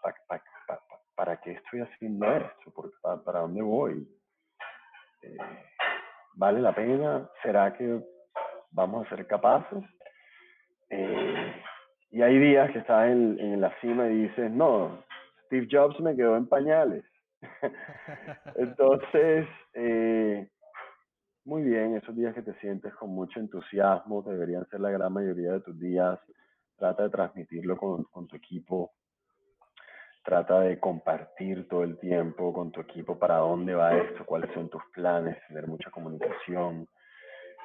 ¿para 1.14 1.40
qué 1.40 1.52
estoy 1.52 1.80
haciendo 1.80 2.26
esto? 2.26 2.72
¿Para, 3.24 3.40
dónde 3.40 3.62
voy? 3.62 4.06
Eh, 5.22 5.36
¿Vale 6.34 6.60
la 6.60 6.74
pena? 6.74 7.30
¿Será 7.42 7.72
que 7.72 8.02
vamos 8.72 9.06
a 9.06 9.14
ser 9.14 9.26
capaces? 9.28 9.84
Eh, 10.90 11.62
y 12.12 12.20
hay 12.20 12.38
días 12.38 12.70
que 12.70 12.78
estás 12.78 13.10
en, 13.10 13.40
en 13.40 13.60
la 13.60 13.74
cima 13.80 14.06
y 14.08 14.28
dices, 14.28 14.50
no, 14.50 15.02
Steve 15.46 15.66
Jobs 15.70 15.98
me 16.00 16.14
quedó 16.14 16.36
en 16.36 16.46
pañales. 16.46 17.04
Entonces, 18.54 19.48
eh, 19.72 20.46
muy 21.46 21.62
bien, 21.62 21.96
esos 21.96 22.14
días 22.14 22.34
que 22.34 22.42
te 22.42 22.52
sientes 22.60 22.94
con 22.96 23.10
mucho 23.10 23.40
entusiasmo, 23.40 24.22
deberían 24.22 24.68
ser 24.68 24.80
la 24.80 24.90
gran 24.90 25.10
mayoría 25.10 25.52
de 25.52 25.60
tus 25.60 25.78
días. 25.80 26.20
Trata 26.76 27.04
de 27.04 27.10
transmitirlo 27.10 27.78
con, 27.78 28.04
con 28.04 28.28
tu 28.28 28.36
equipo. 28.36 28.92
Trata 30.22 30.60
de 30.60 30.78
compartir 30.78 31.66
todo 31.66 31.82
el 31.82 31.98
tiempo 31.98 32.52
con 32.52 32.70
tu 32.72 32.82
equipo 32.82 33.18
para 33.18 33.38
dónde 33.38 33.74
va 33.74 33.96
esto, 33.96 34.26
cuáles 34.26 34.52
son 34.52 34.68
tus 34.68 34.82
planes, 34.92 35.38
tener 35.48 35.66
mucha 35.66 35.90
comunicación. 35.90 36.86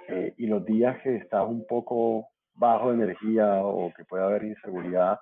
Eh, 0.08 0.34
y 0.38 0.48
los 0.48 0.64
días 0.64 1.02
que 1.04 1.18
estás 1.18 1.46
un 1.46 1.68
poco 1.68 2.30
bajo 2.58 2.90
de 2.90 3.04
energía 3.04 3.62
o 3.64 3.94
que 3.94 4.06
pueda 4.06 4.26
haber 4.26 4.44
inseguridad, 4.44 5.20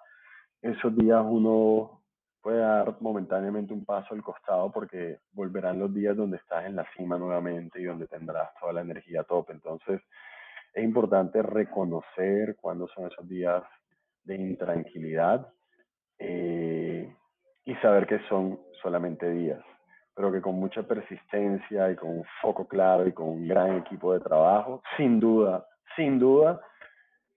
esos 0.61 0.95
días 0.95 1.23
uno 1.27 2.01
puede 2.41 2.59
dar 2.59 2.95
momentáneamente 3.01 3.73
un 3.73 3.85
paso 3.85 4.13
al 4.13 4.21
costado 4.21 4.71
porque 4.71 5.19
volverán 5.33 5.79
los 5.79 5.93
días 5.93 6.15
donde 6.15 6.37
estás 6.37 6.65
en 6.65 6.75
la 6.75 6.85
cima 6.95 7.17
nuevamente 7.17 7.81
y 7.81 7.85
donde 7.85 8.07
tendrás 8.07 8.49
toda 8.59 8.73
la 8.73 8.81
energía 8.81 9.23
top. 9.23 9.49
Entonces, 9.49 10.01
es 10.73 10.83
importante 10.83 11.41
reconocer 11.41 12.55
cuándo 12.61 12.87
son 12.89 13.07
esos 13.07 13.27
días 13.27 13.63
de 14.25 14.35
intranquilidad 14.35 15.47
eh, 16.19 17.15
y 17.63 17.75
saber 17.75 18.05
que 18.05 18.19
son 18.29 18.59
solamente 18.81 19.29
días, 19.31 19.63
pero 20.13 20.31
que 20.31 20.41
con 20.41 20.55
mucha 20.55 20.83
persistencia 20.83 21.89
y 21.91 21.95
con 21.95 22.09
un 22.09 22.25
foco 22.41 22.67
claro 22.67 23.07
y 23.07 23.11
con 23.13 23.27
un 23.27 23.47
gran 23.47 23.77
equipo 23.77 24.13
de 24.13 24.19
trabajo, 24.19 24.83
sin 24.97 25.19
duda, 25.19 25.65
sin 25.95 26.19
duda, 26.19 26.61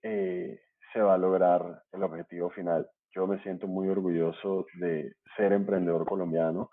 eh, 0.03 0.61
se 0.92 1.01
va 1.01 1.14
a 1.14 1.18
lograr 1.18 1.82
el 1.92 2.03
objetivo 2.03 2.51
final. 2.51 2.88
Yo 3.14 3.26
me 3.26 3.42
siento 3.42 3.66
muy 3.66 3.88
orgulloso 3.88 4.66
de 4.74 5.14
ser 5.36 5.53
emprendedor 5.53 6.07
colombiano 6.07 6.70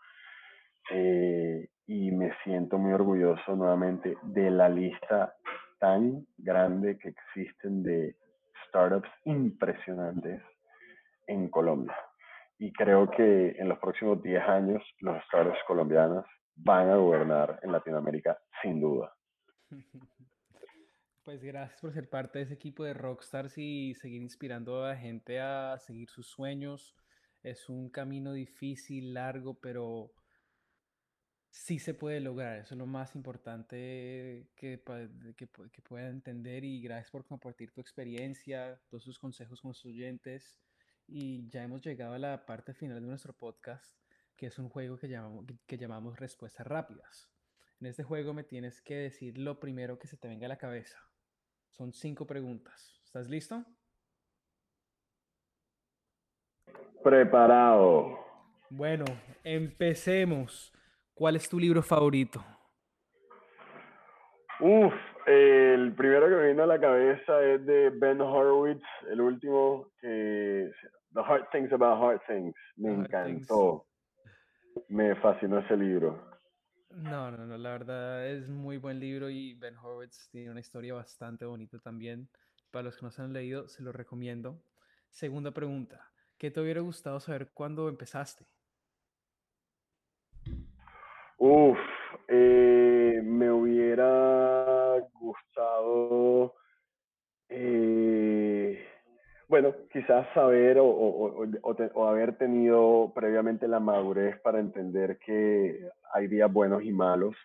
eh, 0.91 1.67
y 1.88 2.11
me 2.11 2.34
siento 2.43 2.78
muy 2.78 2.93
orgulloso 2.93 3.55
nuevamente 3.55 4.17
de 4.23 4.51
la 4.51 4.69
lista 4.69 5.34
tan 5.80 6.26
grande 6.38 6.97
que 6.97 7.09
existen 7.09 7.84
de 7.84 8.15
startups 8.67 9.09
impresionantes 9.26 10.41
en 11.28 11.49
Colombia. 11.49 11.95
Y 12.57 12.71
creo 12.71 13.09
que 13.09 13.55
en 13.57 13.67
los 13.69 13.80
próximos 13.80 14.21
10 14.21 14.41
años 14.43 14.84
los 15.01 15.21
startups 15.26 15.59
colombianos 15.67 16.26
van 16.55 16.89
a 16.89 16.95
gobernar 16.95 17.59
en 17.63 17.71
Latinoamérica 17.71 18.38
sin 18.61 18.80
duda. 18.80 19.13
Pues 21.26 21.41
gracias 21.41 21.82
por 21.82 21.91
ser 21.91 22.07
parte 22.07 22.38
de 22.38 22.45
ese 22.45 22.53
equipo 22.53 22.84
de 22.84 22.93
Rockstars 22.93 23.57
y 23.57 23.95
seguir 23.95 24.21
inspirando 24.21 24.84
a 24.86 24.89
la 24.89 24.95
gente 24.95 25.39
a 25.39 25.80
seguir 25.80 26.07
sus 26.07 26.28
sueños. 26.28 26.95
Es 27.41 27.67
un 27.67 27.89
camino 27.89 28.32
difícil, 28.32 29.15
largo, 29.15 29.55
pero 29.55 30.13
sí 31.49 31.80
se 31.80 31.95
puede 31.95 32.19
lograr. 32.19 32.59
Eso 32.59 32.76
es 32.76 32.78
lo 32.78 32.86
más 32.86 33.15
importante 33.15 34.51
que, 34.55 34.84
que, 35.36 35.82
puedan 35.82 36.11
entender 36.11 36.63
y 36.63 36.80
gracias 36.80 37.09
por 37.09 37.26
compartir 37.26 37.71
tu 37.71 37.82
experiencia, 37.82 38.80
todos 38.88 39.03
sus 39.03 39.17
consejos 39.17 39.61
con 39.61 39.69
los 39.69 39.84
oyentes. 39.84 40.59
Y 41.07 41.49
ya 41.49 41.63
hemos 41.63 41.82
llegado 41.82 42.13
a 42.13 42.19
la 42.19 42.45
parte 42.45 42.76
final 42.76 43.01
de 43.01 43.07
nuestro 43.07 43.34
podcast, 43.34 43.97
que 44.38 44.45
es 44.45 44.59
un 44.59 44.69
juego 44.69 44.99
que 44.99 45.09
llamamos, 45.09 45.43
que 45.65 45.78
llamamos 45.80 46.19
respuestas 46.19 46.67
rápidas. 46.67 47.32
En 47.80 47.88
este 47.88 48.03
juego 48.03 48.36
me 48.36 48.43
tienes 48.43 48.80
que 48.80 48.95
decir 48.95 49.39
lo 49.39 49.59
primero 49.59 49.97
que 49.97 50.07
se 50.07 50.17
te 50.17 50.28
venga 50.28 50.45
a 50.45 50.49
la 50.49 50.57
cabeza. 50.59 51.04
Son 51.78 51.91
cinco 51.91 52.26
preguntas. 52.26 53.01
¿Estás 53.03 53.28
listo? 53.30 53.61
Preparado. 57.03 58.17
Bueno, 58.69 59.03
empecemos. 59.43 60.73
¿Cuál 61.13 61.36
es 61.36 61.49
tu 61.49 61.59
libro 61.59 61.84
favorito? 61.84 62.41
Uf, 64.61 64.93
el 65.26 65.93
primero 65.95 66.30
que 66.30 66.36
me 66.36 66.47
vino 66.47 66.63
a 66.63 66.67
la 66.67 66.80
cabeza 66.80 67.43
es 67.43 67.65
de 67.65 67.89
Ben 67.89 68.21
Horowitz, 68.21 68.86
el 69.11 69.19
último 69.19 69.91
que 69.99 70.71
The 71.13 71.19
Hard 71.19 71.49
Things 71.51 71.73
About 71.73 72.01
Hard 72.01 72.21
Things. 72.26 72.55
Me 72.78 72.93
encantó. 72.93 73.86
Me 74.88 75.13
fascinó 75.15 75.59
ese 75.59 75.76
libro. 75.76 76.34
No, 76.95 77.29
no, 77.29 77.45
no, 77.45 77.57
la 77.57 77.71
verdad 77.71 78.25
es 78.25 78.47
muy 78.47 78.77
buen 78.77 79.01
libro 79.01 79.29
y 79.29 79.53
Ben 79.55 79.75
Horowitz 79.77 80.29
tiene 80.29 80.49
una 80.49 80.61
historia 80.61 80.93
bastante 80.93 81.43
bonita 81.43 81.77
también. 81.77 82.29
Para 82.71 82.83
los 82.83 82.95
que 82.95 83.05
no 83.05 83.11
se 83.11 83.21
han 83.21 83.33
leído, 83.33 83.67
se 83.67 83.83
lo 83.83 83.91
recomiendo. 83.91 84.63
Segunda 85.09 85.51
pregunta, 85.51 86.13
¿qué 86.37 86.51
te 86.51 86.61
hubiera 86.61 86.79
gustado 86.79 87.19
saber 87.19 87.51
cuando 87.53 87.89
empezaste? 87.89 88.47
Uf, 91.37 91.77
eh, 92.29 93.21
me 93.21 93.51
hubiera 93.51 94.97
gustado 95.11 96.55
eh, 97.49 98.34
bueno, 99.55 99.73
quizás 99.89 100.27
saber 100.33 100.79
o, 100.81 102.09
haber 102.09 102.37
tenido 102.37 103.13
previamente 103.15 103.69
la 103.69 103.79
madurez 103.79 104.37
para 104.41 104.59
entender 104.59 105.17
que 105.19 105.79
hay 106.13 106.27
días 106.27 106.51
buenos 106.51 106.83
y 106.83 106.91
malos 106.91 107.37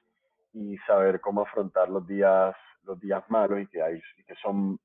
y 0.52 0.76
saber 0.88 1.20
cómo 1.20 1.42
afrontar 1.42 1.88
los 1.88 2.04
días, 2.08 2.56
los 2.82 2.98
días 2.98 3.22
malos 3.28 3.60
y 3.60 3.68
que, 3.68 3.80
hay, 3.80 4.02
que 4.26 4.34
son 4.42 4.80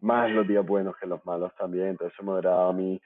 más 0.00 0.30
los 0.30 0.48
días 0.48 0.64
buenos 0.64 0.96
que 0.96 1.06
los 1.06 1.22
malos 1.26 1.54
también. 1.56 1.88
Entonces 1.88 2.18
me 2.22 2.32
hubiera 2.32 2.52
dado 2.52 2.70
a 2.70 2.72
mí 2.72 2.98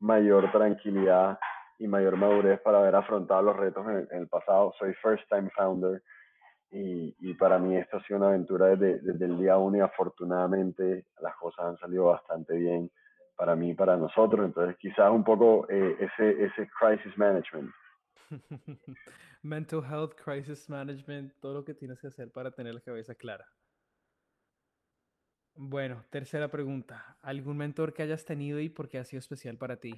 mayor 0.00 0.50
tranquilidad 0.50 1.38
y 1.78 1.86
mayor 1.86 2.16
madurez 2.16 2.60
para 2.62 2.78
haber 2.78 2.96
afrontado 2.96 3.40
los 3.42 3.56
retos 3.56 3.86
en 3.86 4.18
el 4.18 4.26
pasado. 4.26 4.74
Soy 4.80 4.92
first 4.94 5.22
time 5.28 5.48
founder 5.50 6.02
y, 6.70 7.34
para 7.34 7.58
mí 7.58 7.76
esto 7.76 7.96
ha 7.96 8.02
sido 8.02 8.18
una 8.18 8.28
aventura 8.28 8.66
desde, 8.68 8.98
desde, 9.00 9.24
el 9.24 9.38
día 9.38 9.56
uno 9.56 9.78
y 9.78 9.80
afortunadamente 9.80 11.06
las 11.20 11.34
cosas 11.36 11.66
han 11.66 11.78
salido 11.78 12.06
bastante 12.06 12.54
bien 12.56 12.90
para 13.36 13.54
mí 13.54 13.70
y 13.70 13.74
para 13.74 13.96
nosotros. 13.96 14.44
Entonces 14.44 14.76
quizás 14.78 15.10
un 15.10 15.24
poco 15.24 15.66
eh, 15.68 15.96
ese, 16.00 16.44
ese 16.44 16.68
crisis 16.78 17.16
management. 17.16 17.70
Mental 19.42 19.84
health, 19.84 20.14
crisis 20.14 20.68
management, 20.68 21.32
todo 21.40 21.54
lo 21.54 21.64
que 21.64 21.74
tienes 21.74 22.00
que 22.00 22.08
hacer 22.08 22.30
para 22.30 22.50
tener 22.50 22.74
la 22.74 22.80
cabeza 22.80 23.14
clara. 23.14 23.46
Bueno, 25.54 26.04
tercera 26.10 26.48
pregunta. 26.48 27.16
¿Algún 27.22 27.56
mentor 27.56 27.94
que 27.94 28.02
hayas 28.02 28.24
tenido 28.24 28.60
y 28.60 28.68
por 28.68 28.88
qué 28.88 28.98
ha 28.98 29.04
sido 29.04 29.20
especial 29.20 29.56
para 29.56 29.76
ti? 29.76 29.94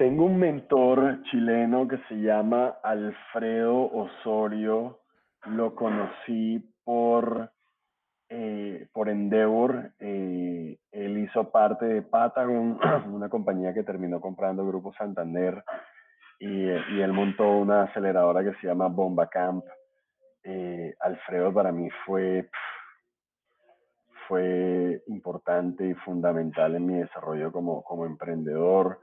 Tengo 0.00 0.24
un 0.24 0.38
mentor 0.38 1.22
chileno 1.24 1.86
que 1.86 1.98
se 2.08 2.14
llama 2.14 2.78
Alfredo 2.82 3.82
Osorio. 3.92 5.00
Lo 5.44 5.74
conocí 5.74 6.58
por, 6.82 7.52
eh, 8.30 8.88
por 8.94 9.10
Endeavor. 9.10 9.92
Eh, 9.98 10.78
él 10.90 11.18
hizo 11.18 11.50
parte 11.50 11.84
de 11.84 12.00
Patagon, 12.00 12.80
una 13.12 13.28
compañía 13.28 13.74
que 13.74 13.82
terminó 13.82 14.22
comprando 14.22 14.66
Grupo 14.66 14.94
Santander. 14.94 15.62
Y, 16.38 16.48
y 16.48 17.02
él 17.02 17.12
montó 17.12 17.50
una 17.50 17.82
aceleradora 17.82 18.42
que 18.42 18.58
se 18.58 18.68
llama 18.68 18.88
Bomba 18.88 19.28
Camp. 19.28 19.66
Alfredo 21.00 21.52
para 21.52 21.72
mí 21.72 21.90
fue 22.06 22.48
fue 24.26 25.02
importante 25.08 25.86
y 25.86 25.92
fundamental 25.92 26.74
en 26.74 26.86
mi 26.86 26.94
desarrollo 26.94 27.52
como, 27.52 27.82
como 27.82 28.06
emprendedor. 28.06 28.98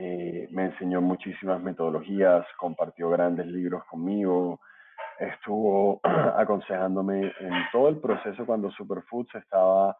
Eh, 0.00 0.46
me 0.52 0.66
enseñó 0.66 1.00
muchísimas 1.00 1.60
metodologías, 1.60 2.46
compartió 2.56 3.10
grandes 3.10 3.46
libros 3.46 3.82
conmigo, 3.86 4.60
estuvo 5.18 6.00
aconsejándome 6.36 7.32
en 7.40 7.52
todo 7.72 7.88
el 7.88 7.98
proceso 7.98 8.46
cuando 8.46 8.70
Superfoods 8.70 9.34
estaba 9.34 9.98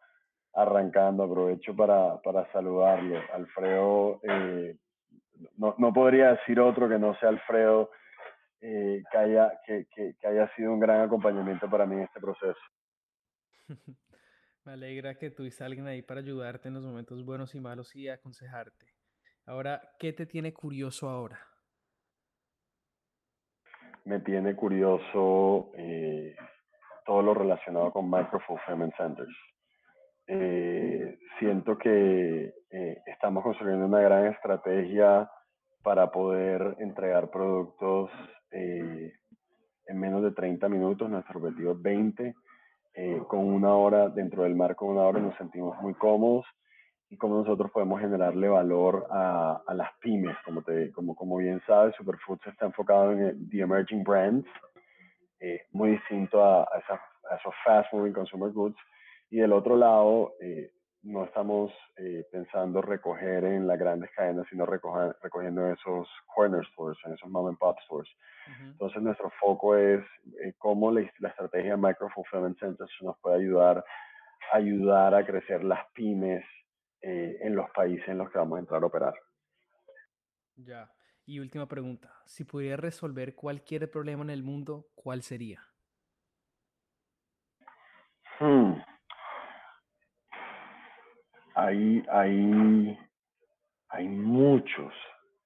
arrancando. 0.54 1.24
Aprovecho 1.24 1.74
para, 1.74 2.16
para 2.22 2.50
saludarlo. 2.52 3.20
Alfredo, 3.34 4.20
eh, 4.22 4.76
no, 5.56 5.74
no, 5.78 5.92
podría 5.92 6.30
decir 6.30 6.60
otro 6.60 6.88
que 6.88 7.00
no 7.00 7.16
sea 7.16 7.30
Alfredo, 7.30 7.90
eh, 8.60 9.02
que, 9.10 9.18
haya, 9.18 9.52
que, 9.66 9.86
que 9.90 10.26
haya 10.28 10.48
sido 10.54 10.74
un 10.74 10.78
gran 10.78 11.00
acompañamiento 11.00 11.68
para 11.68 11.86
mí 11.86 11.96
en 11.96 12.02
este 12.02 12.20
proceso. 12.20 12.60
Me 14.64 14.74
alegra 14.74 15.16
que 15.16 15.30
tuviste 15.30 15.64
a 15.64 15.66
alguien 15.66 15.88
ahí 15.88 16.02
para 16.02 16.20
ayudarte 16.20 16.68
en 16.68 16.74
los 16.74 16.84
momentos 16.84 17.24
buenos 17.24 17.56
y 17.56 17.60
malos 17.60 17.96
y 17.96 18.08
aconsejarte. 18.08 18.97
Ahora, 19.48 19.80
¿qué 19.98 20.12
te 20.12 20.26
tiene 20.26 20.52
curioso 20.52 21.08
ahora? 21.08 21.38
Me 24.04 24.20
tiene 24.20 24.54
curioso 24.54 25.70
eh, 25.74 26.36
todo 27.06 27.22
lo 27.22 27.32
relacionado 27.32 27.90
con 27.90 28.10
Micro 28.10 28.40
Fulfillment 28.40 28.94
Centers. 28.94 29.34
Eh, 30.26 31.18
siento 31.38 31.78
que 31.78 32.52
eh, 32.70 33.02
estamos 33.06 33.42
construyendo 33.42 33.86
una 33.86 34.02
gran 34.02 34.26
estrategia 34.26 35.30
para 35.82 36.10
poder 36.10 36.76
entregar 36.80 37.30
productos 37.30 38.10
en 38.50 39.98
menos 39.98 40.22
de 40.24 40.32
30 40.32 40.68
minutos. 40.68 41.08
Nuestro 41.08 41.38
objetivo 41.38 41.72
es 41.72 41.80
20 41.80 42.34
eh, 42.92 43.22
con 43.26 43.46
una 43.46 43.74
hora, 43.74 44.10
dentro 44.10 44.42
del 44.42 44.54
marco 44.54 44.84
de 44.84 44.90
una 44.90 45.02
hora 45.04 45.20
nos 45.20 45.36
sentimos 45.36 45.80
muy 45.80 45.94
cómodos 45.94 46.44
cómo 47.16 47.36
nosotros 47.36 47.70
podemos 47.70 48.00
generarle 48.00 48.48
valor 48.48 49.06
a, 49.10 49.62
a 49.66 49.74
las 49.74 49.90
pymes. 50.00 50.36
Como, 50.44 50.62
te, 50.62 50.92
como, 50.92 51.14
como 51.14 51.36
bien 51.38 51.60
sabes, 51.66 51.94
Superfoods 51.96 52.46
está 52.46 52.66
enfocado 52.66 53.12
en 53.12 53.20
el, 53.20 53.50
the 53.50 53.60
emerging 53.60 54.04
brands, 54.04 54.46
eh, 55.40 55.62
muy 55.72 55.92
distinto 55.92 56.42
a, 56.44 56.62
a, 56.62 56.64
a, 56.64 57.36
esos 57.36 57.54
fast 57.64 57.92
moving 57.92 58.12
consumer 58.12 58.50
goods. 58.50 58.76
Y 59.30 59.38
del 59.38 59.52
otro 59.52 59.76
lado, 59.76 60.34
eh, 60.40 60.70
no 61.02 61.24
estamos 61.24 61.72
eh, 61.96 62.26
pensando 62.30 62.82
recoger 62.82 63.44
en 63.44 63.66
las 63.66 63.78
grandes 63.78 64.10
cadenas, 64.14 64.46
sino 64.50 64.66
recoger, 64.66 65.16
recogiendo 65.22 65.66
en 65.66 65.72
esos 65.72 66.08
corner 66.34 66.66
stores, 66.66 66.98
en 67.04 67.14
esos 67.14 67.30
mom 67.30 67.48
and 67.48 67.58
pop 67.58 67.78
stores. 67.84 68.10
Uh-huh. 68.46 68.70
Entonces 68.70 69.02
nuestro 69.02 69.30
foco 69.40 69.76
es 69.76 70.04
eh, 70.44 70.54
cómo 70.58 70.90
la, 70.90 71.08
la, 71.20 71.28
estrategia 71.28 71.76
Micro 71.76 72.08
Fulfillment 72.10 72.58
Centers 72.58 72.90
nos 73.02 73.16
puede 73.20 73.36
ayudar, 73.36 73.84
ayudar 74.52 75.14
a 75.14 75.24
crecer 75.24 75.62
las 75.64 75.86
pymes 75.92 76.44
eh, 77.02 77.38
en 77.40 77.54
los 77.54 77.70
países 77.70 78.08
en 78.08 78.18
los 78.18 78.30
que 78.30 78.38
vamos 78.38 78.56
a 78.56 78.60
entrar 78.60 78.82
a 78.82 78.86
operar. 78.86 79.14
Ya. 80.56 80.90
Y 81.24 81.40
última 81.40 81.68
pregunta, 81.68 82.12
si 82.24 82.44
pudiera 82.44 82.76
resolver 82.76 83.34
cualquier 83.34 83.90
problema 83.90 84.22
en 84.22 84.30
el 84.30 84.42
mundo, 84.42 84.86
¿cuál 84.94 85.22
sería? 85.22 85.62
Hmm 88.40 88.74
hay, 91.58 92.04
hay, 92.08 92.98
hay 93.88 94.08
muchos, 94.08 94.92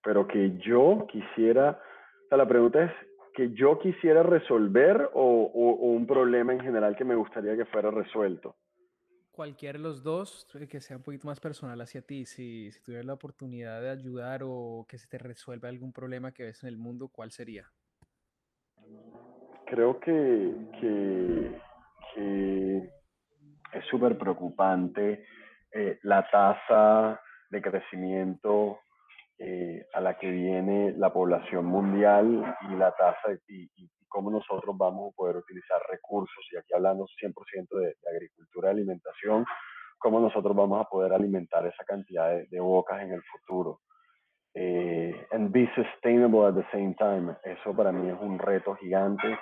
pero 0.05 0.27
que 0.29 0.59
yo 0.59 1.07
quisiera, 1.11 1.81
o 2.25 2.29
sea, 2.29 2.37
la 2.37 2.47
pregunta 2.47 2.85
es, 2.85 2.93
¿que 3.35 3.51
yo 3.53 3.79
quisiera 3.79 4.23
resolver 4.23 5.09
o, 5.15 5.51
o, 5.55 5.71
o, 5.71 5.93
un 5.93 6.07
problema 6.07 6.53
en 6.53 6.61
general 6.61 6.97
que 6.97 7.07
me 7.07 7.15
gustaría 7.15 7.57
que 7.57 7.65
fuera 7.65 7.91
resuelto? 7.91 8.57
Cualquiera 9.33 9.79
de 9.79 9.83
los 9.83 10.03
dos, 10.03 10.47
eh, 10.61 10.69
que 10.69 10.81
sea 10.81 10.99
un 10.99 11.03
poquito 11.03 11.27
más 11.27 11.41
personal 11.41 11.81
hacia 11.81 12.03
ti, 12.03 12.27
si, 12.27 12.71
tuvieras 12.85 13.07
la 13.07 13.15
oportunidad 13.15 13.81
de 13.81 13.89
ayudar 13.89 14.43
o 14.45 14.85
que 14.87 14.99
se 14.99 15.09
te 15.09 15.17
resuelva 15.17 15.71
algún 15.71 15.93
problema 15.93 16.33
que 16.33 16.45
ves 16.45 16.63
en 16.63 16.69
el 16.69 16.77
mundo, 16.77 17.09
¿cuál 17.09 17.31
sería? 17.31 17.67
Creo 19.65 19.99
que, 19.99 20.55
que, 20.79 21.61
que 22.15 22.77
es 23.73 23.85
súper 23.91 24.19
preocupante 24.19 25.25
eh, 25.73 25.99
la 26.03 26.29
tasa 26.31 27.19
de 27.49 27.63
crecimiento 27.63 28.81
eh, 29.39 29.87
a 29.95 30.01
la 30.03 30.19
que 30.19 30.31
viene 30.31 30.93
la 30.93 31.11
población 31.11 31.65
mundial 31.65 32.55
y 32.69 32.75
la 32.77 32.93
tasa 32.93 33.33
y, 33.49 33.63
y, 33.77 33.91
cómo 34.13 34.31
nosotros 34.31 34.77
vamos 34.77 35.13
a 35.13 35.17
poder 35.17 35.37
utilizar 35.37 35.81
recursos, 35.89 36.45
y 36.53 36.57
aquí 36.57 36.75
hablando 36.75 37.07
100% 37.07 37.69
de, 37.71 37.87
de 37.87 38.11
agricultura 38.11 38.69
y 38.69 38.73
alimentación, 38.73 39.45
cómo 39.99 40.21
nosotros 40.21 40.55
vamos 40.55 40.81
a 40.81 40.89
poder 40.89 41.13
alimentar 41.13 41.67
esa 41.67 41.85
cantidad 41.85 42.29
de, 42.29 42.47
de 42.47 42.61
bocas 42.61 43.03
en 43.03 43.13
el 43.13 43.23
futuro. 43.23 43.81
Eh, 44.55 45.27
and 45.31 45.51
be 45.51 45.67
sustainable 45.75 46.47
at 46.47 46.55
the 46.55 46.67
same 46.71 46.95
time. 46.95 47.35
Eso 47.43 47.75
para 47.75 47.91
mí 47.91 48.11
es 48.11 48.21
un 48.21 48.39
reto 48.39 48.75
gigante. 48.75 49.39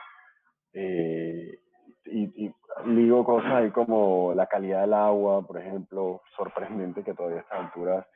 Eh, 0.73 1.59
y, 2.05 2.47
y 2.47 2.55
digo 2.87 3.25
cosas 3.25 3.53
ahí 3.53 3.71
como 3.71 4.33
la 4.35 4.47
calidad 4.47 4.83
del 4.83 4.95
agua, 4.95 5.45
por 5.45 5.59
ejemplo, 5.59 6.23
sorprendente 6.37 7.03
que 7.03 7.15
todavía 7.15 7.39
a 7.39 7.41
estas 7.41 7.61
alturas 7.61 8.07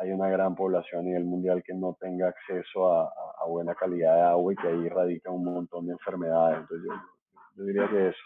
hay 0.00 0.12
una 0.12 0.28
gran 0.30 0.54
población 0.54 1.02
a 1.02 1.04
nivel 1.04 1.24
mundial 1.24 1.62
que 1.62 1.74
no 1.74 1.96
tenga 2.00 2.28
acceso 2.28 2.90
a, 2.90 3.12
a, 3.42 3.46
buena 3.46 3.74
calidad 3.74 4.14
de 4.14 4.22
agua 4.22 4.52
y 4.52 4.56
que 4.56 4.68
ahí 4.68 4.88
radica 4.88 5.30
un 5.30 5.44
montón 5.44 5.86
de 5.86 5.92
enfermedades. 5.92 6.60
Entonces 6.60 6.88
yo, 6.88 6.94
yo 7.56 7.64
diría 7.64 7.88
que 7.90 8.08
eso. 8.08 8.18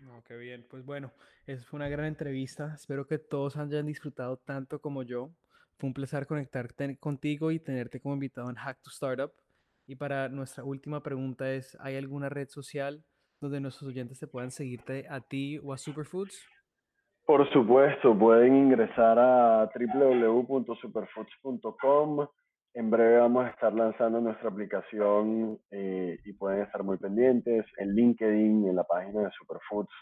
No, 0.00 0.22
qué 0.24 0.36
bien. 0.36 0.66
Pues 0.68 0.84
bueno, 0.84 1.10
esa 1.46 1.64
fue 1.64 1.78
una 1.78 1.88
gran 1.88 2.04
entrevista. 2.04 2.74
Espero 2.74 3.06
que 3.06 3.18
todos 3.18 3.56
hayan 3.56 3.86
disfrutado 3.86 4.36
tanto 4.36 4.80
como 4.80 5.02
yo. 5.02 5.30
Fue 5.78 5.88
un 5.88 5.94
placer 5.94 6.26
conectarte 6.26 6.98
contigo 6.98 7.50
y 7.50 7.60
tenerte 7.60 8.00
como 8.00 8.14
invitado 8.14 8.50
en 8.50 8.56
Hack 8.56 8.82
to 8.82 8.90
Startup. 8.90 9.32
Y 9.86 9.96
para 9.96 10.28
nuestra 10.28 10.64
última 10.64 11.02
pregunta 11.02 11.50
es, 11.50 11.78
¿hay 11.80 11.96
alguna 11.96 12.28
red 12.28 12.48
social 12.48 13.02
donde 13.40 13.60
nuestros 13.60 13.88
oyentes 13.88 14.18
te 14.18 14.26
puedan 14.26 14.50
seguirte 14.50 15.06
a 15.08 15.22
ti 15.22 15.58
o 15.62 15.72
a 15.72 15.78
Superfoods? 15.78 16.38
Por 17.30 17.46
supuesto, 17.52 18.18
pueden 18.18 18.56
ingresar 18.56 19.16
a 19.16 19.70
www.superfoods.com. 19.72 22.26
En 22.74 22.90
breve 22.90 23.18
vamos 23.18 23.46
a 23.46 23.50
estar 23.50 23.72
lanzando 23.72 24.20
nuestra 24.20 24.48
aplicación 24.48 25.56
eh, 25.70 26.18
y 26.24 26.32
pueden 26.32 26.62
estar 26.62 26.82
muy 26.82 26.96
pendientes. 26.96 27.64
En 27.76 27.94
LinkedIn, 27.94 28.66
en 28.66 28.74
la 28.74 28.82
página 28.82 29.22
de 29.22 29.30
Superfoods, 29.30 29.92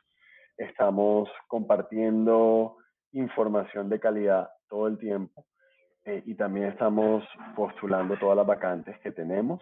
estamos 0.57 1.29
compartiendo 1.49 2.79
información 3.13 3.91
de 3.91 4.01
calidad 4.01 4.49
todo 4.67 4.87
el 4.87 4.97
tiempo 4.97 5.45
eh, 6.07 6.23
y 6.25 6.35
también 6.35 6.69
estamos 6.69 7.25
postulando 7.55 8.19
todas 8.19 8.39
las 8.39 8.47
vacantes 8.47 8.99
que 9.01 9.13
tenemos. 9.13 9.61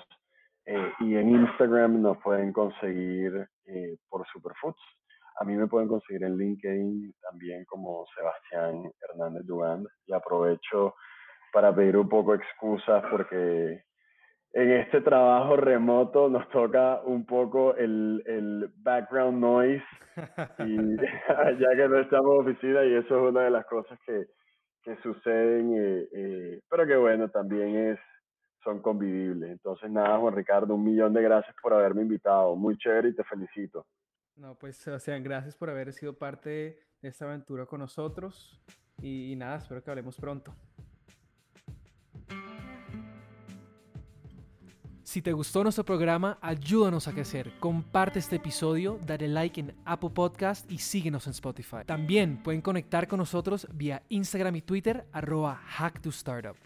Eh, 0.66 0.92
y 1.00 1.16
en 1.16 1.30
Instagram 1.30 2.00
nos 2.00 2.18
pueden 2.18 2.52
conseguir 2.52 3.48
por 4.08 4.24
Superfoods. 4.28 4.78
A 5.38 5.44
mí 5.44 5.54
me 5.54 5.66
pueden 5.66 5.88
conseguir 5.88 6.24
en 6.24 6.36
LinkedIn 6.36 7.14
también 7.20 7.64
como 7.66 8.04
Sebastián 8.14 8.90
Hernández 9.00 9.44
Dugand. 9.46 9.86
Y 10.06 10.12
aprovecho 10.12 10.94
para 11.52 11.74
pedir 11.74 11.96
un 11.96 12.08
poco 12.08 12.34
excusas 12.34 13.04
porque 13.10 13.82
en 14.52 14.72
este 14.72 15.00
trabajo 15.02 15.56
remoto 15.56 16.28
nos 16.28 16.48
toca 16.48 17.00
un 17.04 17.26
poco 17.26 17.74
el, 17.76 18.22
el 18.26 18.70
background 18.78 19.38
noise 19.38 19.84
y 20.60 20.76
ya 21.60 21.76
que 21.76 21.88
no 21.88 21.98
estamos 21.98 22.34
en 22.34 22.50
oficina 22.50 22.84
y 22.84 22.94
eso 22.94 23.16
es 23.16 23.30
una 23.30 23.42
de 23.42 23.50
las 23.50 23.66
cosas 23.66 23.98
que, 24.06 24.26
que 24.82 24.96
suceden, 25.02 25.74
eh, 25.74 26.08
eh, 26.12 26.60
pero 26.70 26.86
que 26.86 26.96
bueno, 26.96 27.28
también 27.28 27.76
es 27.76 27.98
son 28.66 28.82
convivibles. 28.82 29.50
Entonces, 29.50 29.88
nada, 29.90 30.18
Juan 30.18 30.34
Ricardo, 30.34 30.74
un 30.74 30.84
millón 30.84 31.12
de 31.12 31.22
gracias 31.22 31.54
por 31.62 31.72
haberme 31.72 32.02
invitado. 32.02 32.56
Muy 32.56 32.76
chévere 32.76 33.10
y 33.10 33.14
te 33.14 33.22
felicito. 33.22 33.86
No, 34.36 34.54
pues 34.54 34.76
Sebastián, 34.76 35.22
gracias 35.22 35.56
por 35.56 35.70
haber 35.70 35.92
sido 35.94 36.18
parte 36.18 36.78
de 37.00 37.08
esta 37.08 37.24
aventura 37.24 37.64
con 37.64 37.80
nosotros. 37.80 38.60
Y, 39.00 39.32
y 39.32 39.36
nada, 39.36 39.56
espero 39.56 39.82
que 39.82 39.90
hablemos 39.90 40.16
pronto. 40.16 40.54
Si 45.16 45.22
te 45.22 45.32
gustó 45.32 45.62
nuestro 45.62 45.82
programa, 45.82 46.36
ayúdanos 46.42 47.08
a 47.08 47.12
crecer. 47.14 47.50
Comparte 47.58 48.18
este 48.18 48.36
episodio, 48.36 49.00
dale 49.06 49.28
like 49.28 49.58
en 49.58 49.74
Apple 49.86 50.10
Podcast 50.10 50.70
y 50.70 50.76
síguenos 50.76 51.26
en 51.26 51.30
Spotify. 51.30 51.86
También 51.86 52.42
pueden 52.42 52.60
conectar 52.60 53.08
con 53.08 53.20
nosotros 53.20 53.66
vía 53.72 54.02
Instagram 54.10 54.56
y 54.56 54.60
Twitter, 54.60 55.06
arroba 55.12 55.62
HackToStartup. 55.78 56.58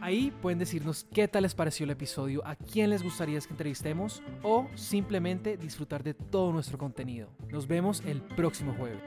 Ahí 0.00 0.32
pueden 0.40 0.58
decirnos 0.58 1.06
qué 1.12 1.28
tal 1.28 1.42
les 1.42 1.54
pareció 1.54 1.84
el 1.84 1.90
episodio, 1.90 2.40
a 2.46 2.56
quién 2.56 2.88
les 2.88 3.02
gustaría 3.02 3.38
que 3.40 3.50
entrevistemos 3.50 4.22
o 4.42 4.66
simplemente 4.74 5.58
disfrutar 5.58 6.02
de 6.02 6.14
todo 6.14 6.50
nuestro 6.50 6.78
contenido. 6.78 7.28
Nos 7.50 7.68
vemos 7.68 8.02
el 8.06 8.22
próximo 8.22 8.74
jueves. 8.78 9.02